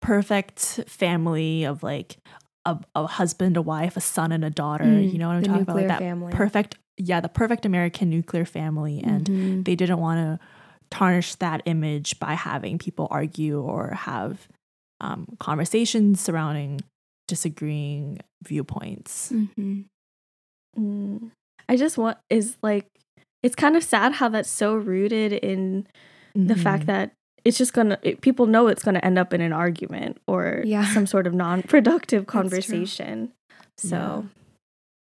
perfect 0.00 0.80
family 0.86 1.64
of 1.64 1.82
like 1.82 2.16
a, 2.64 2.78
a 2.94 3.06
husband, 3.06 3.56
a 3.56 3.62
wife, 3.62 3.96
a 3.96 4.00
son, 4.00 4.32
and 4.32 4.44
a 4.44 4.50
daughter. 4.50 4.84
Mm, 4.84 5.12
you 5.12 5.18
know 5.18 5.28
what 5.28 5.36
I'm 5.36 5.42
talking 5.42 5.62
about? 5.62 5.76
Like 5.76 5.88
that 5.88 5.98
family. 5.98 6.32
perfect, 6.32 6.76
yeah, 6.96 7.20
the 7.20 7.28
perfect 7.28 7.66
American 7.66 8.08
nuclear 8.10 8.44
family. 8.44 9.02
And 9.02 9.26
Mhm. 9.26 9.64
they 9.64 9.74
didn't 9.76 9.98
want 9.98 10.18
to 10.18 10.46
tarnish 10.92 11.34
that 11.36 11.62
image 11.64 12.18
by 12.20 12.34
having 12.34 12.78
people 12.78 13.08
argue 13.10 13.60
or 13.60 13.88
have 13.94 14.46
um, 15.00 15.26
conversations 15.40 16.20
surrounding 16.20 16.80
disagreeing 17.28 18.20
viewpoints. 18.44 19.32
Mhm. 19.32 19.86
Mm. 20.78 21.30
I 21.68 21.76
just 21.76 21.98
want 21.98 22.18
is 22.30 22.56
like 22.62 22.86
it's 23.42 23.54
kind 23.56 23.76
of 23.76 23.82
sad 23.82 24.12
how 24.12 24.28
that's 24.28 24.48
so 24.50 24.74
rooted 24.74 25.32
in 25.32 25.86
the 26.34 26.54
fact 26.56 26.86
that 26.86 27.12
it's 27.44 27.58
just 27.58 27.72
gonna 27.72 27.98
it, 28.02 28.20
people 28.20 28.46
know 28.46 28.68
it's 28.68 28.82
gonna 28.82 29.00
end 29.02 29.18
up 29.18 29.32
in 29.34 29.40
an 29.40 29.52
argument 29.52 30.18
or 30.28 30.62
Yeah. 30.64 30.84
some 30.92 31.06
sort 31.06 31.26
of 31.26 31.34
non-productive 31.34 32.26
conversation. 32.26 33.32
So 33.78 33.96
Yeah. 33.96 34.22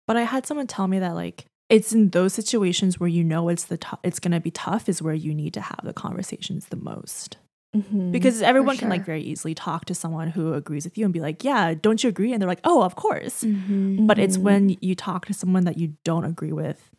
But 0.07 0.17
I 0.17 0.23
had 0.23 0.47
someone 0.47 0.67
tell 0.69 0.87
me 0.87 0.99
that 1.01 1.15
like 1.15 1.47
it's 1.69 1.93
in 1.93 2.11
those 2.11 2.33
situations 2.33 3.01
where 3.01 3.09
you 3.09 3.25
know 3.25 3.49
it's 3.49 3.65
the 3.65 3.77
tou- 3.77 3.99
it's 4.03 4.19
gonna 4.19 4.41
be 4.41 4.51
tough 4.51 4.89
is 4.89 5.03
where 5.03 5.15
you 5.15 5.35
need 5.35 5.55
to 5.55 5.61
have 5.61 5.81
the 5.83 5.93
conversations 5.93 6.67
the 6.67 6.77
most 6.77 7.39
mhm. 7.75 8.13
because 8.13 8.43
everyone 8.43 8.77
can 8.77 8.89
like 8.89 9.05
very 9.05 9.23
easily 9.23 9.55
talk 9.55 9.85
to 9.87 9.95
someone 9.95 10.29
who 10.29 10.55
agrees 10.55 10.85
with 10.85 10.97
you 10.97 11.05
and 11.05 11.13
be 11.13 11.21
like, 11.21 11.43
yeah, 11.45 11.75
don't 11.75 12.03
you 12.03 12.09
agree? 12.09 12.33
And 12.33 12.41
they're 12.41 12.49
like, 12.49 12.61
oh, 12.65 12.83
of 12.83 12.97
course. 12.97 13.43
Mm-hmm. 13.43 14.07
But 14.07 14.19
it's 14.19 14.39
when 14.39 14.77
you 14.81 14.95
talk 14.95 15.27
to 15.27 15.35
someone 15.35 15.65
that 15.65 15.79
you 15.79 15.97
don't 16.05 16.25
agree 16.25 16.53
with, 16.53 16.91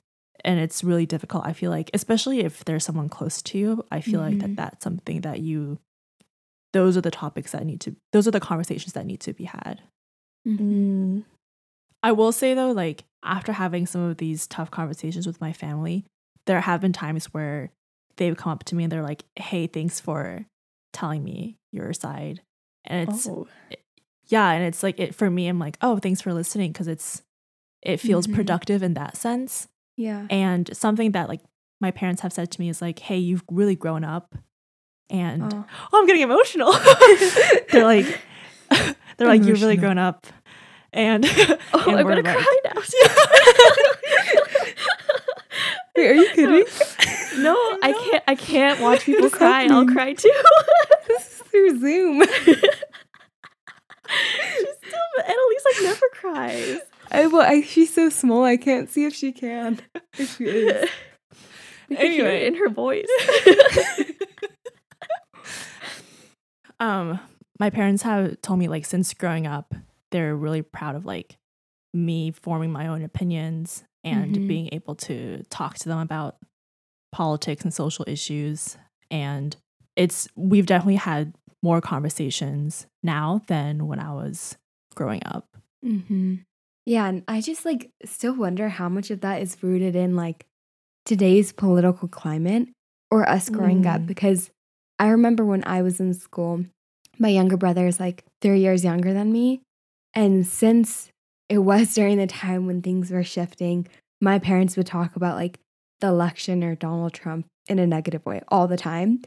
and 0.44 0.60
it's 0.60 0.84
really 0.84 1.06
difficult. 1.06 1.46
I 1.46 1.54
feel 1.54 1.72
like, 1.72 1.90
especially 1.94 2.42
if 2.42 2.64
there's 2.66 2.84
someone 2.86 3.10
close 3.10 3.42
to 3.42 3.58
you, 3.58 3.86
I 3.92 4.02
feel 4.02 4.22
like 4.22 4.40
that 4.40 4.56
that's 4.56 4.84
something 4.84 5.22
that 5.22 5.40
you. 5.40 5.80
Those 6.74 6.98
are 6.98 7.02
the 7.02 7.12
topics 7.12 7.54
that 7.54 7.66
need 7.66 7.82
to. 7.82 7.96
Those 8.12 8.28
are 8.28 8.32
the 8.32 8.40
conversations 8.40 8.94
that 8.94 9.06
need 9.06 9.22
to 9.22 9.34
be 9.34 9.46
had. 9.46 9.82
Mm. 10.48 11.24
I 12.04 12.12
will 12.12 12.32
say 12.32 12.54
though, 12.54 12.72
like 12.72 13.04
after 13.28 13.52
having 13.54 13.86
some 13.86 14.02
of 14.02 14.18
these 14.18 14.48
tough 14.48 14.72
conversations 14.72 15.28
with 15.28 15.42
my 15.42 15.54
family, 15.54 16.06
there 16.46 16.62
have 16.62 16.82
been 16.82 16.94
times 16.94 17.26
where 17.34 17.72
they've 18.18 18.36
come 18.38 18.52
up 18.52 18.64
to 18.66 18.76
me 18.76 18.84
and 18.84 18.92
they're 18.92 19.04
like, 19.04 19.24
"Hey, 19.36 19.68
thanks 19.68 20.00
for 20.00 20.46
telling 20.94 21.24
me 21.24 21.58
your 21.72 21.94
side," 21.94 22.42
and 22.86 23.08
it's 23.10 23.28
Oh. 23.28 23.48
yeah, 24.28 24.50
and 24.52 24.64
it's 24.64 24.82
like 24.84 25.00
it 25.00 25.14
for 25.14 25.30
me. 25.30 25.48
I'm 25.48 25.60
like, 25.60 25.78
"Oh, 25.82 25.98
thanks 26.00 26.22
for 26.22 26.34
listening," 26.34 26.72
because 26.72 26.88
it's 26.88 27.22
it 27.84 28.00
feels 28.00 28.26
Mhm. 28.28 28.34
productive 28.36 28.82
in 28.82 28.96
that 28.96 29.16
sense. 29.16 29.68
Yeah. 29.98 30.26
And 30.30 30.70
something 30.76 31.12
that 31.12 31.30
like 31.30 31.42
my 31.80 31.92
parents 31.92 32.22
have 32.22 32.34
said 32.34 32.50
to 32.52 32.60
me 32.62 32.70
is 32.70 32.82
like, 32.82 33.00
"Hey, 33.00 33.18
you've 33.20 33.44
really 33.52 33.76
grown 33.76 34.04
up," 34.04 34.36
and 35.10 35.44
Oh. 35.54 35.66
oh, 35.94 36.00
I'm 36.00 36.08
getting 36.08 36.24
emotional. 36.24 36.72
they're 37.72 37.84
like, 37.84 38.20
they're 39.18 39.28
like, 39.28 39.44
you've 39.44 39.62
really 39.62 39.78
grown 39.78 39.98
up, 39.98 40.26
and 40.92 41.24
Oh, 41.74 41.84
and 41.88 41.98
I'm 42.00 42.08
gonna 42.08 42.22
like- 42.22 42.26
cry 42.38 42.60
now. 42.66 42.67
Wait, 45.96 46.08
are 46.10 46.14
you 46.14 46.30
kidding? 46.36 46.66
no, 47.44 47.56
I 47.82 47.92
No. 47.92 48.00
can't. 48.12 48.24
I 48.28 48.36
can't 48.36 48.80
watch 48.82 49.06
people 49.06 49.30
cry. 49.30 49.66
I'll 49.70 49.86
cry 49.88 50.14
too. 50.14 50.32
this 51.08 51.22
is 51.28 51.38
through 51.50 51.80
Zoom. 51.80 52.24
She's 52.24 52.58
still, 54.86 55.24
Annalise 55.26 55.66
like 55.66 55.82
never 55.84 56.06
cries. 56.14 56.80
I, 57.12 57.28
well, 57.28 57.42
I, 57.42 57.62
she's 57.62 57.94
so 57.94 58.10
small, 58.10 58.44
I 58.44 58.58
can't 58.58 58.90
see 58.90 59.06
if 59.06 59.16
she 59.16 59.32
can. 59.32 59.80
If 60.18 60.38
she 60.38 60.44
is. 60.46 60.90
We 61.90 61.96
can 61.96 62.12
hear 62.12 62.26
Anyway. 62.26 62.42
it 62.42 62.48
in 62.48 62.56
her 62.56 62.68
voice. 62.70 63.08
um 66.82 67.18
my 67.60 67.70
parents 67.70 68.04
have 68.04 68.42
told 68.42 68.60
me 68.60 68.68
like 68.68 68.86
since 68.86 69.14
growing 69.14 69.48
up 69.48 69.74
they're 70.12 70.36
really 70.36 70.62
proud 70.62 70.96
of 70.96 71.06
like 71.06 71.38
me 71.94 72.32
forming 72.32 72.72
my 72.72 72.88
own 72.88 73.02
opinions 73.04 73.84
and 74.04 74.36
Mhm. 74.36 74.48
being 74.48 74.70
able 74.72 74.96
to 74.96 75.44
talk 75.50 75.76
to 75.80 75.90
them 75.90 76.00
about 76.00 76.38
politics 77.12 77.64
and 77.64 77.74
social 77.74 78.06
issues 78.08 78.78
and 79.10 79.56
it's 79.96 80.28
we've 80.36 80.66
definitely 80.66 80.96
had 80.98 81.34
more 81.64 81.82
conversations 81.82 82.86
now 83.02 83.42
than 83.48 83.88
when 83.88 84.00
I 84.00 84.14
was 84.14 84.58
growing 84.94 85.22
up. 85.26 85.48
Mm-hmm. 85.84 86.36
Yeah, 86.86 87.08
and 87.08 87.24
I 87.28 87.42
just 87.42 87.66
like 87.66 87.90
still 88.06 88.36
wonder 88.36 88.70
how 88.70 88.90
much 88.90 89.10
of 89.10 89.22
that 89.22 89.42
is 89.42 89.58
rooted 89.64 89.96
in 89.96 90.16
like 90.16 90.46
today's 91.06 91.52
political 91.52 92.08
climate 92.08 92.70
or 93.10 93.28
us 93.28 93.50
growing 93.50 93.88
up 93.88 94.02
Mm. 94.02 94.08
because 94.08 94.52
I 95.00 95.08
remember 95.10 95.46
when 95.46 95.64
I 95.66 95.82
was 95.82 96.00
in 96.00 96.14
school, 96.14 96.66
my 97.18 97.30
younger 97.30 97.58
brother 97.58 97.88
is 97.88 98.00
like 98.00 98.24
three 98.42 98.60
years 98.60 98.84
younger 98.84 99.14
than 99.14 99.32
me. 99.32 99.62
And 100.14 100.46
since 100.46 101.10
it 101.50 101.60
was 101.60 101.94
during 101.94 102.18
the 102.18 102.28
time 102.28 102.66
when 102.68 102.82
things 102.82 103.12
were 103.12 103.24
shifting, 103.24 103.88
my 104.22 104.40
parents 104.40 104.76
would 104.78 104.88
talk 104.88 105.16
about 105.16 105.36
like 105.36 105.60
the 106.02 106.08
election 106.08 106.64
or 106.64 106.76
Donald 106.76 107.14
Trump 107.14 107.46
in 107.68 107.80
a 107.80 107.88
negative 107.88 108.26
way 108.26 108.42
all 108.50 108.68
the 108.68 108.78
time. 108.78 109.22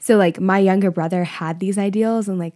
So, 0.00 0.16
like, 0.16 0.40
my 0.40 0.58
younger 0.58 0.90
brother 0.90 1.24
had 1.24 1.60
these 1.60 1.78
ideals 1.78 2.28
and 2.28 2.38
like 2.38 2.54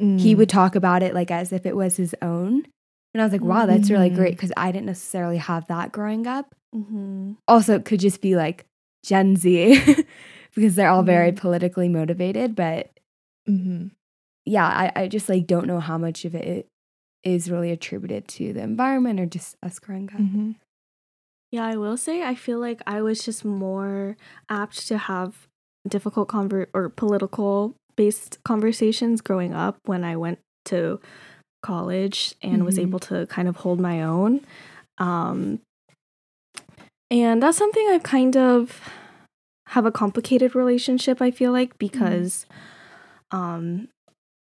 Mm. 0.00 0.18
he 0.18 0.34
would 0.34 0.48
talk 0.48 0.74
about 0.74 1.02
it 1.02 1.12
like 1.14 1.30
as 1.30 1.52
if 1.52 1.66
it 1.66 1.76
was 1.76 1.96
his 1.96 2.14
own. 2.22 2.64
And 3.12 3.20
I 3.20 3.24
was 3.24 3.32
like, 3.32 3.42
wow, 3.42 3.66
that's 3.66 3.90
really 3.90 4.08
great 4.08 4.34
because 4.34 4.50
I 4.56 4.72
didn't 4.72 4.86
necessarily 4.86 5.36
have 5.36 5.66
that 5.66 5.92
growing 5.92 6.26
up. 6.26 6.54
mm-hmm. 6.74 7.32
Also, 7.46 7.74
it 7.76 7.84
could 7.84 8.00
just 8.00 8.22
be 8.22 8.34
like 8.34 8.64
Gen 9.04 9.36
Z 9.36 9.84
because 10.54 10.74
they're 10.76 10.88
all 10.88 11.02
very 11.02 11.30
Mhm. 11.32 11.36
politically 11.36 11.88
motivated. 11.90 12.56
But 12.56 12.90
Mhm. 13.48 13.90
yeah, 14.46 14.66
I, 14.66 14.92
I 15.02 15.08
just 15.08 15.28
like 15.28 15.46
don't 15.46 15.66
know 15.66 15.78
how 15.80 15.98
much 15.98 16.24
of 16.24 16.34
it 16.34 16.66
is 17.24 17.50
really 17.50 17.70
attributed 17.70 18.26
to 18.28 18.52
the 18.52 18.60
environment 18.62 19.20
or 19.20 19.26
just 19.26 19.56
us 19.62 19.78
growing 19.78 20.08
up. 20.12 20.20
Mhm. 20.20 20.56
Yeah, 21.50 21.66
I 21.66 21.76
will 21.76 21.96
say 21.96 22.22
I 22.22 22.34
feel 22.34 22.58
like 22.58 22.80
I 22.86 23.02
was 23.02 23.24
just 23.24 23.44
more 23.44 24.16
apt 24.48 24.86
to 24.88 24.96
have 24.98 25.46
difficult 25.88 26.28
conver- 26.28 26.68
or 26.72 26.88
political 26.88 27.74
based 27.96 28.38
conversations 28.44 29.20
growing 29.20 29.52
up 29.52 29.76
when 29.84 30.02
I 30.04 30.16
went 30.16 30.38
to 30.66 30.98
college 31.62 32.34
and 32.42 32.64
was 32.64 32.76
Mhm. 32.78 32.82
able 32.82 32.98
to 33.00 33.26
kind 33.26 33.48
of 33.48 33.56
hold 33.56 33.78
my 33.80 34.02
own. 34.02 34.40
Um, 34.98 35.60
and 37.10 37.42
that's 37.42 37.58
something 37.58 37.86
I 37.88 37.98
kind 37.98 38.36
of 38.36 38.80
have 39.68 39.84
a 39.86 39.92
complicated 39.92 40.54
relationship, 40.54 41.20
I 41.20 41.30
feel 41.30 41.52
like, 41.52 41.78
because 41.78 42.46
um, 43.30 43.88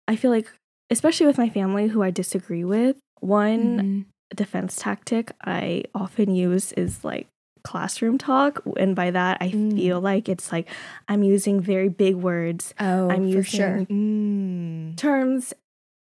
I 0.08 0.14
feel 0.16 0.30
like, 0.30 0.50
especially 0.90 1.26
with 1.26 1.38
my 1.38 1.48
family 1.48 1.88
who 1.88 2.02
I 2.02 2.10
disagree 2.10 2.64
with, 2.64 2.96
one, 3.20 3.78
Mhm. 3.80 4.04
defense 4.34 4.76
tactic 4.76 5.32
I 5.44 5.84
often 5.94 6.34
use 6.34 6.72
is 6.72 7.04
like 7.04 7.28
classroom 7.62 8.18
talk. 8.18 8.62
And 8.76 8.94
by 8.94 9.10
that, 9.10 9.38
I 9.40 9.50
Mm. 9.50 9.74
feel 9.76 10.00
like 10.00 10.28
it's 10.28 10.52
like 10.52 10.68
I'm 11.08 11.22
using 11.22 11.60
very 11.60 11.88
big 11.88 12.14
words, 12.16 12.74
Oh, 12.78 13.08
I'm 13.10 13.22
for 13.22 13.38
using 13.38 13.58
sure. 13.60 13.86
Mm. 13.90 14.96
terms, 14.96 15.52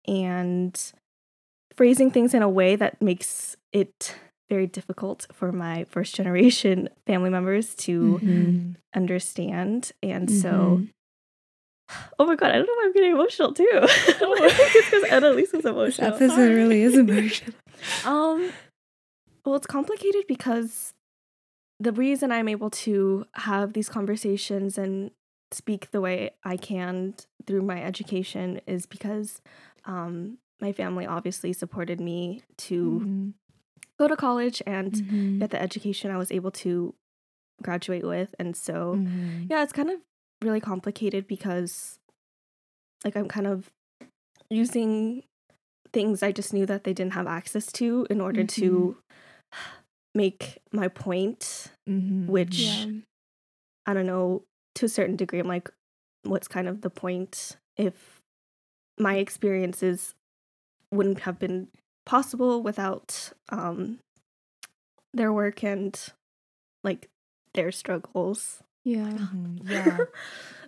and 0.08 0.92
phrasing 1.76 2.10
things 2.10 2.34
in 2.34 2.42
a 2.42 2.48
way 2.48 2.76
that 2.76 3.00
makes 3.00 3.56
it 3.72 4.16
very 4.50 4.66
difficult 4.66 5.26
for 5.32 5.52
my 5.52 5.84
first 5.84 6.14
generation 6.14 6.88
family 7.06 7.30
members 7.30 7.74
to 7.76 8.20
Mhm. 8.22 8.76
understand. 8.94 9.92
And 10.02 10.30
so, 10.30 10.78
Mhm. 10.80 10.88
Oh 12.18 12.26
my 12.26 12.36
God, 12.36 12.50
I 12.50 12.58
don't 12.58 12.66
know 12.66 12.74
why 12.74 12.84
I'm 12.86 12.92
getting 12.92 13.12
emotional 13.12 13.52
too. 13.52 13.68
I 13.82 13.86
think 13.86 14.74
it's 14.74 14.90
because 14.90 15.04
Annalise 15.10 15.50
This 15.50 15.64
emotional. 15.64 16.08
episode 16.08 16.28
Sorry. 16.36 16.54
really 16.54 16.82
is 16.82 16.96
emotional. 16.96 17.54
Um, 18.04 18.52
well, 19.44 19.56
it's 19.56 19.66
complicated 19.66 20.24
because 20.28 20.94
the 21.80 21.90
reason 21.92 22.30
I'm 22.30 22.48
able 22.48 22.70
to 22.70 23.24
have 23.34 23.72
these 23.72 23.88
conversations 23.88 24.78
and 24.78 25.10
speak 25.50 25.90
the 25.90 26.00
way 26.00 26.30
I 26.44 26.56
can 26.56 27.14
through 27.46 27.62
my 27.62 27.82
education 27.82 28.60
is 28.68 28.86
because 28.86 29.40
um, 29.84 30.38
my 30.60 30.70
family 30.72 31.06
obviously 31.06 31.52
supported 31.52 31.98
me 32.00 32.42
to 32.58 33.00
Mhm. 33.04 33.32
go 33.98 34.06
to 34.06 34.14
college 34.16 34.62
and 34.64 34.92
Mhm. 34.92 35.40
get 35.40 35.50
the 35.50 35.60
education 35.60 36.12
I 36.12 36.18
was 36.18 36.30
able 36.30 36.52
to 36.52 36.94
graduate 37.62 38.04
with. 38.06 38.32
And 38.38 38.56
so, 38.56 38.94
Mhm. 38.96 39.50
yeah, 39.50 39.62
it's 39.64 39.72
kind 39.72 39.90
of 39.90 39.98
really 40.42 40.60
complicated 40.60 41.26
because, 41.26 41.98
like, 43.04 43.16
I'm 43.16 43.28
kind 43.28 43.46
of 43.46 43.70
using 44.50 45.24
things 45.92 46.22
I 46.22 46.32
just 46.32 46.52
knew 46.52 46.66
that 46.66 46.84
they 46.84 46.92
didn't 46.92 47.12
have 47.14 47.26
access 47.26 47.70
to 47.72 48.06
in 48.10 48.20
order 48.20 48.44
to 48.44 48.96
make 50.14 50.58
my 50.72 50.88
point, 50.88 51.70
Mhm. 51.88 52.26
which 52.26 52.58
Yeah. 52.60 52.86
I 53.86 53.94
don't 53.94 54.06
know 54.06 54.42
to 54.76 54.86
a 54.86 54.88
certain 54.88 55.16
degree. 55.16 55.38
I'm 55.38 55.48
like, 55.48 55.70
what's 56.22 56.48
kind 56.48 56.68
of 56.68 56.82
the 56.82 56.90
point 56.90 57.56
if 57.76 58.20
my 58.98 59.16
experiences 59.16 60.14
wouldn't 60.92 61.20
have 61.20 61.38
been 61.38 61.68
possible 62.06 62.62
without 62.62 63.32
um, 63.48 63.98
their 65.12 65.32
work 65.32 65.64
and 65.64 65.98
like 66.84 67.08
their 67.54 67.72
struggles. 67.72 68.62
Yeah. 68.84 69.08
Mhm. 69.10 69.60
Yeah. 69.68 69.98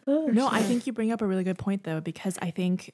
Oh, 0.07 0.27
No, 0.27 0.49
I 0.51 0.63
think 0.63 0.87
you 0.87 0.93
bring 0.93 1.13
up 1.13 1.23
a 1.23 1.27
really 1.27 1.45
good 1.45 1.57
point 1.57 1.85
though, 1.85 1.99
because 2.03 2.37
I 2.43 2.51
think, 2.51 2.93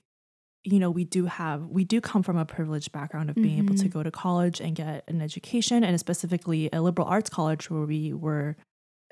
you 0.63 0.79
know, 0.79 0.93
we 0.93 1.05
do 1.05 1.27
have, 1.27 1.67
we 1.67 1.83
do 1.83 2.01
come 2.01 2.23
from 2.23 2.37
a 2.37 2.45
privileged 2.45 2.93
background 2.93 3.31
of 3.31 3.35
being 3.35 3.59
able 3.59 3.75
to 3.75 3.89
Mhm. 3.89 3.91
go 3.93 4.03
to 4.05 4.13
college 4.13 4.61
and 4.61 4.77
get 4.77 5.03
an 5.09 5.21
education, 5.21 5.83
and 5.83 5.99
specifically 5.99 6.71
a 6.73 6.81
liberal 6.81 7.09
arts 7.09 7.29
college 7.29 7.69
where 7.69 7.85
we 7.85 8.13
were 8.13 8.57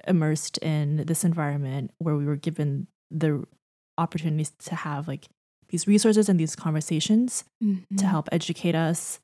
immersed 0.06 0.58
in 0.58 0.98
this 1.06 1.24
environment 1.24 1.90
where 1.98 2.14
we 2.14 2.24
were 2.24 2.36
given 2.36 2.86
the 3.10 3.44
opportunities 3.98 4.50
to 4.60 4.76
have 4.76 5.08
like 5.08 5.26
these 5.70 5.88
resources 5.88 6.28
and 6.28 6.38
these 6.38 6.54
conversations 6.54 7.42
to 7.60 7.66
Mhm. 7.96 8.00
help 8.02 8.28
educate 8.30 8.76
us. 8.76 9.18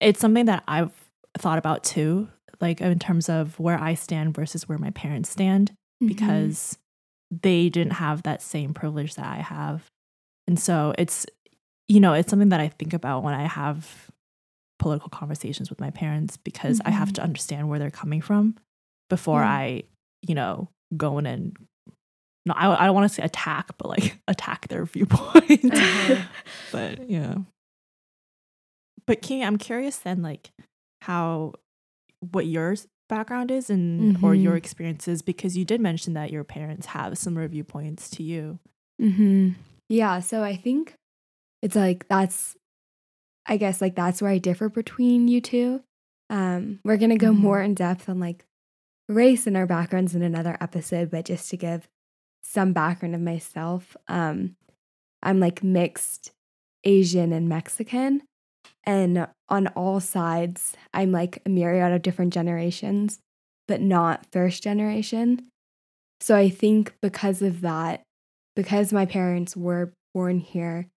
It's 0.00 0.20
something 0.20 0.44
that 0.44 0.64
I've 0.68 0.92
thought 1.38 1.58
about 1.58 1.82
too. 1.82 2.28
like 2.60 2.80
in 2.80 2.98
terms 2.98 3.28
of 3.28 3.58
where 3.60 3.80
I 3.80 3.94
stand 3.94 4.34
versus 4.34 4.68
where 4.68 4.78
my 4.78 4.90
parents 4.90 5.30
stand 5.30 5.72
Mhm. 6.02 6.08
because 6.08 6.78
they 7.30 7.68
didn't 7.68 7.94
have 7.94 8.22
that 8.22 8.40
same 8.42 8.72
privilege 8.74 9.14
that 9.16 9.26
I 9.26 9.36
have. 9.42 9.84
And 10.46 10.58
so 10.58 10.94
it's, 10.98 11.26
you 11.88 12.00
know, 12.00 12.14
it's 12.14 12.30
something 12.30 12.48
that 12.50 12.60
I 12.60 12.68
think 12.68 12.92
about 12.94 13.22
when 13.22 13.34
I 13.34 13.46
have 13.46 14.10
political 14.78 15.08
conversations 15.10 15.68
with 15.70 15.80
my 15.80 15.90
parents 15.90 16.36
because 16.36 16.80
I 16.84 16.90
have 16.90 17.08
Mhm. 17.10 17.14
to 17.14 17.22
understand 17.22 17.68
where 17.68 17.78
they're 17.78 17.90
coming 17.90 18.20
from 18.22 18.56
before 19.10 19.40
Yeah. 19.40 19.50
I, 19.50 19.82
you 20.22 20.34
know, 20.34 20.68
go 20.96 21.18
in 21.18 21.26
and, 21.26 21.56
no, 22.46 22.54
I, 22.54 22.82
I 22.82 22.86
don't 22.86 22.94
want 22.94 23.08
to 23.10 23.14
say 23.14 23.22
attack, 23.22 23.76
but 23.76 23.88
like 23.88 24.18
attack 24.28 24.68
their 24.68 24.84
viewpoint. 24.86 25.64
Uh-huh. 25.74 26.22
but 26.72 27.10
yeah. 27.10 27.34
But 29.06 29.22
King, 29.22 29.42
I'm 29.44 29.56
curious 29.58 29.98
then, 29.98 30.22
like 30.22 30.50
how, 31.02 31.54
what 32.20 32.46
your 32.46 32.72
s- 32.72 32.86
background 33.08 33.50
is 33.50 33.70
and 33.70 34.22
or 34.22 34.34
your 34.34 34.54
Mhm. 34.54 34.58
experiences 34.58 35.22
because 35.22 35.56
you 35.56 35.64
did 35.64 35.80
mention 35.80 36.14
that 36.14 36.30
your 36.30 36.44
parents 36.44 36.86
have 36.88 37.18
similar 37.18 37.48
viewpoints 37.48 38.10
to 38.10 38.22
you. 38.22 38.58
hmm 39.00 39.50
Yeah, 39.88 40.20
so 40.20 40.42
I 40.42 40.54
think 40.56 40.94
it's 41.62 41.76
like 41.76 42.06
that's, 42.08 42.56
I 43.46 43.56
guess 43.56 43.80
like 43.80 43.94
that's 43.96 44.20
where 44.22 44.30
I 44.30 44.38
differ 44.38 44.68
between 44.68 45.28
you 45.28 45.40
two. 45.40 45.82
Um, 46.30 46.80
we're 46.84 46.98
gonna 46.98 47.16
go 47.18 47.32
Mhm. 47.32 47.38
more 47.38 47.62
in 47.62 47.74
depth 47.74 48.08
on 48.08 48.20
like 48.20 48.44
race 49.08 49.46
and 49.46 49.56
our 49.56 49.66
backgrounds 49.66 50.14
in 50.14 50.22
another 50.22 50.56
episode, 50.60 51.10
but 51.10 51.24
just 51.26 51.50
to 51.50 51.56
give 51.56 51.88
some 52.42 52.72
background 52.72 53.14
of 53.14 53.20
myself, 53.22 53.96
um, 54.08 54.56
I'm 55.22 55.40
like 55.40 55.64
mixed 55.64 56.32
Asian 56.84 57.32
and 57.32 57.48
Mexican, 57.48 58.22
and 58.84 59.26
on 59.48 59.66
all 59.68 60.00
sides, 60.00 60.74
I'm 60.94 61.12
like 61.12 61.42
a 61.44 61.48
myriad 61.48 61.92
of 61.92 62.02
different 62.02 62.32
generations, 62.32 63.18
but 63.66 63.80
not 63.80 64.26
first 64.32 64.62
generation. 64.62 65.48
So 66.20 66.34
I 66.36 66.48
think 66.48 66.94
because 67.02 67.42
of 67.42 67.60
that, 67.60 68.02
because 68.56 68.92
my 68.92 69.06
parents 69.06 69.56
were 69.56 69.92
born 70.14 70.40
here 70.40 70.88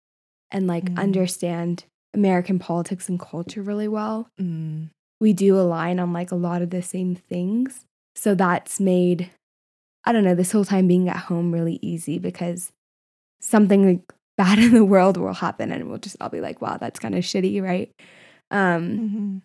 and 0.50 0.68
like 0.68 0.86
Mm. 0.86 0.98
understand 0.98 1.86
American 2.14 2.60
politics 2.60 3.08
and 3.08 3.20
culture 3.20 3.62
really 3.62 3.88
well, 3.88 4.28
Mm. 4.40 4.90
we 5.20 5.34
do 5.34 5.60
align 5.60 6.00
on 6.00 6.12
like 6.14 6.32
a 6.32 6.36
lot 6.36 6.62
of 6.62 6.70
the 6.72 6.82
same 6.82 7.16
things. 7.16 7.86
So 8.16 8.36
that's 8.36 8.80
made, 8.80 9.30
I 10.04 10.12
don't 10.12 10.24
know, 10.24 10.36
this 10.36 10.52
whole 10.52 10.66
time 10.66 10.88
being 10.88 11.08
at 11.08 11.16
home 11.18 11.52
really 11.52 11.78
easy 11.82 12.20
because 12.20 12.72
something 13.40 13.86
like 13.86 14.14
bad 14.38 14.60
in 14.60 14.74
the 14.74 14.86
world 14.86 15.18
will 15.18 15.34
happen 15.34 15.72
and 15.72 15.90
we'll 15.90 15.98
just 16.00 16.18
all 16.22 16.30
be 16.30 16.42
like, 16.42 16.62
wow, 16.62 16.78
that's 16.78 17.00
kind 17.00 17.16
of 17.16 17.24
shitty, 17.24 17.62
right? 17.62 17.92
Um, 18.52 19.44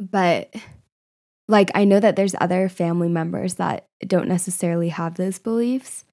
Mhm. 0.00 0.08
but 0.10 0.54
like 1.48 1.70
I 1.74 1.84
know 1.84 2.00
that 2.00 2.16
there's 2.16 2.34
other 2.40 2.68
family 2.68 3.08
members 3.08 3.54
that 3.54 3.86
don't 4.06 4.28
necessarily 4.28 4.88
have 4.90 5.14
those 5.14 5.38
beliefs 5.38 6.04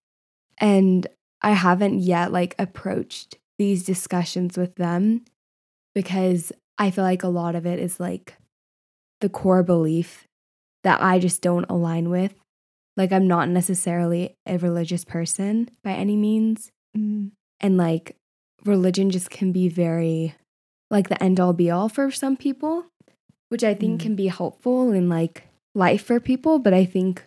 and 0.59 1.07
I 1.41 1.51
haven't 1.51 1.99
yet 1.99 2.31
like 2.31 2.55
approached 2.59 3.37
these 3.59 3.83
discussions 3.85 4.57
with 4.57 4.75
them 4.75 5.25
because 5.95 6.51
I 6.77 6.91
feel 6.91 7.03
like 7.03 7.23
a 7.23 7.27
lot 7.29 7.55
of 7.55 7.65
it 7.65 7.79
is 7.79 7.99
like 7.99 8.37
the 9.21 9.29
core 9.29 9.63
belief 9.63 10.27
that 10.83 11.01
I 11.01 11.19
just 11.19 11.41
don't 11.41 11.65
align 11.69 12.09
with. 12.09 12.33
Like 12.97 13.11
I'm 13.11 13.27
not 13.27 13.49
necessarily 13.49 14.35
a 14.45 14.57
religious 14.57 15.05
person 15.05 15.69
by 15.83 15.91
any 15.93 16.15
means 16.17 16.71
Mm. 16.97 17.31
And 17.63 17.77
like 17.77 18.15
religion 18.65 19.09
just 19.09 19.29
can 19.31 19.51
be 19.51 19.67
very 19.69 20.35
like 20.91 21.09
the 21.09 21.21
end 21.23 21.39
all 21.39 21.53
be 21.53 21.71
all 21.71 21.89
for 21.89 22.11
some 22.11 22.37
people 22.37 22.85
which 23.49 23.63
i 23.63 23.73
think 23.73 23.99
Mm. 23.99 24.03
can 24.03 24.15
be 24.15 24.27
helpful 24.27 24.91
in 24.91 25.09
like 25.09 25.43
life 25.75 26.03
for 26.05 26.19
people. 26.19 26.59
But 26.59 26.73
i 26.73 26.85
think 26.85 27.25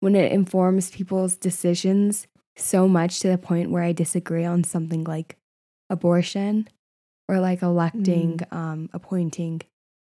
when 0.00 0.16
it 0.16 0.32
informs 0.32 0.90
people's 0.90 1.36
decisions 1.36 2.26
so 2.56 2.88
much 2.88 3.20
to 3.20 3.28
the 3.28 3.38
point 3.38 3.70
where 3.70 3.82
i 3.84 3.92
disagree 3.92 4.44
on 4.44 4.64
something 4.64 5.04
like 5.04 5.36
abortion 5.88 6.68
or 7.28 7.38
like 7.40 7.62
electing 7.62 8.40
um 8.50 8.88
appointing 8.92 9.60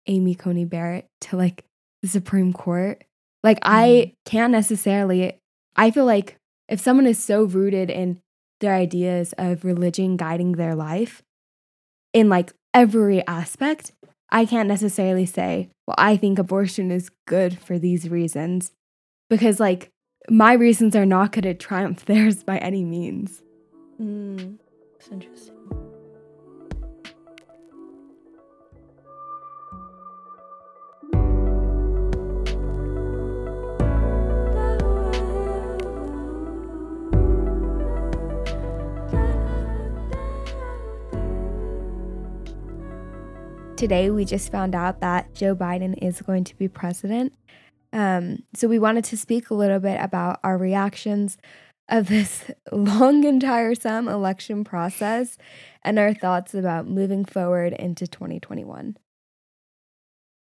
amy 0.07 0.34
coney 0.34 0.64
barrett 0.64 1.07
to 1.20 1.36
like 1.36 1.64
the 2.03 2.09
supreme 2.09 2.53
court 2.53 3.05
like 3.42 3.59
i 3.62 4.12
can't 4.24 4.53
necessarily 4.53 5.38
i 5.76 5.90
feel 5.90 6.05
like 6.05 6.36
if 6.68 6.80
someone 6.80 7.07
is 7.07 7.22
so 7.22 7.45
rooted 7.45 7.88
in 7.90 8.20
their 8.61 8.74
ideas 8.74 9.34
of 9.38 9.64
religion 9.64 10.16
guiding 10.16 10.52
their 10.52 10.74
life 10.74 11.22
in 12.12 12.28
like 12.28 12.52
every 12.72 13.26
aspect, 13.26 13.92
I 14.30 14.46
can't 14.46 14.68
necessarily 14.68 15.26
say, 15.26 15.68
well, 15.86 15.96
I 15.98 16.16
think 16.16 16.38
abortion 16.38 16.90
is 16.90 17.11
good 17.26 17.59
for 17.59 17.78
these 17.78 18.09
reasons 18.09 18.72
because 19.28 19.61
like 19.61 19.90
my 20.30 20.55
reasons 20.55 20.96
are 20.96 21.07
not 21.07 21.32
going 21.32 21.42
to 21.42 21.55
triumph 21.55 22.05
theirs 22.07 22.42
by 22.42 22.59
any 22.59 22.84
means. 22.84 23.42
Mm, 24.00 24.59
that's 24.92 25.09
interesting. 25.11 25.53
Today, 43.77 44.09
we 44.09 44.25
just 44.25 44.53
found 44.53 44.77
out 44.77 45.01
that 45.01 45.35
Joe 45.35 45.57
Biden 45.57 45.99
is 46.01 46.22
going 46.22 46.45
to 46.45 46.55
be 46.57 46.68
president. 46.68 47.35
Um, 47.93 48.45
so, 48.55 48.68
we 48.68 48.79
wanted 48.79 49.03
to 49.07 49.16
speak 49.16 49.51
a 49.51 49.55
little 49.55 49.81
bit 49.81 50.01
about 50.01 50.39
our 50.45 50.57
reactions 50.57 51.37
of 51.89 52.07
this 52.07 52.51
long 52.72 53.25
and 53.25 53.41
tiresome 53.41 54.07
election 54.07 54.62
process 54.62 55.37
and 55.83 55.99
our 55.99 56.14
thoughts 56.14 56.55
about 56.55 56.87
moving 56.87 57.25
forward 57.25 57.72
into 57.72 58.07
2021. 58.07 58.97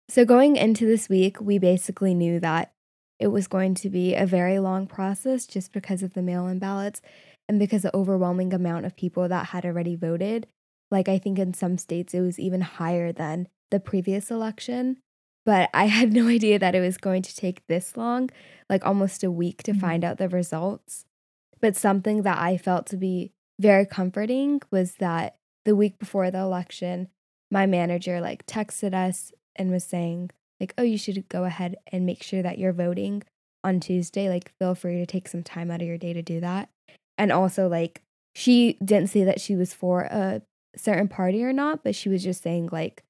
So, 0.08 0.24
going 0.24 0.56
into 0.56 0.86
this 0.86 1.10
week, 1.10 1.42
we 1.42 1.60
basically 1.60 2.14
knew 2.14 2.40
that 2.40 2.72
it 3.20 3.28
was 3.28 3.48
going 3.48 3.76
to 3.76 3.90
be 3.90 4.16
a 4.16 4.26
very 4.26 4.58
long 4.58 4.88
process 4.88 5.46
just 5.46 5.74
because 5.74 6.02
of 6.02 6.14
the 6.14 6.22
mail 6.22 6.48
in 6.48 6.60
ballots 6.60 7.02
and 7.50 7.60
because 7.60 7.82
the 7.82 7.96
overwhelming 7.96 8.54
amount 8.54 8.86
of 8.86 8.96
people 8.96 9.28
that 9.28 9.48
had 9.48 9.66
already 9.66 9.96
voted. 9.96 10.48
Like, 10.92 11.10
I 11.10 11.18
think 11.18 11.40
in 11.40 11.54
some 11.54 11.78
states 11.78 12.14
it 12.14 12.22
was 12.22 12.40
even 12.40 12.62
higher 12.62 13.12
than 13.12 13.48
the 13.72 13.80
previous 13.80 14.32
election. 14.32 14.98
But 15.46 15.70
I 15.74 15.86
had 15.98 16.14
no 16.14 16.28
idea 16.28 16.60
that 16.60 16.76
it 16.76 16.82
was 16.82 16.98
going 16.98 17.22
to 17.24 17.36
take 17.36 17.66
this 17.68 17.98
long, 17.98 18.30
like 18.70 18.86
almost 18.86 19.24
a 19.24 19.32
week 19.32 19.64
to 19.64 19.74
Mhm. 19.74 19.80
find 19.80 20.04
out 20.04 20.18
the 20.18 20.30
results. 20.30 21.06
But 21.62 21.76
something 21.76 22.22
that 22.24 22.38
I 22.38 22.58
felt 22.58 22.86
to 22.88 22.98
be 22.98 23.32
very 23.60 23.86
comforting 23.86 24.62
was 24.72 24.96
that 24.96 25.36
the 25.66 25.76
week 25.76 25.98
before 26.00 26.30
the 26.32 26.40
election, 26.40 27.10
my 27.52 27.66
manager 27.66 28.22
like 28.22 28.46
texted 28.46 28.94
us 28.94 29.32
and 29.56 29.72
was 29.72 29.84
saying, 29.84 30.32
like, 30.60 30.74
oh, 30.78 30.84
you 30.84 30.98
should 30.98 31.28
go 31.30 31.46
ahead 31.46 31.78
and 31.92 32.06
make 32.06 32.22
sure 32.24 32.42
that 32.42 32.60
you're 32.60 32.74
voting 32.74 33.24
on 33.64 33.80
Tuesday. 33.80 34.30
Like, 34.30 34.52
feel 34.60 34.76
free 34.76 34.98
to 34.98 35.06
take 35.06 35.28
some 35.28 35.44
time 35.44 35.72
out 35.72 35.82
of 35.82 35.88
your 35.88 35.98
day 35.98 36.14
to 36.14 36.22
do 36.22 36.40
that. 36.40 36.70
And 37.18 37.32
also, 37.32 37.68
like, 37.68 38.02
she 38.36 38.78
didn't 38.84 39.10
say 39.10 39.24
that 39.24 39.42
she 39.42 39.56
was 39.56 39.74
for 39.74 40.02
a 40.04 40.42
certain 40.76 41.08
party 41.08 41.44
or 41.44 41.54
not, 41.54 41.84
but 41.84 41.96
she 41.96 42.10
was 42.10 42.24
just 42.24 42.44
saying, 42.44 42.70
like, 42.72 43.04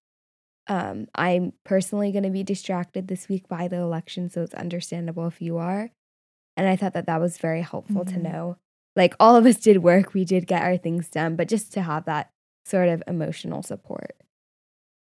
um, 0.68 1.08
I'm 1.16 1.54
personally 1.64 2.12
going 2.12 2.24
to 2.24 2.30
be 2.30 2.44
distracted 2.44 3.08
this 3.08 3.30
week 3.30 3.48
by 3.48 3.68
the 3.68 3.78
election, 3.78 4.30
so 4.30 4.42
it's 4.44 4.54
understandable 4.54 5.28
if 5.28 5.42
you 5.42 5.58
are. 5.58 5.90
And 6.58 6.68
I 6.68 6.76
thought 6.76 6.94
that 6.94 7.06
that 7.06 7.22
was 7.22 7.38
very 7.38 7.62
helpful 7.62 8.04
to 8.06 8.16
Mhm. 8.16 8.22
know. 8.24 8.58
Like, 8.96 9.16
all 9.20 9.36
of 9.36 9.46
us 9.46 9.58
did 9.58 9.84
work, 9.84 10.14
we 10.14 10.26
did 10.26 10.48
get 10.48 10.64
our 10.64 10.76
things 10.78 11.08
done, 11.10 11.36
but 11.36 11.48
just 11.48 11.72
to 11.74 11.82
have 11.84 12.06
that 12.06 12.32
sort 12.66 12.90
of 12.90 13.02
emotional 13.08 13.64
support. 13.64 14.16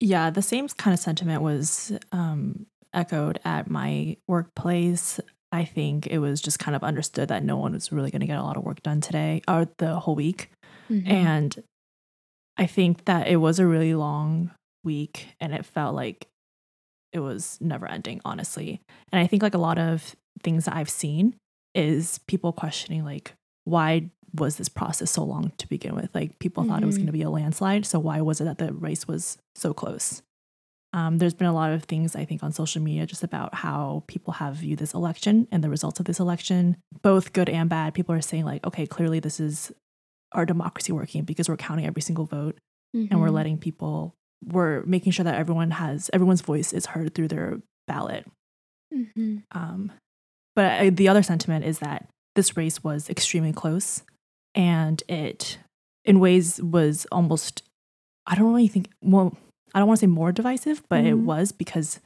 Yeah, 0.00 0.30
the 0.30 0.42
same 0.42 0.68
kind 0.68 0.94
of 0.94 1.00
sentiment 1.00 1.42
was 1.42 1.92
um, 2.12 2.66
echoed 2.92 3.40
at 3.44 3.68
my 3.68 4.16
workplace. 4.28 5.18
I 5.50 5.64
think 5.64 6.06
it 6.06 6.18
was 6.18 6.40
just 6.40 6.58
kind 6.58 6.76
of 6.76 6.84
understood 6.84 7.28
that 7.28 7.42
no 7.42 7.56
one 7.56 7.72
was 7.72 7.90
really 7.90 8.10
going 8.10 8.20
to 8.20 8.26
get 8.26 8.38
a 8.38 8.42
lot 8.42 8.56
of 8.56 8.62
work 8.62 8.82
done 8.82 9.00
today 9.00 9.42
or 9.48 9.66
the 9.78 9.98
whole 9.98 10.14
week. 10.14 10.50
Mm-hmm. 10.90 11.10
And 11.10 11.64
I 12.58 12.66
think 12.66 13.04
that 13.04 13.28
it 13.28 13.36
was 13.36 13.58
a 13.58 13.66
really 13.66 13.94
long 13.94 14.50
week 14.84 15.28
and 15.40 15.54
it 15.54 15.64
felt 15.64 15.94
like 15.94 16.26
it 17.12 17.20
was 17.20 17.58
never 17.60 17.86
ending, 17.86 18.20
honestly. 18.24 18.80
And 19.12 19.20
I 19.20 19.26
think 19.26 19.42
like 19.42 19.54
a 19.54 19.58
lot 19.58 19.78
of 19.78 20.14
things 20.42 20.64
that 20.66 20.76
I've 20.76 20.90
seen 20.90 21.34
is 21.74 22.18
people 22.26 22.52
questioning 22.52 23.04
like 23.04 23.32
why 23.64 24.10
was 24.34 24.56
this 24.56 24.68
process 24.68 25.10
so 25.10 25.24
long 25.24 25.52
to 25.58 25.68
begin 25.68 25.94
with? 25.94 26.10
Like 26.14 26.38
people 26.38 26.64
thought 26.64 26.82
it 26.82 26.86
was 26.86 26.96
Mhm. 26.96 27.00
going 27.00 27.06
to 27.06 27.12
be 27.12 27.22
a 27.22 27.30
landslide, 27.30 27.86
so 27.86 27.98
why 27.98 28.20
was 28.20 28.40
it 28.40 28.44
that 28.44 28.58
the 28.58 28.72
race 28.74 29.06
was 29.08 29.38
so 29.54 29.72
close? 29.72 30.22
Um, 30.94 31.18
there's 31.18 31.34
been 31.34 31.46
a 31.46 31.52
lot 31.52 31.72
of 31.72 31.84
things 31.84 32.16
I 32.16 32.24
think 32.24 32.42
on 32.42 32.52
social 32.52 32.82
media 32.82 33.04
just 33.06 33.22
about 33.22 33.54
how 33.56 34.04
people 34.06 34.34
have 34.34 34.56
viewed 34.56 34.78
this 34.78 34.94
election 34.94 35.46
and 35.52 35.62
the 35.62 35.68
results 35.70 36.00
of 36.00 36.06
this 36.06 36.18
election, 36.18 36.76
both 37.02 37.32
good 37.34 37.48
and 37.50 37.68
bad. 37.68 37.92
People 37.94 38.14
are 38.14 38.22
saying 38.22 38.44
like, 38.46 38.66
okay, 38.66 38.86
clearly 38.86 39.20
this 39.20 39.38
is 39.38 39.70
our 40.32 40.44
democracy 40.46 40.92
working 40.92 41.24
because 41.24 41.48
we're 41.48 41.56
counting 41.56 41.86
every 41.86 42.02
single 42.02 42.24
vote 42.26 42.58
and 42.94 43.20
we're 43.20 43.28
Mhm. 43.28 43.32
letting 43.32 43.58
people 43.58 44.14
we're 44.44 44.82
making 44.84 45.10
sure 45.12 45.24
that 45.24 45.34
everyone 45.34 45.72
has 45.72 46.10
everyone's 46.12 46.40
voice 46.42 46.72
is 46.72 46.86
heard 46.86 47.14
through 47.14 47.28
their 47.28 47.60
ballot 47.86 48.26
Mhm. 48.94 49.42
Um, 49.52 49.92
but 50.56 50.64
I, 50.80 50.90
the 50.90 51.08
other 51.08 51.22
sentiment 51.22 51.64
is 51.64 51.78
that 51.80 52.08
this 52.36 52.56
race 52.56 52.82
was 52.82 53.10
extremely 53.10 53.52
close, 53.52 54.02
and 54.54 55.02
it, 55.08 55.58
in 56.04 56.20
ways, 56.20 56.60
was 56.62 57.06
almost. 57.12 57.62
I 58.26 58.34
don't 58.34 58.46
really 58.48 58.66
think. 58.68 58.88
Well, 59.02 59.36
I 59.74 59.78
don't 59.78 59.88
want 59.88 59.98
to 60.00 60.06
say 60.06 60.06
more 60.10 60.32
divisive, 60.32 60.82
but 60.88 61.04
it 61.04 61.14
Mhm. 61.14 61.24
was 61.24 61.52
because 61.52 62.00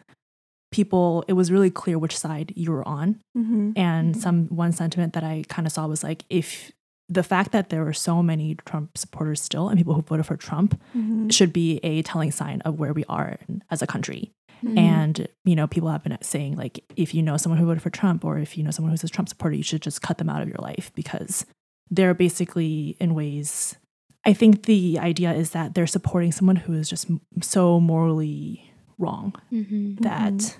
people. 0.72 1.24
It 1.28 1.34
was 1.34 1.52
really 1.52 1.70
clear 1.70 1.98
which 1.98 2.18
side 2.18 2.52
you 2.56 2.72
were 2.72 2.86
on, 2.86 3.20
Mm-hmm. 3.36 3.72
and 3.76 4.14
Mhm. 4.14 4.20
some 4.20 4.48
one 4.48 4.72
sentiment 4.72 5.12
that 5.12 5.22
I 5.24 5.44
kind 5.48 5.66
of 5.66 5.72
saw 5.72 5.86
was 5.86 6.02
like 6.02 6.24
if 6.30 6.72
the 7.12 7.22
fact 7.22 7.52
that 7.52 7.68
there 7.70 7.84
were 7.84 7.92
so 7.92 8.22
many 8.22 8.54
Trump 8.66 8.96
supporters 8.96 9.40
still 9.42 9.68
and 9.68 9.76
people 9.78 9.94
who 9.94 10.02
voted 10.02 10.26
for 10.26 10.36
Trump 10.36 10.80
Mm-hmm. 10.96 11.28
should 11.28 11.52
be 11.52 11.78
a 11.82 12.02
telling 12.02 12.30
sign 12.30 12.60
of 12.62 12.78
where 12.78 12.92
we 12.92 13.04
are 13.08 13.38
as 13.70 13.82
a 13.82 13.86
country. 13.86 14.30
Mhm. 14.64 14.78
And, 14.78 15.28
you 15.44 15.56
know, 15.56 15.66
people 15.66 15.88
have 15.90 16.04
been 16.04 16.16
saying, 16.22 16.56
like, 16.56 16.84
if 16.96 17.14
you 17.14 17.22
know 17.22 17.36
someone 17.36 17.58
who 17.58 17.66
voted 17.66 17.82
for 17.82 17.90
Trump 17.90 18.24
or 18.24 18.38
if 18.38 18.56
you 18.56 18.62
know 18.64 18.70
someone 18.70 18.92
who's 18.92 19.02
a 19.04 19.08
Trump 19.08 19.28
supporter, 19.28 19.56
you 19.56 19.62
should 19.64 19.82
just 19.82 20.02
cut 20.02 20.18
them 20.18 20.28
out 20.30 20.42
of 20.42 20.48
your 20.48 20.60
life 20.70 20.92
because 20.94 21.44
they're 21.90 22.14
basically, 22.14 22.96
in 23.00 23.14
ways, 23.14 23.76
I 24.24 24.32
think 24.32 24.64
the 24.66 24.98
idea 25.00 25.32
is 25.32 25.50
that 25.50 25.74
they're 25.74 25.86
supporting 25.96 26.30
someone 26.32 26.56
who 26.64 26.72
is 26.74 26.88
just 26.88 27.10
m- 27.10 27.20
so 27.42 27.80
morally 27.80 28.72
wrong 28.98 29.34
Mhm. 29.52 29.98
that 30.00 30.32
Mhm. 30.34 30.56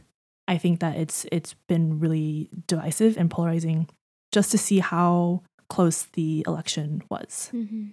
I 0.48 0.58
think 0.58 0.80
that 0.80 0.96
it's 0.96 1.24
it's 1.30 1.54
been 1.68 2.00
really 2.00 2.50
divisive 2.66 3.16
and 3.16 3.30
polarizing 3.30 3.86
just 4.32 4.50
to 4.50 4.58
see 4.58 4.80
how 4.80 5.42
close 5.72 6.04
the 6.12 6.44
election 6.46 7.02
was. 7.10 7.50
Mhm. 7.52 7.92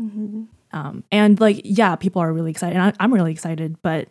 Mm-hmm. 0.00 0.42
Um, 0.72 1.04
and 1.10 1.40
like, 1.40 1.60
yeah, 1.64 1.96
people 1.96 2.20
are 2.20 2.32
really 2.32 2.50
excited. 2.50 2.76
And 2.76 2.84
I, 2.84 2.92
I'm 3.02 3.12
really 3.14 3.32
excited, 3.32 3.76
but 3.82 4.08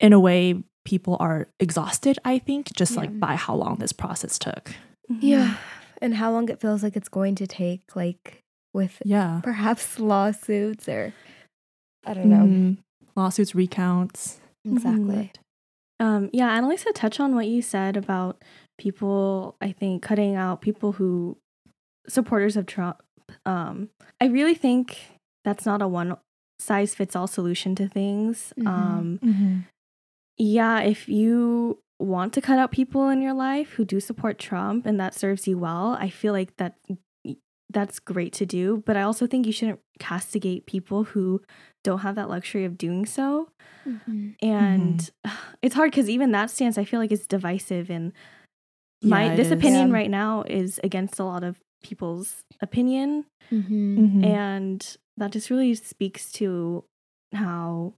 in 0.00 0.12
a 0.12 0.18
way, 0.18 0.62
people 0.84 1.16
are 1.20 1.46
exhausted, 1.60 2.18
I 2.24 2.38
think, 2.40 2.72
just 2.74 2.92
Yeah. 2.94 3.00
like 3.02 3.20
by 3.20 3.36
how 3.36 3.54
long 3.54 3.76
this 3.76 3.92
process 3.92 4.38
took. 4.38 4.74
Yeah. 5.08 5.56
And 6.02 6.14
how 6.14 6.32
long 6.32 6.48
it 6.48 6.60
feels 6.60 6.82
like 6.82 6.96
it's 6.96 7.08
going 7.08 7.34
to 7.36 7.46
take, 7.46 7.82
like 7.94 8.40
with 8.74 9.00
Yeah. 9.04 9.40
perhaps 9.44 9.98
lawsuits 10.12 10.88
or 10.88 11.12
I 12.06 12.14
don't 12.14 12.30
know. 12.30 12.46
Mhm. 12.46 12.78
Lawsuits, 13.16 13.54
recounts. 13.54 14.40
Exactly. 14.64 15.30
Um, 16.00 16.30
yeah, 16.32 16.58
Annalisa, 16.58 16.92
touch 16.94 17.20
on 17.20 17.34
what 17.34 17.46
you 17.46 17.60
said 17.62 17.96
about 17.96 18.42
people, 18.78 19.56
I 19.60 19.72
think, 19.72 20.02
cutting 20.02 20.34
out 20.36 20.60
people 20.60 20.92
who 20.92 21.36
supporters 22.08 22.56
of 22.56 22.66
Trump. 22.66 23.02
Um, 23.46 23.90
I 24.20 24.26
really 24.26 24.54
think 24.54 24.98
that's 25.44 25.66
not 25.66 25.82
a 25.82 25.88
one 25.88 26.16
size 26.58 26.94
fits 26.94 27.14
all 27.14 27.26
solution 27.26 27.74
to 27.76 27.88
things. 27.88 28.52
Mhm. 28.58 28.66
Um, 28.66 29.66
yeah, 30.38 30.80
if 30.80 31.08
you 31.08 31.78
want 32.00 32.32
to 32.34 32.40
cut 32.40 32.58
out 32.58 32.70
people 32.70 33.08
in 33.08 33.20
your 33.22 33.32
life 33.34 33.70
who 33.72 33.84
do 33.84 34.00
support 34.00 34.38
Trump 34.38 34.86
and 34.86 34.98
that 35.00 35.14
serves 35.14 35.46
you 35.48 35.58
well, 35.58 35.96
I 36.00 36.08
feel 36.10 36.32
like 36.32 36.56
that 36.56 36.76
that's 37.70 37.98
great 37.98 38.32
to 38.32 38.46
do, 38.46 38.82
but 38.86 38.96
I 38.96 39.02
also 39.02 39.26
think 39.26 39.44
you 39.46 39.52
shouldn't 39.52 39.80
castigate 39.98 40.64
people 40.66 41.04
who 41.04 41.42
don't 41.84 41.98
have 41.98 42.14
that 42.14 42.30
luxury 42.30 42.64
of 42.64 42.78
doing 42.78 43.04
so. 43.04 43.50
Mhm. 43.86 44.36
And 44.40 45.10
it's 45.62 45.74
hard 45.74 45.92
cuz 45.92 46.08
even 46.08 46.32
that 46.32 46.50
stance 46.50 46.78
I 46.78 46.84
feel 46.84 46.98
like 47.00 47.12
is 47.12 47.26
divisive 47.26 47.90
and 47.90 48.12
my 49.02 49.26
Yeah, 49.26 49.32
it 49.32 49.36
this 49.36 49.46
is. 49.48 49.52
opinion 49.52 49.88
Yeah. 49.88 49.94
right 49.94 50.10
now 50.10 50.42
is 50.46 50.80
against 50.82 51.18
a 51.18 51.24
lot 51.24 51.44
of 51.44 51.58
people's 51.82 52.42
opinion 52.60 53.24
Mhm. 53.50 53.96
Mhm. 53.98 54.24
and 54.24 54.96
that 55.16 55.30
just 55.32 55.50
really 55.50 55.74
speaks 55.74 56.30
to 56.32 56.84
how 57.32 57.94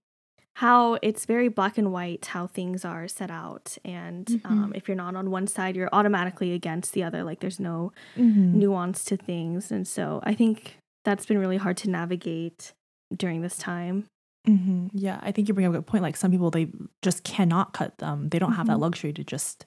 how 0.57 0.99
it's 1.03 1.25
very 1.25 1.49
black 1.49 1.79
and 1.79 1.93
white 1.93 2.27
how 2.27 2.47
things 2.47 2.85
are 2.85 3.09
set 3.09 3.31
out 3.31 3.79
and 3.85 4.41
um, 4.45 4.71
Mhm. 4.73 4.77
if 4.77 4.87
you're 4.89 4.97
not 4.97 5.17
on 5.17 5.31
one 5.31 5.47
side 5.47 5.77
you're 5.77 5.89
automatically 5.93 6.53
against 6.53 6.93
the 6.93 7.03
other 7.03 7.25
like 7.25 7.41
there's 7.41 7.61
no 7.61 7.93
Mhm. 8.17 8.55
nuance 8.55 9.05
to 9.07 9.17
things 9.17 9.71
and 9.73 9.87
so 9.89 10.21
i 10.25 10.35
think 10.35 10.77
that's 11.05 11.25
been 11.27 11.39
really 11.39 11.57
hard 11.57 11.77
to 11.79 11.89
navigate 11.91 12.73
during 13.17 13.41
this 13.43 13.57
time 13.57 14.07
Mhm. 14.49 14.89
Yeah, 14.95 15.21
I 15.23 15.33
think 15.33 15.49
you 15.49 15.55
bring 15.55 15.67
up 15.67 15.75
a 15.75 15.77
good 15.77 15.87
point. 15.87 16.03
Like 16.03 16.17
some 16.17 16.31
people, 16.31 16.51
they 16.51 16.71
just 17.03 17.25
cannot 17.25 17.75
cut 17.75 17.99
them. 17.99 18.31
They 18.31 18.39
don't 18.39 18.55
have 18.55 18.69
that 18.69 18.79
Mhm. 18.79 18.81
luxury 18.81 19.13
to 19.13 19.23
just 19.23 19.67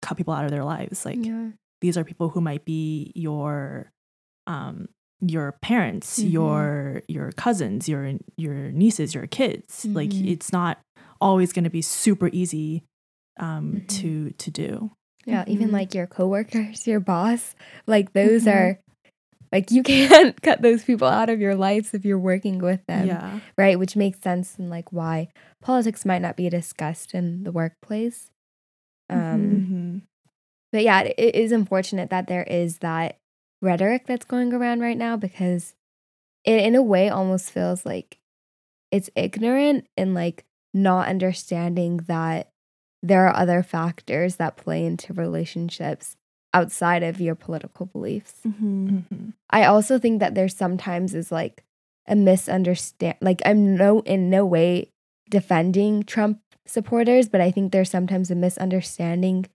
cut 0.00 0.16
people 0.16 0.32
out 0.32 0.46
of 0.46 0.50
their 0.50 0.64
lives. 0.64 1.04
Like 1.04 1.22
yeah. 1.22 1.50
These 1.80 1.96
are 1.96 2.04
people 2.04 2.28
who 2.30 2.40
might 2.40 2.64
be 2.64 3.12
your 3.14 3.90
um 4.46 4.88
your 5.20 5.52
parents 5.60 6.18
Mhm. 6.18 6.32
your 6.32 7.02
your 7.08 7.30
cousins 7.32 7.88
your 7.88 8.14
your 8.36 8.70
nieces 8.72 9.14
your 9.14 9.26
kids 9.26 9.84
like 9.92 10.10
Mhm. 10.10 10.28
it's 10.28 10.52
not 10.52 10.78
always 11.20 11.52
going 11.52 11.64
to 11.64 11.70
be 11.70 11.82
super 11.82 12.28
easy 12.32 12.82
um 13.38 13.74
Mhm. 13.74 13.86
to 13.86 14.30
to 14.32 14.50
do 14.50 14.90
Yeah, 15.26 15.44
even 15.46 15.68
Mhm. 15.68 15.72
like 15.72 15.94
your 15.94 16.06
coworkers, 16.06 16.86
your 16.86 16.98
boss, 16.98 17.54
like 17.86 18.14
those 18.14 18.44
Mhm. 18.44 18.52
are 18.56 18.80
like 19.52 19.70
you 19.70 19.82
can't 19.92 20.40
cut 20.40 20.62
those 20.62 20.82
people 20.82 21.06
out 21.06 21.28
of 21.28 21.38
your 21.40 21.54
lives 21.54 21.92
if 21.92 22.04
you're 22.06 22.18
working 22.32 22.58
with 22.58 22.80
them, 22.86 23.06
yeah 23.06 23.40
right? 23.58 23.78
Which 23.78 23.94
makes 23.96 24.18
sense 24.20 24.56
and 24.58 24.70
like 24.70 24.90
why 24.92 25.28
politics 25.60 26.06
might 26.06 26.22
not 26.22 26.36
be 26.36 26.48
discussed 26.48 27.12
in 27.14 27.44
the 27.44 27.52
workplace. 27.52 28.30
Um, 29.10 29.20
Mhm. 29.20 29.60
Mhm. 29.68 29.89
But 30.72 30.82
yeah, 30.82 31.00
it, 31.00 31.14
it 31.18 31.34
is 31.34 31.52
unfortunate 31.52 32.10
that 32.10 32.26
there 32.26 32.44
is 32.44 32.78
that 32.78 33.18
rhetoric 33.62 34.06
that's 34.06 34.24
going 34.24 34.52
around 34.52 34.80
right 34.80 34.96
now 34.96 35.16
because 35.16 35.74
it 36.44 36.60
in 36.64 36.74
a 36.74 36.82
way 36.82 37.08
almost 37.08 37.50
feels 37.50 37.84
like 37.84 38.18
it's 38.90 39.10
ignorant 39.14 39.86
and 39.96 40.14
like 40.14 40.44
not 40.72 41.08
understanding 41.08 41.98
that 42.08 42.48
there 43.02 43.26
are 43.26 43.36
other 43.36 43.62
factors 43.62 44.36
that 44.36 44.56
play 44.56 44.84
into 44.84 45.12
relationships 45.12 46.16
outside 46.52 47.02
of 47.02 47.20
your 47.20 47.34
political 47.34 47.86
beliefs. 47.86 48.34
mm-hmm. 48.46 48.98
Mhm. 48.98 49.32
I 49.50 49.64
also 49.64 49.98
think 49.98 50.20
that 50.20 50.34
there 50.34 50.48
sometimes 50.48 51.14
is 51.14 51.30
like 51.32 51.64
a 52.06 52.16
misunderstand 52.16 53.16
like 53.20 53.40
I'm 53.44 53.76
no 53.76 54.00
in 54.00 54.30
no 54.30 54.44
way 54.44 54.90
defending 55.28 56.02
Trump 56.02 56.40
supporters, 56.66 57.28
but 57.28 57.40
I 57.40 57.50
think 57.50 57.72
there's 57.72 57.90
sometimes 57.90 58.30
a 58.30 58.34
misunderstanding 58.34 59.46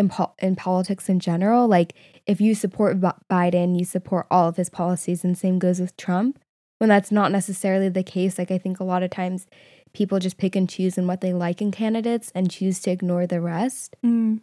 in 0.00 0.08
po- 0.08 0.34
in 0.40 0.56
politics 0.56 1.08
in 1.08 1.20
general. 1.20 1.68
Like 1.68 1.94
if 2.26 2.40
you 2.40 2.54
support 2.56 3.00
Bi- 3.00 3.14
Biden, 3.30 3.78
you 3.78 3.84
support 3.84 4.26
all 4.30 4.48
of 4.48 4.56
his 4.56 4.70
policies, 4.70 5.22
and 5.22 5.38
same 5.38 5.60
goes 5.60 5.78
with 5.78 5.96
Trump. 5.96 6.40
When 6.78 6.88
that's 6.88 7.12
not 7.12 7.30
necessarily 7.30 7.90
the 7.90 8.02
case, 8.02 8.38
like 8.38 8.50
I 8.50 8.58
think 8.58 8.80
a 8.80 8.84
lot 8.84 9.02
of 9.02 9.10
times 9.10 9.46
people 9.92 10.18
just 10.18 10.38
pick 10.38 10.56
and 10.56 10.68
choose 10.68 10.96
in 10.96 11.06
what 11.06 11.20
they 11.20 11.32
like 11.32 11.60
in 11.60 11.70
candidates 11.70 12.32
and 12.34 12.50
choose 12.50 12.80
to 12.80 12.90
ignore 12.90 13.26
the 13.26 13.40
rest. 13.40 13.94
Mm. 14.04 14.40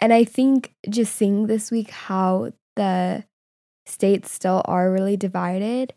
And 0.00 0.12
I 0.12 0.24
think 0.24 0.74
just 0.88 1.14
seeing 1.14 1.46
this 1.46 1.70
week 1.70 1.90
how 1.90 2.52
the 2.74 3.24
states 3.86 4.32
still 4.32 4.62
are 4.64 4.90
really 4.90 5.16
divided 5.16 5.94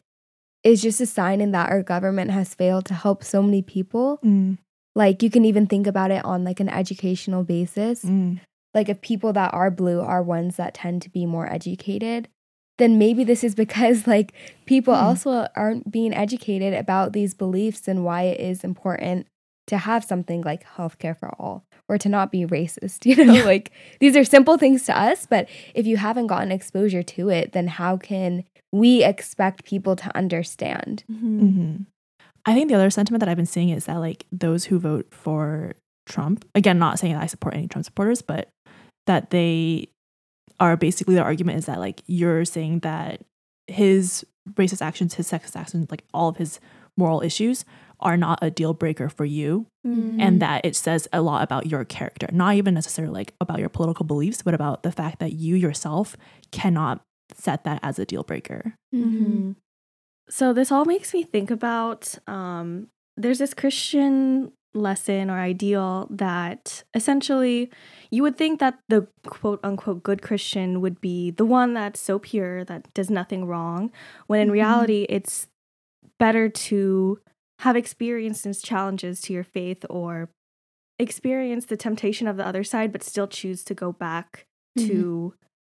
is 0.64 0.82
just 0.82 1.02
a 1.02 1.06
sign 1.06 1.42
in 1.42 1.52
that 1.52 1.70
our 1.70 1.82
government 1.82 2.32
has 2.32 2.54
failed 2.54 2.86
to 2.86 2.94
help 2.94 3.24
so 3.24 3.42
many 3.42 3.62
people. 3.64 4.20
Mm. 4.24 4.58
Like 4.96 5.24
you 5.24 5.32
can 5.32 5.46
even 5.46 5.66
think 5.66 5.88
about 5.88 6.12
it 6.12 6.24
on 6.24 6.44
like 6.44 6.60
an 6.60 6.70
educational 6.70 7.44
basis. 7.44 8.04
Mm. 8.04 8.40
Like 8.76 8.90
if 8.90 9.02
people 9.02 9.34
that 9.34 9.54
are 9.54 9.72
blue 9.72 10.02
are 10.02 10.22
ones 10.22 10.58
that 10.58 10.74
tend 10.76 11.02
to 11.04 11.10
be 11.10 11.26
more 11.26 11.52
educated, 11.52 12.28
then 12.78 13.00
maybe 13.00 13.24
this 13.24 13.44
is 13.44 13.56
because 13.66 14.06
like 14.06 14.34
people 14.66 14.94
Hmm. 14.94 15.06
also 15.06 15.48
aren't 15.56 15.90
being 15.92 16.14
educated 16.14 16.74
about 16.74 17.14
these 17.14 17.34
beliefs 17.34 17.88
and 17.88 18.04
why 18.04 18.24
it 18.24 18.40
is 18.40 18.64
important 18.64 19.28
to 19.68 19.78
have 19.80 20.04
something 20.04 20.42
like 20.42 20.64
healthcare 20.78 21.18
for 21.18 21.30
all 21.40 21.66
or 21.90 21.98
to 21.98 22.10
not 22.10 22.32
be 22.32 22.46
racist. 22.46 23.06
You 23.06 23.24
know, 23.26 23.34
Yeah. 23.34 23.44
like 23.46 23.72
these 24.00 24.16
are 24.16 24.24
simple 24.24 24.58
things 24.58 24.84
to 24.86 24.96
us, 24.98 25.26
but 25.26 25.48
if 25.74 25.88
you 25.88 25.98
haven't 25.98 26.28
gotten 26.28 26.52
exposure 26.52 27.02
to 27.04 27.30
it, 27.30 27.54
then 27.54 27.68
how 27.68 27.98
can 27.98 28.44
we 28.72 29.04
expect 29.04 29.64
people 29.64 29.96
to 29.96 30.16
understand? 30.18 31.04
Mhm. 31.10 31.40
Mhm. 31.40 31.86
I 32.46 32.54
think 32.54 32.68
the 32.70 32.76
other 32.76 32.90
sentiment 32.92 33.22
that 33.22 33.30
I've 33.30 33.38
been 33.38 33.46
seeing 33.48 33.70
is 33.70 33.86
that 33.86 33.96
like 34.00 34.26
those 34.32 34.66
who 34.66 34.78
vote 34.78 35.08
for 35.12 35.74
Trump, 36.06 36.46
again, 36.54 36.78
not 36.78 37.00
saying 37.00 37.14
that 37.14 37.24
I 37.24 37.26
support 37.26 37.56
any 37.56 37.68
Trump 37.68 37.86
supporters, 37.86 38.22
but 38.22 38.50
that 39.08 39.30
they 39.30 39.90
are 40.60 40.78
basically 40.78 41.16
their 41.16 41.24
argument 41.24 41.58
is 41.58 41.66
that 41.66 41.80
like 41.80 42.02
you're 42.08 42.46
saying 42.46 42.80
that 42.80 43.22
his 43.68 44.26
racist 44.54 44.82
actions, 44.82 45.16
his 45.16 45.30
sexist 45.30 45.56
actions, 45.56 45.90
like 45.92 46.04
all 46.14 46.30
of 46.30 46.38
his 46.38 46.60
moral 46.98 47.22
issues 47.22 47.66
are 48.00 48.16
not 48.18 48.40
a 48.42 48.50
deal 48.52 48.74
breaker 48.74 49.10
for 49.10 49.26
you 49.26 49.66
Mm. 49.86 50.20
and 50.20 50.42
that 50.42 50.66
it 50.66 50.76
says 50.76 51.08
a 51.14 51.22
lot 51.22 51.44
about 51.44 51.68
your 51.68 51.86
character 51.86 52.28
not 52.32 52.56
even 52.56 52.74
necessarily 52.74 53.14
like 53.14 53.34
about 53.40 53.60
your 53.60 53.70
political 53.70 54.04
beliefs 54.04 54.42
but 54.42 54.54
about 54.56 54.82
the 54.82 54.92
fact 54.92 55.20
that 55.20 55.34
you 55.34 55.56
yourself 55.56 56.18
cannot 56.52 57.02
set 57.36 57.64
that 57.66 57.80
as 57.84 58.00
a 58.00 58.06
deal 58.06 58.24
breaker 58.24 58.74
Mhm. 58.94 59.56
So 60.28 60.54
this 60.54 60.72
all 60.72 60.86
makes 60.86 61.14
me 61.14 61.22
think 61.24 61.52
about 61.52 62.18
um, 62.28 62.88
there's 63.16 63.38
this 63.38 63.54
Christian 63.54 64.52
lesson 64.76 65.30
or 65.30 65.40
ideal 65.40 66.08
that 66.12 66.84
essentially 66.94 67.72
you 68.12 68.22
would 68.22 68.38
think 68.38 68.60
that 68.60 68.78
the 68.90 69.08
quote 69.26 69.60
unquote 69.64 70.04
good 70.04 70.22
Christian 70.22 70.82
would 70.82 71.00
be 71.02 71.32
the 71.32 71.46
one 71.46 71.74
that's 71.74 72.00
so 72.00 72.20
pure 72.20 72.64
that 72.66 72.94
does 72.94 73.10
nothing 73.10 73.46
wrong, 73.46 73.92
when 74.28 74.40
in 74.42 74.50
Mhm. 74.50 74.54
reality 74.54 75.06
it's 75.10 75.48
better 76.20 76.50
to 76.50 77.20
have 77.60 77.76
experienced 77.76 78.64
challenges 78.66 79.22
to 79.22 79.34
your 79.34 79.44
faith 79.44 79.86
or 79.90 80.30
experience 81.00 81.66
the 81.66 81.78
temptation 81.78 82.28
of 82.28 82.38
the 82.38 82.46
other 82.46 82.64
side, 82.64 82.92
but 82.92 83.04
still 83.04 83.28
choose 83.28 83.64
to 83.64 83.74
go 83.74 83.92
back 83.92 84.46
Mhm. 84.78 84.88
to 84.88 85.34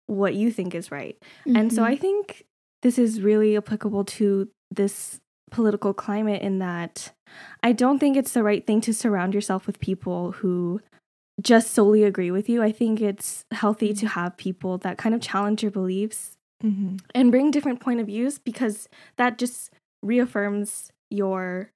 what 0.08 0.36
you 0.36 0.52
think 0.52 0.74
is 0.76 0.92
right. 0.92 1.18
And 1.46 1.72
so 1.72 1.82
Mhm. 1.82 1.86
I 1.86 1.96
think 1.96 2.46
this 2.82 2.98
is 3.00 3.22
really 3.22 3.58
applicable 3.58 4.06
to 4.06 4.50
this 4.72 5.20
political 5.52 5.94
climate 5.94 6.42
in 6.42 6.60
that 6.60 7.14
I 7.64 7.72
don't 7.72 8.00
think 8.00 8.18
it's 8.18 8.34
the 8.34 8.44
right 8.44 8.66
thing 8.66 8.82
to 8.82 8.94
surround 8.94 9.34
yourself 9.34 9.68
with 9.68 9.80
people 9.80 10.34
who 10.34 10.82
just 11.42 11.72
solely 11.72 12.04
agree 12.04 12.32
with 12.32 12.50
you. 12.50 12.64
I 12.64 12.72
think 12.72 13.00
it's 13.02 13.46
healthy 13.52 13.94
to 13.94 14.08
have 14.08 14.38
people 14.38 14.78
that 14.80 14.98
kind 14.98 15.14
of 15.14 15.22
challenge 15.22 15.62
your 15.64 15.72
beliefs 15.72 16.34
Mm-hmm. 16.64 16.96
and 17.14 17.30
bring 17.30 17.52
different 17.52 17.82
point 17.82 18.00
of 18.00 18.08
views 18.08 18.40
because 18.40 18.90
that 19.18 19.38
just 19.38 19.70
reaffirms 20.02 20.92
your 21.12 21.70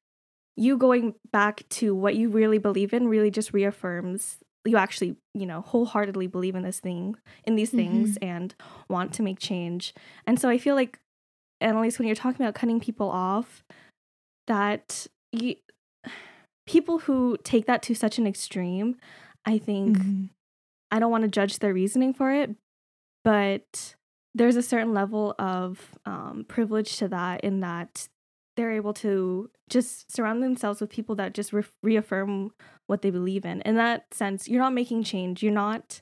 you 0.58 0.76
going 0.76 1.14
back 1.32 1.70
to 1.70 1.94
what 1.94 2.16
you 2.16 2.30
really 2.30 2.58
believe 2.58 2.92
in 2.92 3.08
really 3.08 3.30
just 3.30 3.54
reaffirms 3.54 4.38
you 4.66 4.78
actually 4.78 5.18
you 5.36 5.46
know 5.46 5.62
wholeheartedly 5.62 6.26
believe 6.26 6.56
in 6.56 6.64
this 6.64 6.80
thing 6.80 7.16
in 7.44 7.56
these 7.56 7.70
things 7.70 8.18
and 8.24 8.56
want 8.90 9.14
to 9.14 9.22
make 9.22 9.38
change 9.38 9.94
and 10.26 10.40
so 10.40 10.50
i 10.50 10.58
feel 10.58 10.74
like 10.74 10.98
annalise 11.62 12.00
when 12.00 12.08
you're 12.08 12.16
talking 12.16 12.44
about 12.44 12.56
cutting 12.56 12.80
people 12.80 13.08
off 13.08 13.64
that 14.48 15.06
you, 15.32 15.56
people 16.68 17.00
who 17.00 17.38
take 17.44 17.66
that 17.66 17.82
to 17.84 17.94
such 17.96 18.18
an 18.18 18.28
extreme 18.28 18.96
i 19.46 19.58
think 19.58 19.98
Mm-hmm. 19.98 20.26
I 20.92 21.00
don't 21.00 21.12
want 21.12 21.24
to 21.24 21.30
judge 21.30 21.60
their 21.60 21.74
reasoning 21.74 22.14
for 22.14 22.32
it, 22.32 22.54
but 23.24 23.96
there's 24.36 24.58
a 24.58 24.62
certain 24.62 24.94
level 24.94 25.34
of 25.40 25.98
um, 26.06 26.46
privilege 26.48 26.98
to 26.98 27.08
that 27.08 27.42
in 27.42 27.62
that 27.62 28.10
they're 28.58 28.74
able 28.74 28.94
to 28.96 29.50
just 29.70 30.12
surround 30.14 30.44
themselves 30.44 30.82
with 30.82 30.90
people 30.90 31.16
that 31.16 31.34
just 31.34 31.54
re- 31.54 31.64
reaffirm 31.82 32.52
what 32.88 33.02
they 33.02 33.10
believe 33.10 33.46
in. 33.46 33.62
In 33.62 33.76
that 33.78 34.14
sense, 34.14 34.50
you're 34.50 34.62
not 34.62 34.74
making 34.74 35.04
change. 35.04 35.42
You're 35.42 35.54
not 35.54 36.02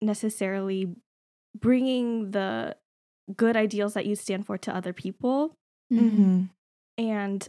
necessarily 0.00 0.96
bringing 1.54 2.30
the 2.30 2.76
good 3.36 3.56
ideals 3.56 3.92
that 3.94 4.06
you 4.06 4.16
stand 4.16 4.46
for 4.46 4.56
to 4.58 4.74
other 4.74 4.94
people. 4.94 5.54
Mm-hmm. 5.92 6.44
And 6.96 7.48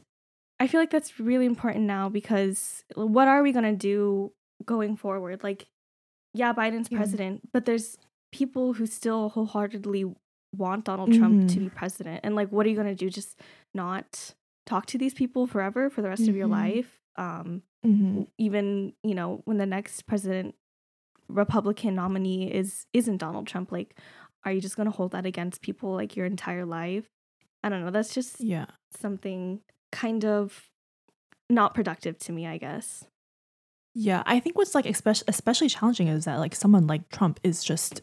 I 0.63 0.67
feel 0.67 0.79
like 0.79 0.91
that's 0.91 1.19
really 1.19 1.45
important 1.45 1.83
now 1.85 2.07
because 2.09 2.83
what 2.95 3.27
are 3.27 3.43
we 3.43 3.51
going 3.51 3.65
to 3.65 3.75
do 3.75 4.31
going 4.65 4.95
forward? 4.95 5.43
Like, 5.43 5.67
yeah, 6.33 6.53
Biden's 6.53 6.89
Yeah. 6.89 6.97
president, 6.99 7.51
but 7.51 7.65
there's 7.65 7.97
people 8.31 8.73
who 8.73 8.85
still 8.85 9.29
wholeheartedly 9.29 10.03
want 10.55 10.85
Donald 10.85 11.11
Trump 11.11 11.47
to 11.49 11.59
be 11.59 11.69
president. 11.69 12.21
And 12.23 12.35
like, 12.35 12.49
what 12.49 12.65
are 12.65 12.69
you 12.69 12.75
going 12.75 12.87
to 12.87 12.95
do? 12.95 13.09
Just 13.09 13.39
not 13.73 14.33
talk 14.65 14.85
to 14.87 14.97
these 14.97 15.13
people 15.13 15.45
forever 15.47 15.89
for 15.89 16.01
the 16.01 16.07
rest 16.09 16.27
of 16.29 16.35
your 16.35 16.47
Mhm. 16.47 16.51
life? 16.51 16.99
Um, 17.17 17.63
Mm-hmm. 17.85 18.21
even, 18.37 18.93
you 19.03 19.15
know, 19.15 19.41
when 19.43 19.57
the 19.57 19.65
next 19.65 20.03
president 20.03 20.55
Republican 21.27 21.95
nominee 21.95 22.49
is 22.49 22.85
isn't 22.93 23.17
Donald 23.17 23.47
Trump, 23.47 23.71
like, 23.71 23.99
are 24.45 24.53
you 24.53 24.61
just 24.61 24.77
going 24.77 24.85
to 24.85 24.95
hold 24.99 25.11
that 25.11 25.25
against 25.25 25.61
people 25.61 25.91
like 25.93 26.15
your 26.15 26.25
entire 26.25 26.65
life? 26.65 27.09
I 27.63 27.69
don't 27.69 27.83
know. 27.83 27.91
That's 27.91 28.13
just 28.13 28.39
Yeah. 28.39 28.67
something 28.91 29.61
kind 29.93 30.25
of 30.25 30.67
not 31.49 31.73
productive 31.73 32.17
to 32.19 32.31
me, 32.33 32.45
I 32.47 32.57
guess. 32.57 33.05
Yeah, 33.95 34.23
I 34.25 34.39
think 34.39 34.57
what's 34.57 34.73
like 34.75 34.85
especially 34.87 35.25
especially 35.27 35.69
challenging 35.69 36.07
is 36.07 36.25
that 36.25 36.39
like 36.39 36.55
someone 36.55 36.87
like 36.87 37.07
Trump 37.09 37.39
is 37.43 37.63
just 37.63 38.01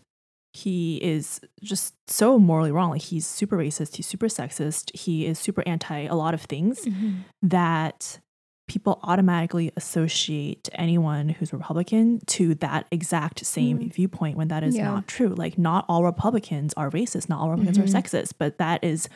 he 0.52 0.96
is 1.02 1.40
just 1.62 1.94
so 2.08 2.38
morally 2.38 2.72
wrong. 2.72 2.90
Like 2.90 3.02
he's 3.02 3.26
super 3.26 3.56
racist, 3.58 3.96
he's 3.96 4.06
super 4.06 4.26
sexist, 4.26 4.96
he 4.96 5.26
is 5.26 5.38
super 5.38 5.62
anti 5.66 6.04
a 6.06 6.14
lot 6.14 6.32
of 6.34 6.42
things 6.42 6.80
Mm-hmm. 6.86 7.10
that 7.42 8.20
people 8.68 9.00
automatically 9.02 9.72
associate 9.76 10.68
anyone 10.74 11.28
who's 11.28 11.52
Republican 11.52 12.20
to 12.26 12.54
that 12.56 12.86
exact 12.92 13.44
same 13.44 13.80
Mhm. 13.80 13.92
viewpoint 13.92 14.36
when 14.36 14.46
that 14.46 14.62
is 14.62 14.76
Yeah. 14.76 14.84
not 14.92 15.08
true. 15.08 15.34
Like 15.34 15.58
not 15.58 15.84
all 15.88 16.04
Republicans 16.04 16.72
are 16.76 16.88
racist, 16.88 17.28
not 17.28 17.40
all 17.40 17.50
Republicans 17.50 17.78
Mhm. 17.78 17.82
are 17.82 18.00
sexist, 18.00 18.34
but 18.38 18.58
that 18.58 18.84
is 18.84 19.08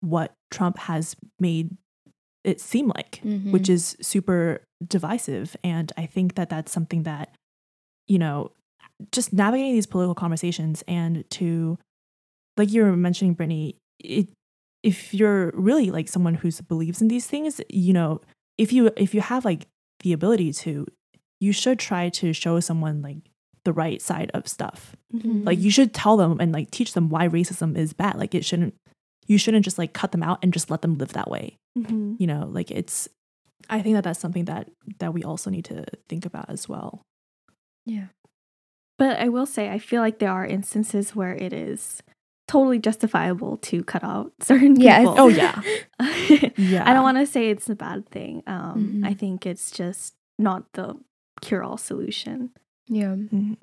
what 0.00 0.32
Trump 0.52 0.78
has 0.78 1.16
made 1.40 1.76
it 2.44 2.60
seem 2.60 2.88
like 2.88 3.20
Mm-hmm. 3.24 3.52
which 3.52 3.68
is 3.68 3.96
super 4.00 4.62
divisive. 4.86 5.56
And 5.62 5.92
I 5.96 6.06
think 6.06 6.34
that 6.36 6.48
that's 6.48 6.72
something 6.72 7.02
that, 7.04 7.34
you 8.08 8.18
know, 8.18 8.52
just 9.12 9.32
navigating 9.32 9.74
these 9.74 9.86
political 9.86 10.14
conversations 10.14 10.82
and 10.88 11.24
to, 11.30 11.78
like 12.56 12.70
you 12.72 12.82
were 12.84 12.96
mentioning, 12.96 13.34
Brittany, 13.34 13.76
it, 13.98 14.28
if 14.82 15.12
you're 15.14 15.50
really 15.54 15.90
like 15.90 16.08
someone 16.08 16.34
who 16.34 16.50
believes 16.68 17.00
in 17.02 17.08
these 17.08 17.26
things, 17.26 17.60
you 17.68 17.92
know, 17.92 18.20
if 18.58 18.72
you 18.72 18.90
if 18.96 19.14
you 19.14 19.20
have 19.20 19.44
like 19.44 19.66
the 20.00 20.12
ability 20.12 20.52
to, 20.52 20.86
you 21.40 21.52
should 21.52 21.78
try 21.78 22.08
to 22.10 22.32
show 22.32 22.60
someone 22.60 23.02
like 23.02 23.18
the 23.64 23.72
right 23.74 24.00
side 24.00 24.30
of 24.32 24.48
stuff. 24.48 24.96
Mhm. 25.14 25.44
Like 25.44 25.58
you 25.58 25.70
should 25.70 25.92
tell 25.92 26.16
them 26.16 26.40
and 26.40 26.52
like 26.52 26.70
teach 26.70 26.94
them 26.94 27.10
why 27.10 27.28
racism 27.28 27.76
is 27.76 27.92
bad. 27.92 28.16
Like 28.16 28.34
it 28.34 28.44
shouldn't 28.44 28.74
you 29.30 29.38
shouldn't 29.38 29.64
just 29.64 29.78
like 29.78 29.92
cut 29.94 30.10
them 30.12 30.22
out 30.22 30.38
and 30.42 30.52
just 30.52 30.70
let 30.70 30.82
them 30.82 30.98
live 30.98 31.12
that 31.14 31.30
way 31.30 31.56
Mm-hmm. 31.78 32.14
you 32.18 32.26
know 32.26 32.48
like 32.50 32.70
it's 32.72 33.08
i 33.70 33.80
think 33.80 33.94
that 33.94 34.02
that's 34.04 34.18
something 34.18 34.44
that 34.46 34.68
that 34.98 35.14
we 35.14 35.22
also 35.22 35.48
need 35.50 35.64
to 35.66 35.84
think 36.10 36.26
about 36.26 36.50
as 36.50 36.68
well 36.68 37.00
Yeah. 37.86 38.08
But 38.98 39.16
I 39.18 39.28
will 39.30 39.46
say, 39.46 39.70
I 39.70 39.78
feel 39.78 40.02
like 40.02 40.18
there 40.18 40.30
are 40.30 40.44
instances 40.44 41.16
where 41.16 41.32
it 41.46 41.52
is 41.54 42.02
totally 42.46 42.78
justifiable 42.78 43.56
to 43.70 43.82
cut 43.82 44.04
out 44.04 44.32
certain 44.42 44.76
Yes. 44.76 45.00
people. 45.00 45.14
Oh, 45.16 45.28
yeah. 45.32 45.56
Yeah. 46.58 46.84
I 46.88 46.92
don't 46.92 47.02
want 47.08 47.16
to 47.16 47.24
say 47.26 47.48
it's 47.48 47.70
a 47.70 47.74
bad 47.74 48.04
thing. 48.10 48.42
Um, 48.46 48.76
Mhm. 49.00 49.06
I 49.10 49.14
think 49.14 49.46
it's 49.46 49.70
just 49.70 50.12
not 50.38 50.64
the 50.74 50.96
cure 51.40 51.62
all 51.64 51.78
solution. 51.78 52.50
Yeah. 52.92 53.14
Mhm. 53.16 53.56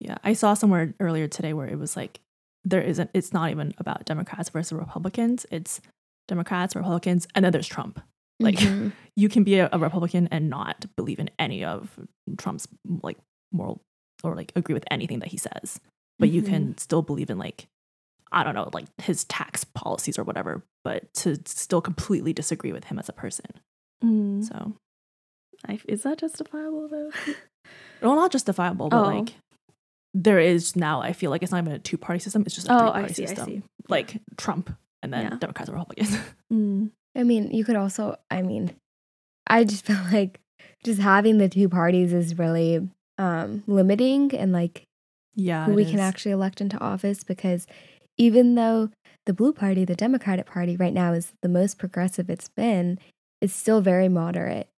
yeah 0.00 0.16
i 0.24 0.32
saw 0.32 0.54
somewhere 0.54 0.94
earlier 1.00 1.28
today 1.28 1.52
where 1.52 1.68
it 1.68 1.78
was 1.78 1.92
like 1.96 2.20
there 2.64 2.82
isn't 2.82 3.10
it's 3.14 3.32
not 3.32 3.50
even 3.50 3.72
about 3.78 4.04
democrats 4.04 4.48
versus 4.50 4.72
republicans 4.72 5.46
it's 5.50 5.80
democrats 6.28 6.74
republicans 6.76 7.26
and 7.34 7.44
then 7.44 7.52
there's 7.52 7.66
trump 7.68 8.00
like 8.38 8.56
Mhm. 8.56 8.92
you 9.16 9.28
can 9.28 9.44
be 9.44 9.58
a, 9.58 9.68
a 9.72 9.78
republican 9.78 10.28
and 10.30 10.48
not 10.50 10.84
believe 10.96 11.18
in 11.18 11.30
any 11.38 11.64
of 11.64 11.98
trump's 12.38 12.68
like 13.02 13.18
moral 13.52 13.80
or 14.22 14.34
like 14.36 14.52
agree 14.56 14.74
with 14.74 14.84
anything 14.90 15.20
that 15.20 15.28
he 15.28 15.36
says 15.36 15.80
but 16.18 16.28
you 16.28 16.42
can 16.42 16.76
still 16.76 17.02
believe 17.02 17.30
in 17.30 17.38
like 17.38 17.66
i 18.32 18.44
don't 18.44 18.54
know 18.54 18.68
like 18.74 18.86
his 19.00 19.24
tax 19.24 19.64
policies 19.64 20.18
or 20.18 20.24
whatever 20.24 20.62
but 20.84 21.12
to 21.14 21.36
still 21.46 21.80
completely 21.80 22.32
disagree 22.32 22.72
with 22.72 22.84
him 22.84 22.98
as 22.98 23.08
a 23.08 23.12
person 23.14 23.46
Mm. 24.04 24.42
so 24.46 24.76
I, 25.68 25.78
is 25.86 26.04
that 26.04 26.16
justifiable 26.20 26.88
though? 26.88 27.10
well 28.00 28.14
not 28.16 28.32
justifiable 28.32 28.88
but 28.88 28.98
Oh. 29.04 29.18
like 29.18 29.34
there 30.14 30.38
is 30.38 30.74
now 30.76 31.00
i 31.00 31.12
feel 31.12 31.30
like 31.30 31.42
it's 31.42 31.52
not 31.52 31.62
even 31.62 31.72
a 31.72 31.78
two-party 31.78 32.18
system 32.18 32.42
it's 32.46 32.54
just 32.54 32.68
a 32.68 32.72
Oh, 32.72 32.78
three-party 32.78 33.14
see, 33.14 33.22
I 33.24 33.26
system 33.26 33.46
see. 33.46 33.62
like 33.88 34.20
trump 34.36 34.70
and 35.02 35.12
then 35.12 35.22
Yeah. 35.22 35.36
democrats 35.38 35.68
and 35.68 35.76
republicans 35.78 36.16
Mm. 36.52 36.90
I 37.16 37.22
mean, 37.24 37.50
you 37.52 37.64
could 37.64 37.76
also, 37.76 38.16
I 38.30 38.42
mean, 38.42 38.72
I 39.46 39.64
just 39.64 39.84
feel 39.86 39.98
like 40.12 40.40
just 40.84 41.00
having 41.00 41.38
the 41.38 41.48
two 41.48 41.68
parties 41.68 42.12
is 42.12 42.38
really 42.38 42.88
um, 43.18 43.62
limiting 43.66 44.34
and 44.34 44.52
like 44.52 44.84
yeah 45.36 45.66
who 45.66 45.74
we 45.74 45.84
can 45.84 46.00
actually 46.00 46.32
elect 46.32 46.60
into 46.60 46.76
office 46.78 47.22
because 47.22 47.66
even 48.18 48.54
though 48.56 48.90
the 49.26 49.32
blue 49.32 49.52
party, 49.52 49.84
the 49.84 49.94
Democratic 49.94 50.46
Party 50.46 50.76
right 50.76 50.92
now 50.94 51.12
is 51.12 51.32
the 51.42 51.48
most 51.48 51.78
progressive 51.78 52.28
it's 52.30 52.48
been, 52.48 52.98
it's 53.40 53.54
still 53.54 53.80
very 53.80 54.08
moderate. 54.08 54.68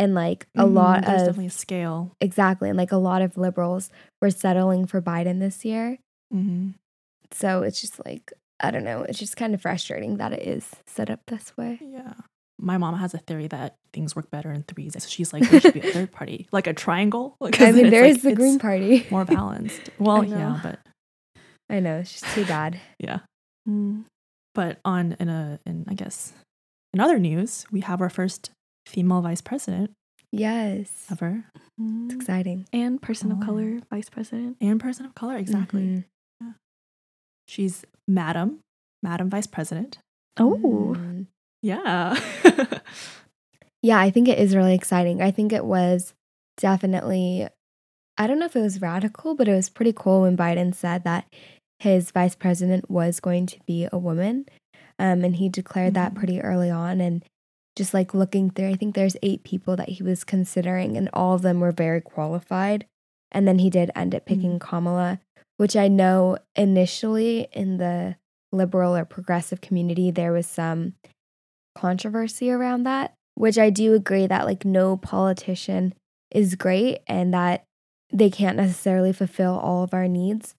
And 0.00 0.14
like 0.14 0.46
a 0.56 0.64
Mhm, 0.64 0.72
lot 0.74 1.04
there's 1.04 1.20
of 1.22 1.26
definitely 1.28 1.46
a 1.46 1.50
scale 1.50 2.16
exactly, 2.22 2.68
and 2.70 2.78
like 2.78 2.90
a 2.92 2.96
lot 2.96 3.20
of 3.22 3.36
liberals 3.36 3.90
were 4.22 4.30
settling 4.30 4.86
for 4.86 5.02
Biden 5.02 5.40
this 5.40 5.62
year. 5.64 5.98
Mhm. 6.32 6.74
So 7.32 7.62
it's 7.62 7.80
just 7.80 8.04
like 8.06 8.32
I 8.62 8.70
don't 8.70 8.84
know, 8.84 9.02
it's 9.02 9.18
just 9.18 9.36
kind 9.36 9.52
of 9.54 9.60
frustrating 9.62 10.16
that 10.18 10.32
it 10.32 10.42
is 10.46 10.68
set 10.86 11.10
up 11.10 11.20
this 11.26 11.54
way. 11.56 11.78
Yeah. 11.82 12.14
My 12.58 12.76
mom 12.76 12.96
has 12.96 13.14
a 13.14 13.18
theory 13.18 13.46
that 13.48 13.76
things 13.92 14.14
work 14.14 14.30
better 14.30 14.52
in 14.52 14.62
threes. 14.64 14.92
So 14.98 15.08
she's 15.08 15.32
like, 15.32 15.48
there 15.48 15.60
should 15.60 15.72
be 15.74 15.80
a 15.80 15.92
third 15.92 16.12
party, 16.20 16.46
like 16.52 16.66
a 16.66 16.74
triangle. 16.74 17.36
Like, 17.40 17.60
I 17.60 17.72
mean, 17.72 17.88
there 17.90 18.02
like- 18.04 18.16
is 18.16 18.22
the 18.22 18.34
Green 18.34 18.58
Party. 18.58 19.06
more 19.10 19.24
balanced. 19.24 19.88
Well, 19.98 20.24
yeah, 20.24 20.60
but 20.62 20.78
I 21.70 21.80
know 21.80 21.98
it's 21.98 22.12
just 22.20 22.34
too 22.34 22.44
bad. 22.44 22.78
yeah. 22.98 23.20
Mm. 23.68 24.04
But 24.54 24.78
on 24.84 25.16
in 25.20 25.28
a 25.28 25.58
in 25.66 25.84
I 25.88 25.94
guess 25.94 26.32
in 26.94 27.00
other 27.00 27.18
news, 27.18 27.64
we 27.70 27.80
have 27.80 28.00
our 28.02 28.10
first 28.10 28.50
female 28.86 29.20
vice 29.22 29.40
president 29.40 29.92
Yes, 30.32 31.06
ever 31.10 31.44
it's 31.56 31.80
Mm. 31.80 32.12
exciting. 32.14 32.66
And 32.72 33.00
person 33.02 33.32
Oh. 33.32 33.36
of 33.36 33.40
color, 33.40 33.80
vice 33.90 34.08
president. 34.08 34.56
and 34.60 34.78
person 34.78 35.04
of 35.06 35.14
color. 35.14 35.36
Exactly. 35.36 36.04
Mhm. 36.42 36.54
She's 37.48 37.84
Madam, 38.06 38.60
Madam 39.02 39.28
Vice 39.28 39.46
President. 39.48 39.98
Oh, 40.38 40.94
Mhm. 40.96 41.26
Yeah. 41.62 42.14
Yeah, 43.82 43.98
I 43.98 44.10
think 44.10 44.28
it 44.28 44.38
is 44.38 44.54
really 44.54 44.74
exciting. 44.74 45.22
I 45.22 45.30
think 45.30 45.52
it 45.54 45.64
was 45.64 46.12
definitely, 46.58 47.48
I 48.18 48.26
don't 48.26 48.38
know 48.38 48.44
if 48.44 48.54
it 48.54 48.60
was 48.60 48.82
radical, 48.82 49.34
but 49.34 49.48
it 49.48 49.54
was 49.54 49.70
pretty 49.70 49.94
cool 49.94 50.20
when 50.22 50.36
Biden 50.36 50.74
said 50.74 51.02
that 51.04 51.24
his 51.78 52.10
vice 52.10 52.34
president 52.34 52.90
was 52.90 53.20
going 53.20 53.46
to 53.46 53.58
be 53.66 53.88
a 53.90 53.96
woman. 53.98 54.44
Um, 54.98 55.24
and 55.24 55.36
he 55.36 55.48
declared 55.48 55.94
that 55.94 56.12
Mhm. 56.12 56.16
pretty 56.16 56.40
early 56.42 56.68
on. 56.70 57.00
And 57.00 57.24
just 57.76 57.94
like 57.94 58.14
looking 58.14 58.50
through, 58.50 58.70
I 58.70 58.74
think 58.74 58.94
there's 58.94 59.16
eight 59.22 59.44
people 59.44 59.76
that 59.76 59.90
he 59.90 60.02
was 60.02 60.24
considering, 60.24 60.96
and 60.96 61.08
all 61.12 61.34
of 61.34 61.42
them 61.42 61.60
were 61.60 61.72
very 61.72 62.00
qualified. 62.00 62.86
And 63.32 63.46
then 63.46 63.58
he 63.60 63.70
did 63.70 63.90
end 63.94 64.14
up 64.14 64.26
picking 64.26 64.58
mm-hmm. 64.58 64.68
Kamala, 64.68 65.20
which 65.56 65.76
I 65.76 65.88
know 65.88 66.38
initially 66.56 67.48
in 67.52 67.78
the 67.78 68.16
liberal 68.52 68.96
or 68.96 69.04
progressive 69.04 69.60
community, 69.60 70.10
there 70.10 70.32
was 70.32 70.46
some 70.46 70.94
controversy 71.76 72.50
around 72.50 72.82
that, 72.84 73.14
which 73.34 73.58
I 73.58 73.70
do 73.70 73.94
agree 73.94 74.26
that 74.26 74.46
like 74.46 74.64
no 74.64 74.96
politician 74.96 75.94
is 76.30 76.56
great 76.56 77.00
and 77.06 77.32
that 77.34 77.64
they 78.12 78.30
can't 78.30 78.56
necessarily 78.56 79.12
fulfill 79.12 79.58
all 79.58 79.84
of 79.84 79.94
our 79.94 80.08
needs. 80.08 80.54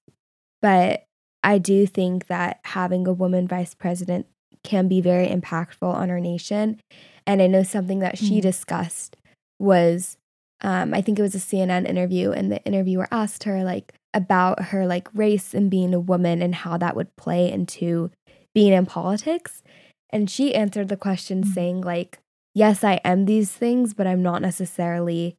But 0.61 1.03
I 1.43 1.57
do 1.57 1.85
think 1.85 2.27
that 2.27 2.59
having 2.65 3.07
a 3.07 3.13
woman 3.13 3.47
vice 3.47 3.73
president 3.73 4.27
can 4.63 4.87
be 4.87 5.01
very 5.01 5.27
impactful 5.27 5.81
on 5.81 6.09
our 6.09 6.19
nation. 6.19 6.79
And 7.25 7.41
I 7.41 7.47
know 7.47 7.63
something 7.63 7.99
that 7.99 8.17
she 8.17 8.35
mm-hmm. 8.35 8.41
discussed 8.41 9.17
was 9.59 10.17
um, 10.61 10.93
I 10.93 11.01
think 11.01 11.17
it 11.17 11.23
was 11.23 11.35
a 11.35 11.39
CNN 11.39 11.87
interview, 11.87 12.31
and 12.31 12.51
the 12.51 12.63
interviewer 12.65 13.07
asked 13.11 13.45
her 13.45 13.63
like 13.63 13.93
about 14.13 14.65
her 14.65 14.85
like 14.85 15.09
race 15.13 15.53
and 15.53 15.71
being 15.71 15.93
a 15.93 15.99
woman 15.99 16.41
and 16.41 16.53
how 16.53 16.77
that 16.77 16.95
would 16.95 17.15
play 17.15 17.51
into 17.51 18.11
being 18.53 18.73
in 18.73 18.85
politics. 18.85 19.63
And 20.11 20.29
she 20.29 20.53
answered 20.53 20.89
the 20.89 20.97
question 20.97 21.41
mm-hmm. 21.41 21.53
saying 21.53 21.81
like, 21.81 22.19
"Yes, 22.53 22.83
I 22.83 22.99
am 23.03 23.25
these 23.25 23.51
things, 23.51 23.93
but 23.93 24.05
I'm 24.05 24.21
not 24.21 24.41
necessarily 24.41 25.35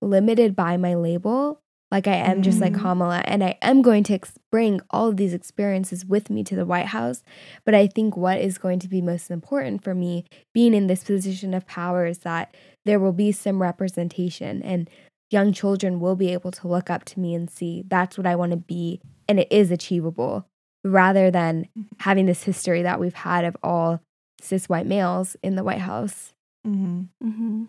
limited 0.00 0.54
by 0.54 0.76
my 0.76 0.94
label. 0.94 1.60
Like 1.90 2.06
I 2.06 2.14
am 2.14 2.42
just 2.42 2.60
like 2.60 2.72
mm-hmm. 2.72 2.82
Kamala, 2.82 3.22
and 3.24 3.42
I 3.42 3.58
am 3.62 3.82
going 3.82 4.04
to 4.04 4.14
ex- 4.14 4.38
bring 4.52 4.80
all 4.90 5.08
of 5.08 5.16
these 5.16 5.34
experiences 5.34 6.04
with 6.04 6.30
me 6.30 6.44
to 6.44 6.54
the 6.54 6.64
White 6.64 6.86
House. 6.86 7.24
But 7.64 7.74
I 7.74 7.88
think 7.88 8.16
what 8.16 8.38
is 8.38 8.58
going 8.58 8.78
to 8.80 8.88
be 8.88 9.02
most 9.02 9.30
important 9.30 9.82
for 9.82 9.94
me 9.94 10.24
being 10.54 10.72
in 10.72 10.86
this 10.86 11.02
position 11.02 11.52
of 11.52 11.66
power 11.66 12.06
is 12.06 12.18
that 12.18 12.54
there 12.84 13.00
will 13.00 13.12
be 13.12 13.32
some 13.32 13.60
representation 13.60 14.62
and 14.62 14.88
young 15.30 15.52
children 15.52 16.00
will 16.00 16.16
be 16.16 16.32
able 16.32 16.50
to 16.50 16.68
look 16.68 16.90
up 16.90 17.04
to 17.04 17.20
me 17.20 17.34
and 17.34 17.50
see 17.50 17.84
that's 17.88 18.16
what 18.16 18.26
I 18.26 18.36
want 18.36 18.52
to 18.52 18.56
be, 18.56 19.00
and 19.28 19.40
it 19.40 19.48
is 19.50 19.70
achievable 19.70 20.46
rather 20.84 21.30
than 21.30 21.64
mm-hmm. 21.76 21.82
having 21.98 22.26
this 22.26 22.44
history 22.44 22.82
that 22.82 23.00
we've 23.00 23.14
had 23.14 23.44
of 23.44 23.56
all 23.62 24.00
cis 24.40 24.68
white 24.68 24.86
males 24.86 25.36
in 25.42 25.56
the 25.56 25.64
White 25.64 25.80
House. 25.80 26.32
Mm-hmm. 26.66 27.26
Mm-hmm. 27.26 27.64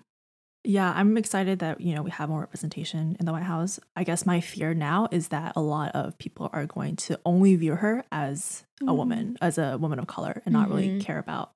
Yeah, 0.64 0.93
I'm 0.95 1.18
excited 1.18 1.59
that, 1.59 1.82
you 1.82 1.95
know, 1.95 2.03
we 2.03 2.12
have 2.12 2.30
more 2.30 2.41
representation 2.41 3.18
in 3.20 3.26
the 3.26 3.32
White 3.32 3.43
House. 3.43 3.80
I 3.95 4.03
guess 4.03 4.26
my 4.26 4.41
fear 4.41 4.74
now 4.74 5.07
is 5.12 5.30
that 5.30 5.53
a 5.55 5.62
lot 5.62 5.91
of 5.95 6.18
people 6.20 6.49
are 6.53 6.68
going 6.68 6.97
to 6.97 7.20
only 7.26 7.55
view 7.55 7.76
her 7.76 8.03
as 8.12 8.64
a 8.80 8.86
mm-hmm. 8.86 8.95
woman, 8.95 9.38
as 9.41 9.57
a 9.57 9.78
woman 9.80 9.97
of 9.97 10.05
color 10.05 10.41
and 10.45 10.53
not 10.53 10.68
mm-hmm. 10.68 10.76
really 10.76 11.01
care 11.01 11.18
about 11.18 11.51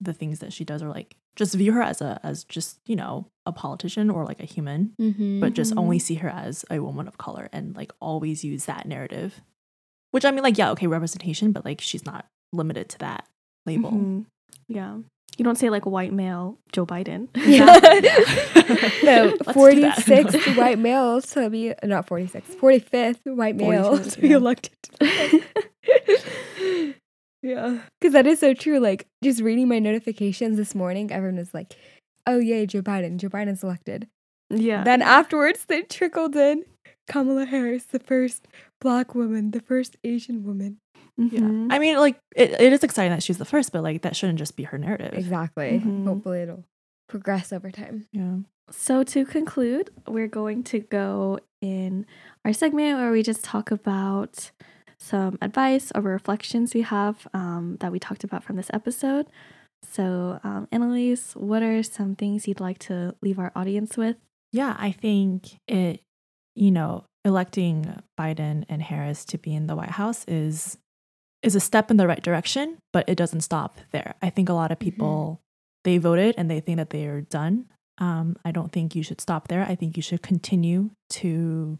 the 0.00 0.14
things 0.14 0.38
that 0.38 0.52
she 0.52 0.64
does 0.64 0.82
or 0.82 0.88
like 0.88 1.16
just 1.36 1.54
view 1.54 1.72
her 1.72 1.82
as 1.82 2.00
a 2.00 2.18
as 2.22 2.44
just, 2.44 2.78
you 2.86 2.96
know, 2.96 3.26
a 3.44 3.52
politician 3.52 4.08
or 4.08 4.24
like 4.24 4.40
a 4.40 4.46
human, 4.46 4.94
mm-hmm. 4.98 5.40
but 5.40 5.52
just 5.52 5.76
only 5.76 5.98
mm-hmm. 5.98 6.04
see 6.04 6.14
her 6.14 6.30
as 6.30 6.64
a 6.70 6.80
woman 6.80 7.06
of 7.06 7.18
color 7.18 7.50
and 7.52 7.76
like 7.76 7.92
always 8.00 8.42
use 8.42 8.64
that 8.64 8.86
narrative. 8.86 9.42
Which 10.12 10.24
I 10.24 10.30
mean 10.30 10.42
like 10.42 10.56
yeah, 10.56 10.70
okay, 10.70 10.86
representation, 10.86 11.52
but 11.52 11.66
like 11.66 11.82
she's 11.82 12.06
not 12.06 12.26
limited 12.54 12.88
to 12.90 12.98
that 13.00 13.26
label. 13.66 13.90
Mm-hmm. 13.90 14.20
Yeah. 14.68 14.98
You 15.36 15.44
don't 15.44 15.56
say 15.56 15.68
like 15.68 15.84
white 15.84 16.12
male 16.12 16.58
Joe 16.72 16.86
Biden. 16.86 17.28
no, 19.04 19.36
46 19.52 20.56
white 20.56 20.78
males 20.78 21.30
to 21.32 21.50
be, 21.50 21.70
uh, 21.70 21.74
not 21.84 22.06
46, 22.06 22.54
45th 22.54 23.36
white 23.36 23.56
males 23.56 24.14
to 24.14 24.20
be 24.20 24.28
yeah. 24.28 24.36
elected. 24.36 24.72
yeah. 27.42 27.80
Because 28.00 28.12
that 28.14 28.26
is 28.26 28.40
so 28.40 28.54
true. 28.54 28.80
Like, 28.80 29.06
just 29.22 29.42
reading 29.42 29.68
my 29.68 29.78
notifications 29.78 30.56
this 30.56 30.74
morning, 30.74 31.12
everyone 31.12 31.36
was 31.36 31.52
like, 31.52 31.74
oh, 32.26 32.38
yay, 32.38 32.64
Joe 32.64 32.82
Biden. 32.82 33.18
Joe 33.18 33.28
Biden's 33.28 33.62
elected. 33.62 34.08
Yeah. 34.48 34.84
Then 34.84 35.02
afterwards, 35.02 35.66
they 35.66 35.82
trickled 35.82 36.34
in 36.34 36.64
Kamala 37.08 37.44
Harris, 37.44 37.84
the 37.84 37.98
first 37.98 38.48
black 38.80 39.14
woman, 39.14 39.50
the 39.50 39.60
first 39.60 39.96
Asian 40.02 40.44
woman. 40.44 40.78
Mm-hmm. 41.20 41.68
Yeah. 41.68 41.74
I 41.74 41.78
mean, 41.78 41.96
like, 41.96 42.18
it, 42.34 42.60
it 42.60 42.72
is 42.72 42.84
exciting 42.84 43.12
that 43.12 43.22
she's 43.22 43.38
the 43.38 43.44
first, 43.44 43.72
but 43.72 43.82
like, 43.82 44.02
that 44.02 44.16
shouldn't 44.16 44.38
just 44.38 44.56
be 44.56 44.64
her 44.64 44.78
narrative. 44.78 45.14
Exactly. 45.14 45.80
Mm-hmm. 45.80 46.06
Hopefully, 46.06 46.42
it'll 46.42 46.64
progress 47.08 47.52
over 47.52 47.70
time. 47.70 48.06
Yeah. 48.12 48.36
So, 48.70 49.02
to 49.04 49.24
conclude, 49.24 49.90
we're 50.06 50.28
going 50.28 50.64
to 50.64 50.80
go 50.80 51.38
in 51.62 52.04
our 52.44 52.52
segment 52.52 52.98
where 52.98 53.12
we 53.12 53.22
just 53.22 53.44
talk 53.44 53.70
about 53.70 54.50
some 54.98 55.38
advice 55.40 55.92
or 55.94 56.00
reflections 56.00 56.74
we 56.74 56.82
have 56.82 57.28
um, 57.32 57.76
that 57.80 57.92
we 57.92 57.98
talked 57.98 58.24
about 58.24 58.42
from 58.42 58.56
this 58.56 58.70
episode. 58.72 59.26
So, 59.82 60.40
um, 60.42 60.68
Annalise, 60.72 61.34
what 61.34 61.62
are 61.62 61.82
some 61.82 62.16
things 62.16 62.48
you'd 62.48 62.60
like 62.60 62.78
to 62.80 63.14
leave 63.22 63.38
our 63.38 63.52
audience 63.54 63.96
with? 63.96 64.16
Yeah, 64.52 64.74
I 64.78 64.90
think 64.90 65.58
it, 65.68 66.00
you 66.54 66.70
know, 66.70 67.04
electing 67.24 68.02
Biden 68.18 68.64
and 68.68 68.82
Harris 68.82 69.24
to 69.26 69.38
be 69.38 69.54
in 69.54 69.66
the 69.66 69.76
White 69.76 69.90
House 69.90 70.24
is 70.26 70.78
is 71.46 71.54
a 71.54 71.60
step 71.60 71.90
in 71.90 71.96
the 71.96 72.06
right 72.06 72.22
direction, 72.22 72.78
but 72.92 73.08
it 73.08 73.16
doesn't 73.16 73.42
stop 73.42 73.78
there. 73.92 74.14
I 74.20 74.30
think 74.30 74.48
a 74.48 74.52
lot 74.52 74.72
of 74.72 74.78
mm-hmm. 74.78 74.90
people 74.90 75.24
mm-hmm. 75.24 75.40
they 75.84 75.98
voted 75.98 76.34
and 76.36 76.50
they 76.50 76.60
think 76.60 76.78
that 76.78 76.90
they 76.90 77.06
are 77.06 77.20
done. 77.20 77.66
Um, 77.98 78.36
I 78.44 78.50
don't 78.50 78.72
think 78.72 78.94
you 78.94 79.02
should 79.02 79.20
stop 79.20 79.48
there. 79.48 79.64
I 79.66 79.74
think 79.74 79.96
you 79.96 80.02
should 80.02 80.22
continue 80.22 80.90
to 81.10 81.78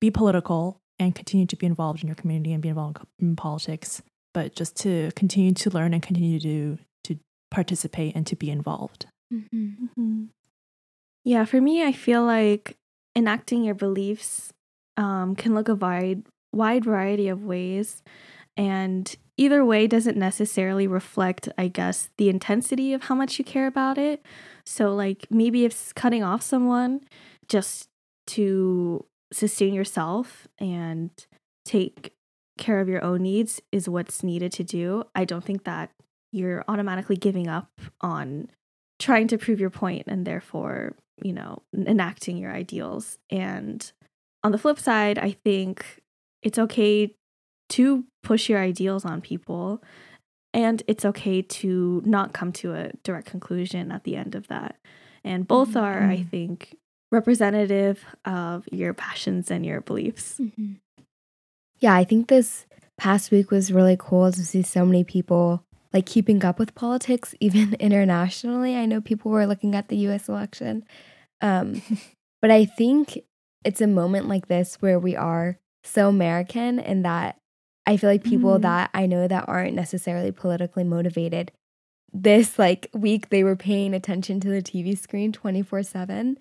be 0.00 0.10
political 0.10 0.80
and 0.98 1.14
continue 1.14 1.46
to 1.46 1.56
be 1.56 1.66
involved 1.66 2.02
in 2.02 2.08
your 2.08 2.16
community 2.16 2.52
and 2.52 2.62
be 2.62 2.68
involved 2.68 2.98
in 3.18 3.36
politics, 3.36 4.02
but 4.34 4.54
just 4.54 4.76
to 4.78 5.10
continue 5.16 5.52
to 5.52 5.70
learn 5.70 5.94
and 5.94 6.02
continue 6.02 6.40
to 6.40 6.78
to 7.04 7.18
participate 7.50 8.14
and 8.14 8.26
to 8.26 8.36
be 8.36 8.50
involved. 8.50 9.06
Mm-hmm. 9.32 9.84
Mm-hmm. 9.84 10.24
Yeah, 11.24 11.44
for 11.44 11.60
me, 11.60 11.84
I 11.84 11.92
feel 11.92 12.24
like 12.24 12.76
enacting 13.16 13.64
your 13.64 13.74
beliefs 13.74 14.52
um, 14.96 15.34
can 15.34 15.54
look 15.54 15.68
a 15.68 15.74
wide 15.74 16.22
wide 16.52 16.84
variety 16.84 17.28
of 17.28 17.44
ways. 17.44 18.02
And 18.56 19.14
either 19.36 19.64
way 19.64 19.86
doesn't 19.86 20.16
necessarily 20.16 20.86
reflect, 20.86 21.48
I 21.58 21.68
guess, 21.68 22.10
the 22.16 22.28
intensity 22.28 22.92
of 22.92 23.04
how 23.04 23.14
much 23.14 23.38
you 23.38 23.44
care 23.44 23.66
about 23.66 23.98
it. 23.98 24.24
So, 24.64 24.94
like, 24.94 25.26
maybe 25.30 25.64
if 25.64 25.94
cutting 25.94 26.22
off 26.22 26.42
someone 26.42 27.02
just 27.48 27.88
to 28.28 29.04
sustain 29.32 29.74
yourself 29.74 30.48
and 30.58 31.10
take 31.64 32.14
care 32.58 32.80
of 32.80 32.88
your 32.88 33.04
own 33.04 33.22
needs 33.22 33.60
is 33.70 33.88
what's 33.88 34.22
needed 34.22 34.52
to 34.52 34.64
do, 34.64 35.04
I 35.14 35.24
don't 35.24 35.44
think 35.44 35.64
that 35.64 35.90
you're 36.32 36.64
automatically 36.68 37.16
giving 37.16 37.48
up 37.48 37.70
on 38.00 38.48
trying 38.98 39.28
to 39.28 39.38
prove 39.38 39.60
your 39.60 39.70
point 39.70 40.04
and 40.06 40.26
therefore, 40.26 40.96
you 41.22 41.32
know, 41.32 41.62
enacting 41.74 42.38
your 42.38 42.52
ideals. 42.52 43.18
And 43.30 43.90
on 44.42 44.52
the 44.52 44.58
flip 44.58 44.78
side, 44.78 45.18
I 45.18 45.32
think 45.44 46.02
it's 46.42 46.58
okay 46.58 47.14
to 47.70 48.04
push 48.22 48.48
your 48.48 48.60
ideals 48.60 49.04
on 49.04 49.20
people. 49.20 49.82
And 50.54 50.82
it's 50.86 51.04
okay 51.04 51.42
to 51.42 52.02
not 52.04 52.32
come 52.32 52.52
to 52.54 52.74
a 52.74 52.92
direct 53.02 53.26
conclusion 53.26 53.92
at 53.92 54.04
the 54.04 54.16
end 54.16 54.34
of 54.34 54.48
that. 54.48 54.76
And 55.24 55.46
both 55.46 55.70
mm-hmm. 55.70 55.78
are, 55.78 56.08
I 56.08 56.22
think, 56.22 56.76
representative 57.12 58.04
of 58.24 58.66
your 58.70 58.94
passions 58.94 59.50
and 59.50 59.66
your 59.66 59.80
beliefs. 59.80 60.38
Mm-hmm. 60.40 60.74
Yeah, 61.80 61.94
I 61.94 62.04
think 62.04 62.28
this 62.28 62.66
past 62.96 63.30
week 63.30 63.50
was 63.50 63.72
really 63.72 63.96
cool 63.98 64.32
to 64.32 64.44
see 64.44 64.62
so 64.62 64.86
many 64.86 65.04
people 65.04 65.62
like 65.92 66.06
keeping 66.06 66.44
up 66.44 66.58
with 66.58 66.74
politics, 66.74 67.34
even 67.40 67.74
internationally. 67.74 68.76
I 68.76 68.86
know 68.86 69.00
people 69.00 69.30
were 69.30 69.46
looking 69.46 69.74
at 69.74 69.88
the 69.88 69.96
US 70.08 70.28
election. 70.28 70.84
Um, 71.40 71.82
but 72.42 72.50
I 72.50 72.64
think 72.64 73.20
it's 73.64 73.80
a 73.80 73.86
moment 73.86 74.28
like 74.28 74.48
this 74.48 74.76
where 74.80 74.98
we 74.98 75.16
are 75.16 75.58
so 75.84 76.08
American 76.08 76.78
and 76.78 77.04
that 77.04 77.36
I 77.86 77.96
feel 77.96 78.10
like 78.10 78.24
people 78.24 78.52
mm-hmm. 78.52 78.62
that 78.62 78.90
I 78.94 79.06
know 79.06 79.28
that 79.28 79.48
aren't 79.48 79.74
necessarily 79.74 80.32
politically 80.32 80.84
motivated, 80.84 81.52
this 82.12 82.58
like 82.58 82.88
week 82.92 83.28
they 83.28 83.44
were 83.44 83.56
paying 83.56 83.94
attention 83.94 84.40
to 84.40 84.48
the 84.48 84.62
TV 84.62 84.98
screen 84.98 85.32
24 85.32 85.82
7. 85.82 86.38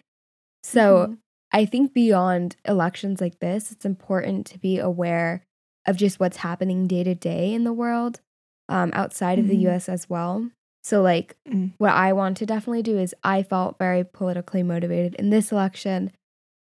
So 0.63 0.97
mm-hmm. 0.97 1.13
I 1.51 1.65
think 1.65 1.93
beyond 1.93 2.55
elections 2.65 3.21
like 3.21 3.39
this, 3.39 3.71
it's 3.71 3.85
important 3.85 4.45
to 4.47 4.59
be 4.59 4.79
aware 4.79 5.43
of 5.85 5.97
just 5.97 6.19
what's 6.19 6.37
happening 6.37 6.87
day 6.87 7.03
to 7.03 7.13
day 7.13 7.53
in 7.53 7.63
the 7.63 7.73
world 7.73 8.21
um, 8.67 8.91
outside 8.93 9.37
mm-hmm. 9.37 9.41
of 9.41 9.47
the 9.49 9.63
mm-hmm. 9.63 9.75
US 9.75 9.89
as 9.89 10.09
well. 10.09 10.49
So, 10.83 11.01
like, 11.01 11.35
mm. 11.49 11.71
what 11.79 11.93
I 11.93 12.13
want 12.13 12.37
to 12.37 12.45
definitely 12.45 12.83
do 12.83 12.99
is 12.99 13.15
I 13.23 13.41
felt 13.41 13.79
very 13.79 14.03
politically 14.03 14.61
motivated 14.61 15.15
in 15.15 15.31
this 15.31 15.51
election, 15.51 16.11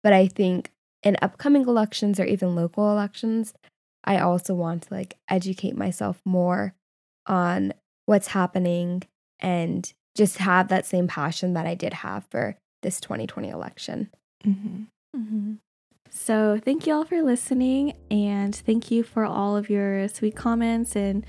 but 0.03 0.11
I 0.11 0.27
think 0.27 0.71
in 1.03 1.15
upcoming 1.21 1.61
elections 1.61 2.19
or 2.19 2.25
even 2.25 2.53
local 2.53 2.91
elections, 2.91 3.53
I 4.03 4.19
also 4.19 4.53
want 4.53 4.83
to 4.83 4.93
like 4.93 5.15
educate 5.29 5.75
myself 5.75 6.21
more 6.25 6.73
on 7.27 7.73
what's 8.05 8.27
happening 8.27 9.03
and 9.39 9.91
just 10.15 10.37
have 10.37 10.67
that 10.69 10.85
same 10.85 11.07
passion 11.07 11.53
that 11.53 11.67
I 11.67 11.75
did 11.75 11.93
have 11.93 12.25
for 12.25 12.57
this 12.81 12.99
2020 12.99 13.49
election. 13.49 14.09
Mm-hmm. 14.45 14.83
Mm-hmm. 15.15 15.53
So, 16.11 16.59
thank 16.63 16.87
you 16.87 16.93
all 16.93 17.05
for 17.05 17.21
listening, 17.21 17.93
and 18.09 18.55
thank 18.55 18.89
you 18.89 19.03
for 19.03 19.25
all 19.25 19.55
of 19.55 19.69
your 19.69 20.07
sweet 20.07 20.35
comments 20.35 20.95
and 20.95 21.23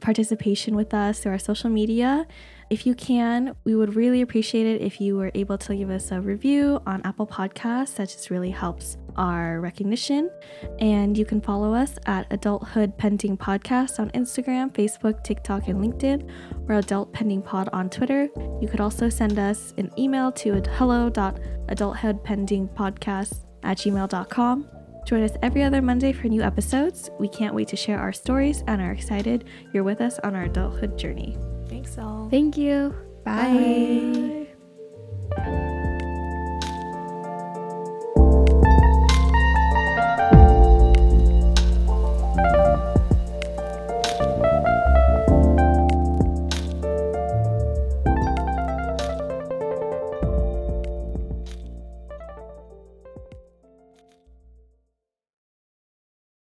participation 0.00 0.74
with 0.74 0.94
us 0.94 1.20
through 1.20 1.32
our 1.32 1.38
social 1.38 1.68
media. 1.68 2.26
If 2.72 2.86
you 2.86 2.94
can, 2.94 3.54
we 3.64 3.74
would 3.74 3.96
really 3.96 4.22
appreciate 4.22 4.66
it 4.66 4.80
if 4.80 4.98
you 4.98 5.18
were 5.18 5.30
able 5.34 5.58
to 5.58 5.76
give 5.76 5.90
us 5.90 6.10
a 6.10 6.22
review 6.22 6.80
on 6.86 7.02
Apple 7.04 7.26
Podcasts. 7.26 7.96
That 7.96 8.08
just 8.08 8.30
really 8.30 8.48
helps 8.48 8.96
our 9.14 9.60
recognition. 9.60 10.30
And 10.78 11.18
you 11.18 11.26
can 11.26 11.42
follow 11.42 11.74
us 11.74 11.98
at 12.06 12.26
Adulthood 12.30 12.96
Pending 12.96 13.36
Podcast 13.36 14.00
on 14.00 14.08
Instagram, 14.12 14.72
Facebook, 14.72 15.22
TikTok, 15.22 15.68
and 15.68 15.84
LinkedIn, 15.84 16.30
or 16.66 16.76
Adult 16.76 17.12
Pending 17.12 17.42
Pod 17.42 17.68
on 17.74 17.90
Twitter. 17.90 18.30
You 18.62 18.68
could 18.68 18.80
also 18.80 19.10
send 19.10 19.38
us 19.38 19.74
an 19.76 19.90
email 19.98 20.32
to 20.32 20.62
hello.adulthoodpendingpodcast 20.78 23.44
at 23.64 23.76
gmail.com. 23.76 24.68
Join 25.04 25.22
us 25.22 25.36
every 25.42 25.62
other 25.62 25.82
Monday 25.82 26.12
for 26.12 26.28
new 26.28 26.40
episodes. 26.40 27.10
We 27.20 27.28
can't 27.28 27.54
wait 27.54 27.68
to 27.68 27.76
share 27.76 27.98
our 27.98 28.14
stories 28.14 28.64
and 28.66 28.80
are 28.80 28.92
excited 28.92 29.44
you're 29.74 29.84
with 29.84 30.00
us 30.00 30.18
on 30.20 30.34
our 30.34 30.44
adulthood 30.44 30.96
journey. 30.96 31.36
All. 31.98 32.28
Thank 32.30 32.56
you. 32.56 32.94
Bye. 33.24 34.46
Bye. 35.36 35.68